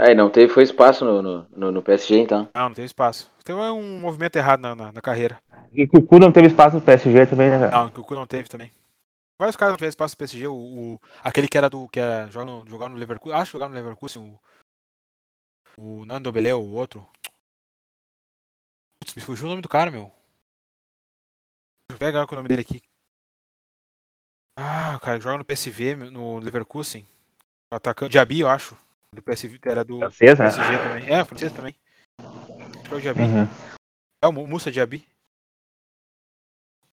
Aí 0.00 0.14
não 0.14 0.30
teve, 0.30 0.52
foi 0.52 0.62
espaço 0.62 1.04
no, 1.04 1.20
no, 1.20 1.46
no- 1.50 1.72
no 1.72 1.82
PSG, 1.82 2.18
então. 2.18 2.48
Não, 2.54 2.68
não 2.68 2.74
teve 2.74 2.86
espaço. 2.86 3.30
Teve 3.44 3.58
um 3.60 4.00
movimento 4.00 4.36
errado 4.36 4.60
na, 4.60 4.74
na, 4.74 4.92
na 4.92 5.00
carreira. 5.02 5.38
E 5.72 5.86
Cucu 5.86 6.18
não 6.18 6.32
teve 6.32 6.46
espaço 6.46 6.76
no 6.76 6.82
PSG 6.82 7.26
também, 7.26 7.50
né, 7.50 7.58
cara? 7.58 7.70
Não, 7.70 7.90
que 7.90 8.00
o 8.00 8.04
Cu 8.04 8.14
não 8.14 8.26
teve 8.26 8.48
também. 8.48 8.72
Vários 9.38 9.56
caras 9.56 9.72
não 9.72 9.76
tiveram 9.76 9.90
espaço 9.90 10.14
no 10.14 10.18
PSG. 10.18 10.46
O, 10.46 10.54
o- 10.54 11.00
aquele 11.22 11.48
que 11.48 11.58
era 11.58 11.68
do. 11.68 11.88
que 11.88 12.00
era, 12.00 12.26
joga 12.30 12.46
no, 12.46 12.64
jogava 12.66 12.88
no 12.90 12.96
Leverkusen. 12.98 13.36
Acho 13.36 13.50
que 13.50 13.52
jogava 13.58 13.70
no 13.74 13.76
Leverkusen. 13.78 14.38
O, 15.76 16.00
o 16.00 16.04
Nando 16.06 16.32
Beleu, 16.32 16.60
o 16.62 16.72
outro. 16.72 17.06
Putz, 18.98 19.14
me 19.14 19.22
fugiu 19.22 19.46
o 19.46 19.50
nome 19.50 19.62
do 19.62 19.68
cara, 19.68 19.90
meu. 19.90 20.10
Deixa 21.90 21.94
eu 21.94 21.98
pegar 21.98 22.24
o 22.32 22.36
nome 22.36 22.48
dele 22.48 22.62
aqui. 22.62 22.80
Ah, 24.58 24.94
o 24.96 25.00
cara 25.00 25.20
joga 25.20 25.38
no 25.38 25.44
PSV, 25.44 25.94
no 26.10 26.38
Leverkusen. 26.38 27.06
Atacante. 27.70 28.12
Diaby, 28.12 28.40
eu 28.40 28.48
acho. 28.48 28.76
Do 29.14 29.22
PSV, 29.22 29.58
era 29.64 29.84
do 29.84 29.98
Francês, 29.98 30.38
né? 30.38 30.44
PSG 30.46 30.78
também. 30.78 31.08
É, 31.14 31.24
francês 31.24 31.52
também. 31.52 31.74
É 32.90 32.94
o 32.94 33.00
Diaby. 33.00 33.20
Uhum. 33.22 33.44
É 34.22 34.26
o 34.26 34.32
Mu- 34.32 34.46
Musa 34.46 34.70
Diaby. 34.70 35.06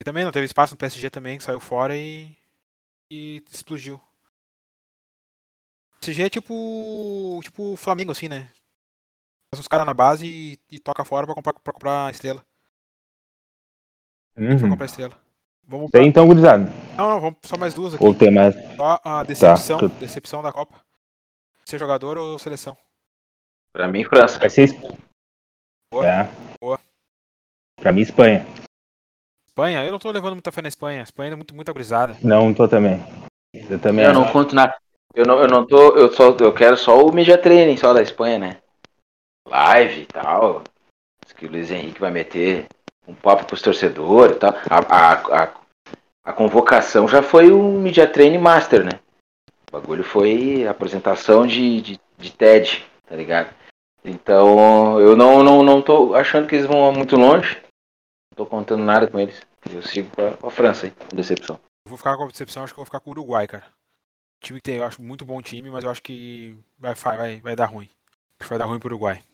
E 0.01 0.05
também 0.05 0.25
não 0.25 0.33
teve 0.33 0.47
espaço 0.47 0.75
no 0.75 0.79
PSG 0.79 1.11
também, 1.11 1.39
saiu 1.41 1.61
fora 1.61 1.97
e. 1.97 2.37
e 3.11 3.43
explodiu. 3.51 4.01
PSG 6.01 6.23
é 6.25 6.31
tipo. 6.31 7.41
tipo 7.43 7.77
Flamengo, 7.77 8.13
assim, 8.13 8.29
né? 8.29 8.51
Faz 9.55 9.61
uns 9.61 9.69
caras 9.69 9.87
na 9.87 9.95
base 9.95 10.27
e, 10.27 10.59
e 10.71 10.79
toca 10.79 11.05
fora 11.05 11.27
pra 11.27 11.35
comprar, 11.35 11.53
pra 11.55 11.73
comprar 11.73 12.11
estrela. 12.11 12.45
Pra 14.35 14.45
Uhum. 14.45 14.71
comprar 14.71 14.87
estrela. 14.87 15.21
Vamos 15.65 15.91
pra... 15.91 16.01
Tem 16.01 16.09
então, 16.09 16.27
gurizada. 16.27 16.65
Não, 16.97 17.09
não, 17.11 17.21
vamos 17.21 17.39
só 17.45 17.57
mais 17.57 17.75
duas 17.75 17.95
aqui. 17.95 18.03
Ou 18.05 18.15
tem 18.15 18.31
mais. 18.33 18.55
Só 18.77 19.01
a 19.05 19.23
decepção. 19.23 19.79
tu- 19.79 19.89
Decepção 19.89 20.43
da 20.43 20.53
Copa. 20.53 20.83
Ser 21.65 21.79
jogador 21.79 22.19
ou 22.19 22.39
seleção? 22.39 22.77
Pra 23.73 23.89
mim, 23.89 24.05
França. 24.05 24.39
Vai 24.39 24.51
ser. 24.51 24.63
Esp- 24.65 24.81
Boa. 25.93 26.07
É. 26.07 26.25
Boa. 26.61 26.79
Pra 27.81 27.93
mim, 27.93 28.01
Espanha. 28.03 28.47
Espanha, 29.49 29.85
eu 29.85 29.93
não 29.93 29.99
tô 29.99 30.11
levando 30.11 30.33
muita 30.35 30.53
fé 30.53 30.63
na 30.63 30.69
Espanha. 30.69 31.03
Espanha 31.03 31.33
é 31.33 31.37
muito, 31.37 31.55
muito 31.55 31.69
agorizada. 31.71 32.17
Não 32.23 32.53
tô 32.55 32.67
também. 32.67 33.01
Eu 33.55 33.79
também 33.79 34.05
Eu 34.05 34.11
acho. 34.11 34.21
não 34.21 34.33
conto 34.33 34.55
nada. 34.55 34.77
Eu 35.15 35.27
não, 35.27 35.39
eu 35.41 35.49
não 35.49 35.67
tô. 35.67 35.97
Eu, 35.97 36.13
só, 36.13 36.31
eu 36.39 36.55
quero 36.55 36.77
só 36.77 37.05
o 37.05 37.13
media 37.13 37.37
training 37.37 37.77
só 37.77 37.93
da 37.93 38.03
Espanha, 38.03 38.39
né? 38.39 38.63
Live 39.47 40.03
e 40.03 40.07
tal. 40.07 40.63
Diz 41.25 41.33
que 41.35 41.47
o 41.47 41.51
Luiz 41.51 41.71
Henrique 41.71 42.01
vai 42.01 42.11
meter 42.11 42.67
um 43.07 43.15
papo 43.15 43.45
pros 43.45 43.61
torcedores 43.61 44.37
e 44.37 44.39
tal. 44.39 44.51
A, 44.71 44.79
a, 44.79 45.45
a, 45.45 45.55
a 46.25 46.33
convocação 46.33 47.07
já 47.07 47.23
foi 47.23 47.53
o 47.53 47.73
media 47.79 48.11
training 48.11 48.39
master, 48.39 48.85
né? 48.85 49.01
O 49.73 49.81
bagulho 49.81 50.05
foi 50.05 50.67
apresentação 50.67 51.47
de, 51.47 51.81
de, 51.81 52.01
de 52.19 52.31
TED, 52.31 52.85
tá 53.07 53.17
ligado? 53.17 53.55
Então 54.05 55.01
eu 55.01 55.17
não, 55.17 55.43
não, 55.43 55.63
não 55.63 55.81
tô 55.81 56.15
achando 56.15 56.47
que 56.47 56.57
eles 56.57 56.67
vão 56.67 56.93
muito 56.93 57.17
longe. 57.17 57.57
Não 58.31 58.37
tô 58.37 58.45
contando 58.45 58.85
nada 58.85 59.07
com 59.07 59.19
eles. 59.19 59.41
Eu 59.71 59.83
sigo 59.83 60.11
pra, 60.11 60.33
pra 60.33 60.51
França, 60.51 60.87
hein? 60.87 60.93
Com 61.09 61.17
decepção. 61.17 61.59
Eu 61.87 61.89
vou 61.89 61.97
ficar 61.97 62.19
com 62.19 62.25
a 62.25 62.27
decepção, 62.27 62.63
acho 62.63 62.75
que 62.75 62.79
eu 62.79 62.83
vou 62.83 62.87
ficar 62.87 63.01
com 63.01 63.09
o 63.09 63.13
Uruguai, 63.15 63.47
cara. 63.49 63.65
Time 64.43 64.61
que 64.61 64.65
tem, 64.65 64.77
eu 64.77 64.85
acho 64.85 65.01
muito 65.01 65.25
bom 65.25 65.41
time, 65.41 65.71
mas 65.71 65.85
eu 65.85 65.91
acho 65.91 66.03
que 66.03 66.55
vai, 66.79 66.95
vai, 66.95 67.41
vai, 67.41 67.57
dar 67.57 67.67
ruim. 67.67 67.89
Acho 68.39 68.49
que 68.49 68.51
vai 68.51 68.59
dar 68.59 68.67
ruim 68.67 68.79
pro 68.79 68.89
Uruguai. 68.89 69.25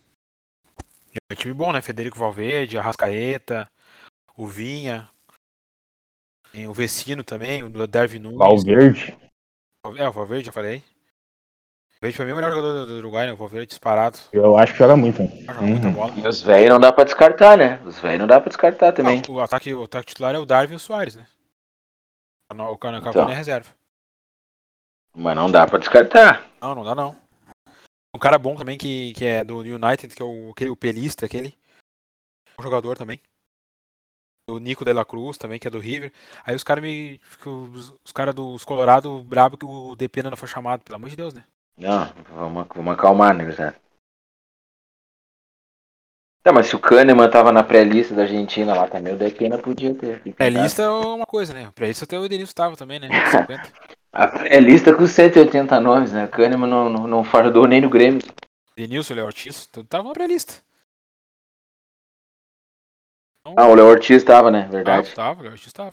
É 1.14 1.34
um 1.34 1.36
time 1.36 1.54
bom, 1.54 1.72
né? 1.72 1.82
Federico 1.82 2.16
Valverde, 2.16 2.78
Arrascaeta, 2.78 3.68
o 4.36 4.46
Vinha, 4.46 5.10
tem 6.52 6.68
o 6.68 6.72
Vecino 6.72 7.24
também, 7.24 7.64
o 7.64 7.86
Darwin 7.88 8.20
Nunes. 8.20 8.38
Valverde. 8.38 9.27
É, 9.96 10.08
o 10.08 10.12
Valverde, 10.12 10.46
já 10.46 10.52
falei. 10.52 10.78
O 10.78 12.00
Valverde 12.00 12.16
pra 12.16 12.24
mim 12.26 12.30
é 12.30 12.34
o 12.34 12.36
melhor 12.36 12.50
jogador 12.50 12.72
do, 12.74 12.86
do 12.86 12.98
Uruguai, 12.98 13.26
né? 13.26 13.32
O 13.32 13.36
Valverde 13.36 13.66
disparado. 13.68 14.18
Eu 14.32 14.56
acho 14.56 14.72
que 14.72 14.78
joga 14.78 14.96
muito. 14.96 15.22
hein? 15.22 15.44
Joga 15.46 15.62
muita 15.62 15.86
Uhum. 15.88 15.92
bola. 15.94 16.14
E 16.16 16.26
os 16.28 16.40
velhos 16.42 16.70
não 16.70 16.80
dá 16.80 16.92
pra 16.92 17.04
descartar, 17.04 17.56
né? 17.58 17.80
Os 17.84 17.98
velhos 17.98 18.20
não 18.20 18.26
dá 18.26 18.40
pra 18.40 18.48
descartar 18.48 18.92
também. 18.92 19.22
Ah, 19.26 19.30
o, 19.30 19.40
ataque, 19.40 19.74
o 19.74 19.84
ataque 19.84 20.06
titular 20.08 20.34
é 20.34 20.38
o 20.38 20.46
Darwin 20.46 20.72
e 20.74 20.76
o 20.76 20.80
Soares, 20.80 21.16
né? 21.16 21.26
O 22.50 22.78
Cano 22.78 22.98
Então. 22.98 23.28
é 23.28 23.34
reserva. 23.34 23.70
Mas 25.14 25.36
não 25.36 25.50
dá 25.50 25.66
pra 25.66 25.78
descartar. 25.78 26.48
Não, 26.62 26.74
não 26.74 26.84
dá 26.84 26.94
não. 26.94 27.16
Um 28.14 28.18
cara 28.18 28.38
bom 28.38 28.56
também 28.56 28.78
que, 28.78 29.12
que 29.14 29.24
é 29.24 29.44
do 29.44 29.58
United, 29.58 30.14
que 30.14 30.22
é 30.22 30.24
o, 30.24 30.50
aquele, 30.52 30.70
o 30.70 30.76
Pelista, 30.76 31.26
aquele. 31.26 31.54
Um 32.58 32.62
jogador 32.62 32.96
também. 32.96 33.20
O 34.48 34.58
Nico 34.58 34.84
de 34.84 34.92
la 34.92 35.04
Cruz 35.04 35.36
também, 35.36 35.58
que 35.58 35.68
é 35.68 35.70
do 35.70 35.78
River. 35.78 36.12
Aí 36.44 36.54
os 36.54 36.64
caras 36.64 36.82
me. 36.82 37.20
Os, 37.44 37.94
os 38.04 38.12
caras 38.12 38.34
dos 38.34 38.64
Colorado 38.64 39.22
brabo 39.22 39.56
que 39.56 39.66
o 39.66 39.94
Depena 39.94 40.30
não 40.30 40.36
foi 40.36 40.48
chamado, 40.48 40.82
pelo 40.82 40.96
amor 40.96 41.10
de 41.10 41.16
Deus, 41.16 41.34
né? 41.34 41.44
Não, 41.76 42.10
vamos, 42.34 42.66
vamos 42.74 42.94
acalmar, 42.94 43.34
né, 43.34 43.50
cara? 43.52 43.76
Tá, 46.42 46.52
mas 46.52 46.66
se 46.66 46.74
o 46.74 46.78
Kahneman 46.78 47.28
tava 47.28 47.52
na 47.52 47.62
pré-lista 47.62 48.14
da 48.14 48.22
Argentina 48.22 48.74
lá 48.74 48.88
também, 48.88 49.12
o 49.12 49.18
Depena 49.18 49.58
podia 49.58 49.94
ter. 49.94 50.20
Pré-lista 50.34 50.82
é 50.82 50.88
uma 50.88 51.26
coisa, 51.26 51.52
né? 51.52 51.70
Pré-lista 51.74 52.04
até 52.04 52.18
o 52.18 52.24
Edenilson 52.24 52.52
tava 52.54 52.76
também, 52.76 52.98
né? 52.98 53.08
50. 53.30 53.72
A 54.12 54.26
pré-lista 54.26 54.94
com 54.94 55.06
180 55.06 55.78
nomes, 55.80 56.12
né? 56.12 56.24
O 56.24 56.28
Kahneman 56.28 56.68
não, 56.68 56.88
não, 56.88 57.06
não 57.06 57.24
fardou 57.24 57.66
nem 57.66 57.80
no 57.80 57.90
Grêmio. 57.90 58.22
Edenilson, 58.76 59.14
Léo 59.14 59.26
Ortiz, 59.26 59.66
tudo 59.66 59.86
tava 59.86 60.04
na 60.04 60.14
pré-lista. 60.14 60.54
Então, 63.52 63.64
Ah, 63.64 63.68
o 63.68 63.74
Léo 63.74 63.86
Ortiz 63.86 64.22
tava, 64.24 64.50
né? 64.50 64.68
Verdade. 64.70 65.14
tava, 65.14 65.40
o 65.40 65.42
Léo 65.42 65.52
Ortiz 65.52 65.72
tava. 65.72 65.92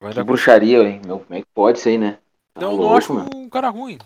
Vai 0.00 0.10
Que 0.10 0.16
dar 0.16 0.24
bruxaria, 0.24 0.82
hein? 0.82 1.00
Meu, 1.04 1.20
como 1.20 1.34
é 1.38 1.40
que 1.42 1.48
pode 1.54 1.78
ser, 1.78 1.98
né? 1.98 2.18
Tá 2.54 2.60
Não, 2.62 2.72
não 2.72 2.76
louco, 2.78 2.96
acho 2.96 3.14
mano. 3.14 3.30
um 3.34 3.48
cara 3.48 3.68
ruim. 3.68 3.98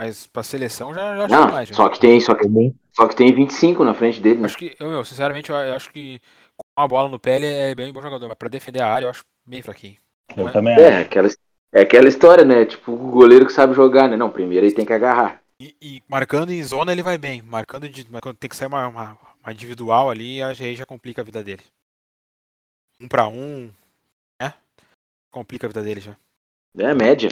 Mas 0.00 0.26
pra 0.26 0.42
seleção 0.42 0.94
já, 0.94 1.16
já 1.16 1.24
acho 1.24 1.34
Não, 1.34 1.46
demais. 1.46 1.68
já. 1.68 1.74
só 1.74 1.88
que 1.88 1.98
tem, 1.98 2.20
só 2.20 2.34
que, 2.34 2.46
só 2.92 3.08
que 3.08 3.16
tem 3.16 3.34
25 3.34 3.84
na 3.84 3.94
frente 3.94 4.20
dele, 4.20 4.40
né? 4.40 4.46
Acho 4.46 4.56
que, 4.56 4.76
eu, 4.78 4.88
meu, 4.88 5.04
sinceramente, 5.04 5.50
eu, 5.50 5.56
acho 5.74 5.90
que 5.92 6.20
com 6.56 6.82
a 6.82 6.88
bola 6.88 7.08
no 7.08 7.18
pé 7.18 7.36
ele 7.36 7.46
é 7.46 7.74
bem 7.74 7.92
bom 7.92 8.00
jogador, 8.00 8.28
mas 8.28 8.36
pra 8.38 8.48
defender 8.48 8.80
a 8.80 8.92
área 8.92 9.06
eu 9.06 9.10
acho 9.10 9.24
bem 9.46 9.60
fraquinho. 9.62 9.96
Eu 10.36 10.52
também 10.52 10.74
acho. 10.74 10.82
É, 10.82 11.00
aquela, 11.00 11.28
é 11.72 11.80
aquela 11.82 12.08
história, 12.08 12.44
né? 12.44 12.64
Tipo, 12.64 12.92
o 12.92 13.10
goleiro 13.10 13.44
que 13.46 13.52
sabe 13.52 13.74
jogar, 13.74 14.08
né? 14.08 14.16
Não, 14.16 14.30
primeiro 14.30 14.64
ele 14.64 14.74
tem 14.74 14.84
que 14.86 14.92
agarrar. 14.92 15.42
E, 15.60 15.74
e 15.82 16.02
marcando 16.08 16.52
em 16.52 16.62
zona 16.62 16.92
ele 16.92 17.02
vai 17.02 17.18
bem. 17.18 17.42
Marcando 17.42 17.88
de, 17.88 18.06
mas 18.08 18.20
quando 18.20 18.36
tem 18.36 18.48
que 18.48 18.54
sair 18.56 18.68
uma, 18.68 18.86
uma, 18.86 19.18
uma 19.48 19.52
individual 19.52 20.10
ali, 20.10 20.42
aí 20.42 20.76
já 20.76 20.84
complica 20.84 21.22
a 21.22 21.24
vida 21.24 21.42
dele. 21.42 21.64
Um 23.00 23.08
pra 23.08 23.26
um, 23.28 23.72
né? 24.40 24.54
Complica 25.30 25.66
a 25.66 25.68
vida 25.68 25.82
dele 25.82 26.00
já. 26.00 26.16
É, 26.76 26.94
média. 26.94 27.30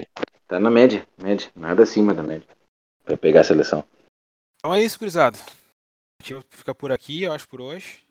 Tá 0.48 0.58
na 0.58 0.70
média. 0.70 1.06
Média. 1.18 1.50
Nada 1.54 1.82
acima 1.82 2.14
da 2.14 2.22
média. 2.22 2.48
Pra 3.04 3.16
pegar 3.16 3.42
a 3.42 3.44
seleção. 3.44 3.86
Então 4.58 4.74
é 4.74 4.82
isso, 4.82 4.98
gurizada. 4.98 5.36
A 5.38 6.22
gente 6.24 6.46
fica 6.50 6.74
por 6.74 6.90
aqui, 6.90 7.24
eu 7.24 7.32
acho, 7.32 7.46
por 7.46 7.60
hoje. 7.60 8.02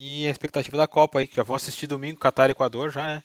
E 0.00 0.28
a 0.28 0.30
expectativa 0.30 0.76
da 0.76 0.86
Copa 0.86 1.18
aí, 1.18 1.26
que 1.26 1.34
já 1.34 1.42
vão 1.42 1.56
assistir 1.56 1.86
domingo, 1.86 2.20
Catar 2.20 2.48
e 2.48 2.52
Equador 2.52 2.90
já, 2.90 3.16
né? 3.16 3.24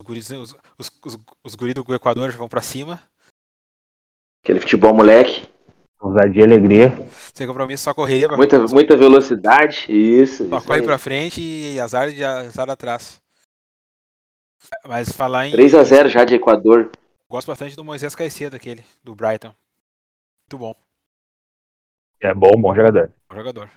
Os 0.00 0.06
guris, 0.06 0.28
os, 0.30 0.52
os, 0.76 0.90
os, 1.04 1.18
os 1.44 1.54
guris 1.54 1.74
do 1.74 1.94
Equador 1.94 2.30
já 2.30 2.36
vão 2.36 2.48
pra 2.48 2.60
cima. 2.60 3.02
Aquele 4.42 4.60
futebol 4.60 4.92
moleque. 4.92 5.53
Ousadia 6.04 6.42
e 6.42 6.44
alegria. 6.44 6.92
Sem 7.34 7.46
compromisso, 7.46 7.84
só 7.84 7.94
correria 7.94 8.28
pra 8.28 8.36
Muita, 8.36 8.58
muita 8.68 8.96
velocidade. 8.96 9.86
Isso. 9.88 10.46
Só 10.48 10.58
isso 10.58 10.66
corre 10.66 10.80
aí. 10.80 10.86
pra 10.86 10.98
frente 10.98 11.40
e 11.40 11.80
azar 11.80 12.10
de 12.10 12.22
azar 12.22 12.68
atrás. 12.68 13.20
Mas 14.86 15.10
falar 15.10 15.46
em. 15.48 15.52
3x0 15.52 16.08
já 16.08 16.24
de 16.24 16.34
Equador. 16.34 16.90
Gosto 17.28 17.46
bastante 17.48 17.74
do 17.74 17.84
Moisés 17.84 18.14
Caicedo, 18.14 18.54
aquele, 18.56 18.84
do 19.02 19.14
Brighton. 19.14 19.54
Muito 20.44 20.58
bom, 20.58 20.74
É 22.20 22.34
bom, 22.34 22.50
bom 22.60 22.74
jogador. 22.74 23.10
bom 23.28 23.36
jogador. 23.36 23.70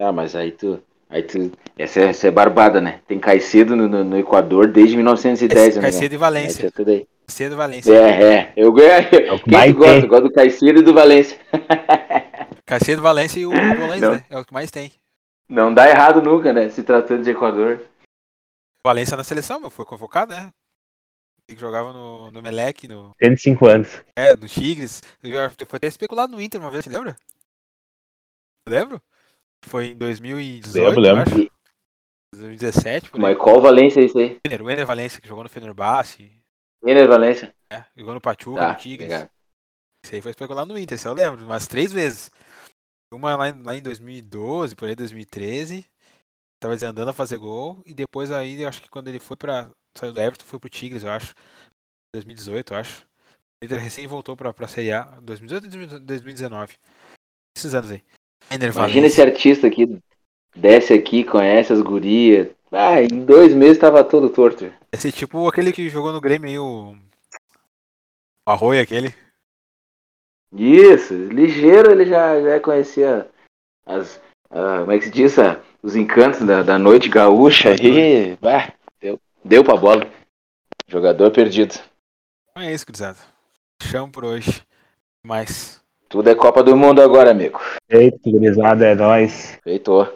Ah, 0.00 0.12
mas 0.12 0.34
aí 0.36 0.52
tu. 0.52 0.80
Aí 1.10 1.22
tu. 1.22 1.50
Essa 1.76 2.00
é, 2.00 2.04
essa 2.04 2.28
é 2.28 2.30
barbada, 2.30 2.80
né? 2.80 3.02
Tem 3.06 3.18
Caicedo 3.18 3.76
no, 3.76 3.88
no, 3.88 4.04
no 4.04 4.18
Equador 4.18 4.68
desde 4.68 4.96
1910, 4.96 5.76
né? 5.76 5.82
Caicedo 5.82 6.14
e 6.14 6.18
Valência. 6.18 6.68
É, 6.68 6.70
tudo 6.70 6.90
aí. 6.90 7.06
Caicedo 7.26 7.54
e 7.54 7.56
Valência. 7.56 7.92
É, 7.92 8.34
é. 8.34 8.52
Eu 8.56 8.72
ganho. 8.72 8.90
É 8.90 9.38
Quem 9.38 9.74
gosta? 9.74 10.06
gosto 10.06 10.22
do 10.24 10.32
Caicedo 10.32 10.80
e 10.80 10.82
do 10.82 10.92
Valência. 10.94 11.38
Caicedo, 12.66 13.02
Valência 13.02 13.40
e 13.40 13.46
o 13.46 13.50
Não. 13.52 14.12
né? 14.14 14.24
É 14.30 14.38
o 14.38 14.44
que 14.44 14.52
mais 14.52 14.70
tem. 14.70 14.92
Não 15.48 15.72
dá 15.72 15.88
errado 15.88 16.22
nunca, 16.22 16.52
né? 16.52 16.68
Se 16.68 16.82
tratando 16.82 17.22
de 17.22 17.30
Equador. 17.30 17.80
Valência 18.84 19.16
na 19.16 19.24
seleção, 19.24 19.60
meu, 19.60 19.70
foi 19.70 19.84
convocado, 19.84 20.34
né? 20.34 20.50
Ele 21.48 21.58
jogava 21.58 21.92
no, 21.92 22.30
no 22.30 22.40
Melec, 22.42 22.88
no, 22.88 23.12
105 23.22 23.66
anos. 23.66 24.02
é, 24.16 24.34
no 24.36 24.48
Tigres. 24.48 25.02
Foi 25.68 25.76
até 25.76 25.86
especulado 25.86 26.32
no 26.32 26.40
Inter 26.40 26.60
uma 26.60 26.70
vez, 26.70 26.84
você 26.84 26.90
lembra? 26.90 27.16
Lembro? 28.68 29.00
Foi 29.64 29.88
em 29.88 29.96
2018, 29.96 30.84
Lembro, 30.84 31.00
lembro. 31.00 31.22
acho. 31.22 31.50
2017, 32.34 33.10
por 33.10 33.16
aí. 33.18 33.22
Mas 33.22 33.38
qual 33.38 33.60
Valência 33.60 34.00
é 34.00 34.04
isso 34.04 34.18
aí? 34.18 34.38
O 34.60 34.70
Ener 34.70 34.86
Valência, 34.86 35.20
que 35.20 35.28
jogou 35.28 35.44
no 35.44 35.50
Fenerbahçe, 35.50 36.32
Ener 36.84 37.06
Valência. 37.08 37.54
né? 37.70 37.84
jogou 37.96 38.14
no 38.14 38.20
Pachuca, 38.20 38.60
Tá, 38.60 38.72
no 38.72 38.78
Tigres. 38.78 39.06
obrigado. 39.12 39.30
Esse 40.04 40.16
aí 40.16 40.20
foi 40.22 40.30
especulado 40.32 40.72
no 40.72 40.78
Inter, 40.78 40.96
isso 40.96 41.06
eu 41.08 41.14
lembro, 41.14 41.44
umas 41.44 41.66
três 41.66 41.92
vezes. 41.92 42.30
Uma 43.12 43.36
lá 43.36 43.48
em, 43.50 43.62
lá 43.62 43.76
em 43.76 43.82
2012, 43.82 44.74
por 44.74 44.88
aí 44.88 44.94
2013. 44.96 45.84
Tava 46.60 46.74
desandando 46.74 47.10
a 47.10 47.14
fazer 47.14 47.36
gol. 47.38 47.82
E 47.84 47.92
depois 47.92 48.30
aí, 48.30 48.62
eu 48.62 48.68
acho 48.68 48.80
que 48.80 48.88
quando 48.88 49.08
ele 49.08 49.18
foi 49.18 49.36
pra. 49.36 49.70
Saiu 49.96 50.12
do 50.12 50.20
Everton, 50.20 50.44
foi 50.44 50.58
pro 50.58 50.70
Tigres, 50.70 51.04
eu 51.04 51.10
acho. 51.10 51.34
2018, 52.14 52.72
eu 52.72 52.78
acho. 52.78 53.06
Ele 53.62 53.76
recém 53.76 54.06
voltou 54.06 54.36
pra, 54.36 54.52
pra 54.52 54.66
Série 54.66 54.92
A. 54.92 55.02
2018 55.20 55.94
ou 55.94 56.00
2019. 56.00 56.74
Esses 57.56 57.74
anos 57.74 57.90
aí. 57.90 58.02
Imagina 58.50 59.06
esse 59.06 59.20
artista 59.22 59.66
aqui, 59.66 60.00
desce 60.56 60.92
aqui, 60.94 61.22
conhece 61.24 61.72
as 61.72 61.80
gurias. 61.80 62.48
Ah, 62.72 63.02
em 63.02 63.24
dois 63.24 63.54
meses 63.54 63.76
tava 63.78 64.02
todo 64.02 64.30
torto. 64.30 64.72
Esse 64.90 65.12
tipo 65.12 65.46
aquele 65.46 65.72
que 65.72 65.90
jogou 65.90 66.10
no 66.10 66.20
Grêmio 66.20 66.48
aí, 66.48 66.58
o. 66.58 66.96
O 68.48 68.50
Arroio 68.50 68.80
aquele. 68.80 69.14
Isso, 70.54 71.14
ligeiro 71.14 71.90
ele 71.90 72.06
já, 72.06 72.40
já 72.40 72.58
conhecia 72.60 73.30
as. 73.84 74.20
ah, 74.50 74.80
como 74.80 74.92
é 74.92 74.98
que 74.98 75.04
se 75.04 75.10
diz? 75.10 75.38
ah, 75.38 75.60
os 75.82 75.94
encantos 75.94 76.40
da, 76.46 76.62
da 76.62 76.78
noite 76.78 77.10
gaúcha 77.10 77.70
aí. 77.70 78.36
Bah, 78.36 78.72
deu, 79.00 79.20
deu 79.44 79.62
pra 79.62 79.76
bola. 79.76 80.10
Jogador 80.88 81.30
perdido. 81.30 81.74
Então 82.50 82.62
é 82.62 82.72
isso, 82.72 82.86
gurizada. 82.86 83.18
Chamo 83.82 84.10
por 84.10 84.24
hoje. 84.24 84.62
Mais. 85.24 85.80
Tudo 86.08 86.28
é 86.30 86.34
Copa 86.34 86.62
do 86.62 86.76
Mundo 86.76 87.00
agora, 87.02 87.30
amigo. 87.30 87.60
Eita, 87.88 88.30
gurizada, 88.30 88.86
é 88.86 88.94
nóis. 88.94 89.58
Feitou. 89.62 90.12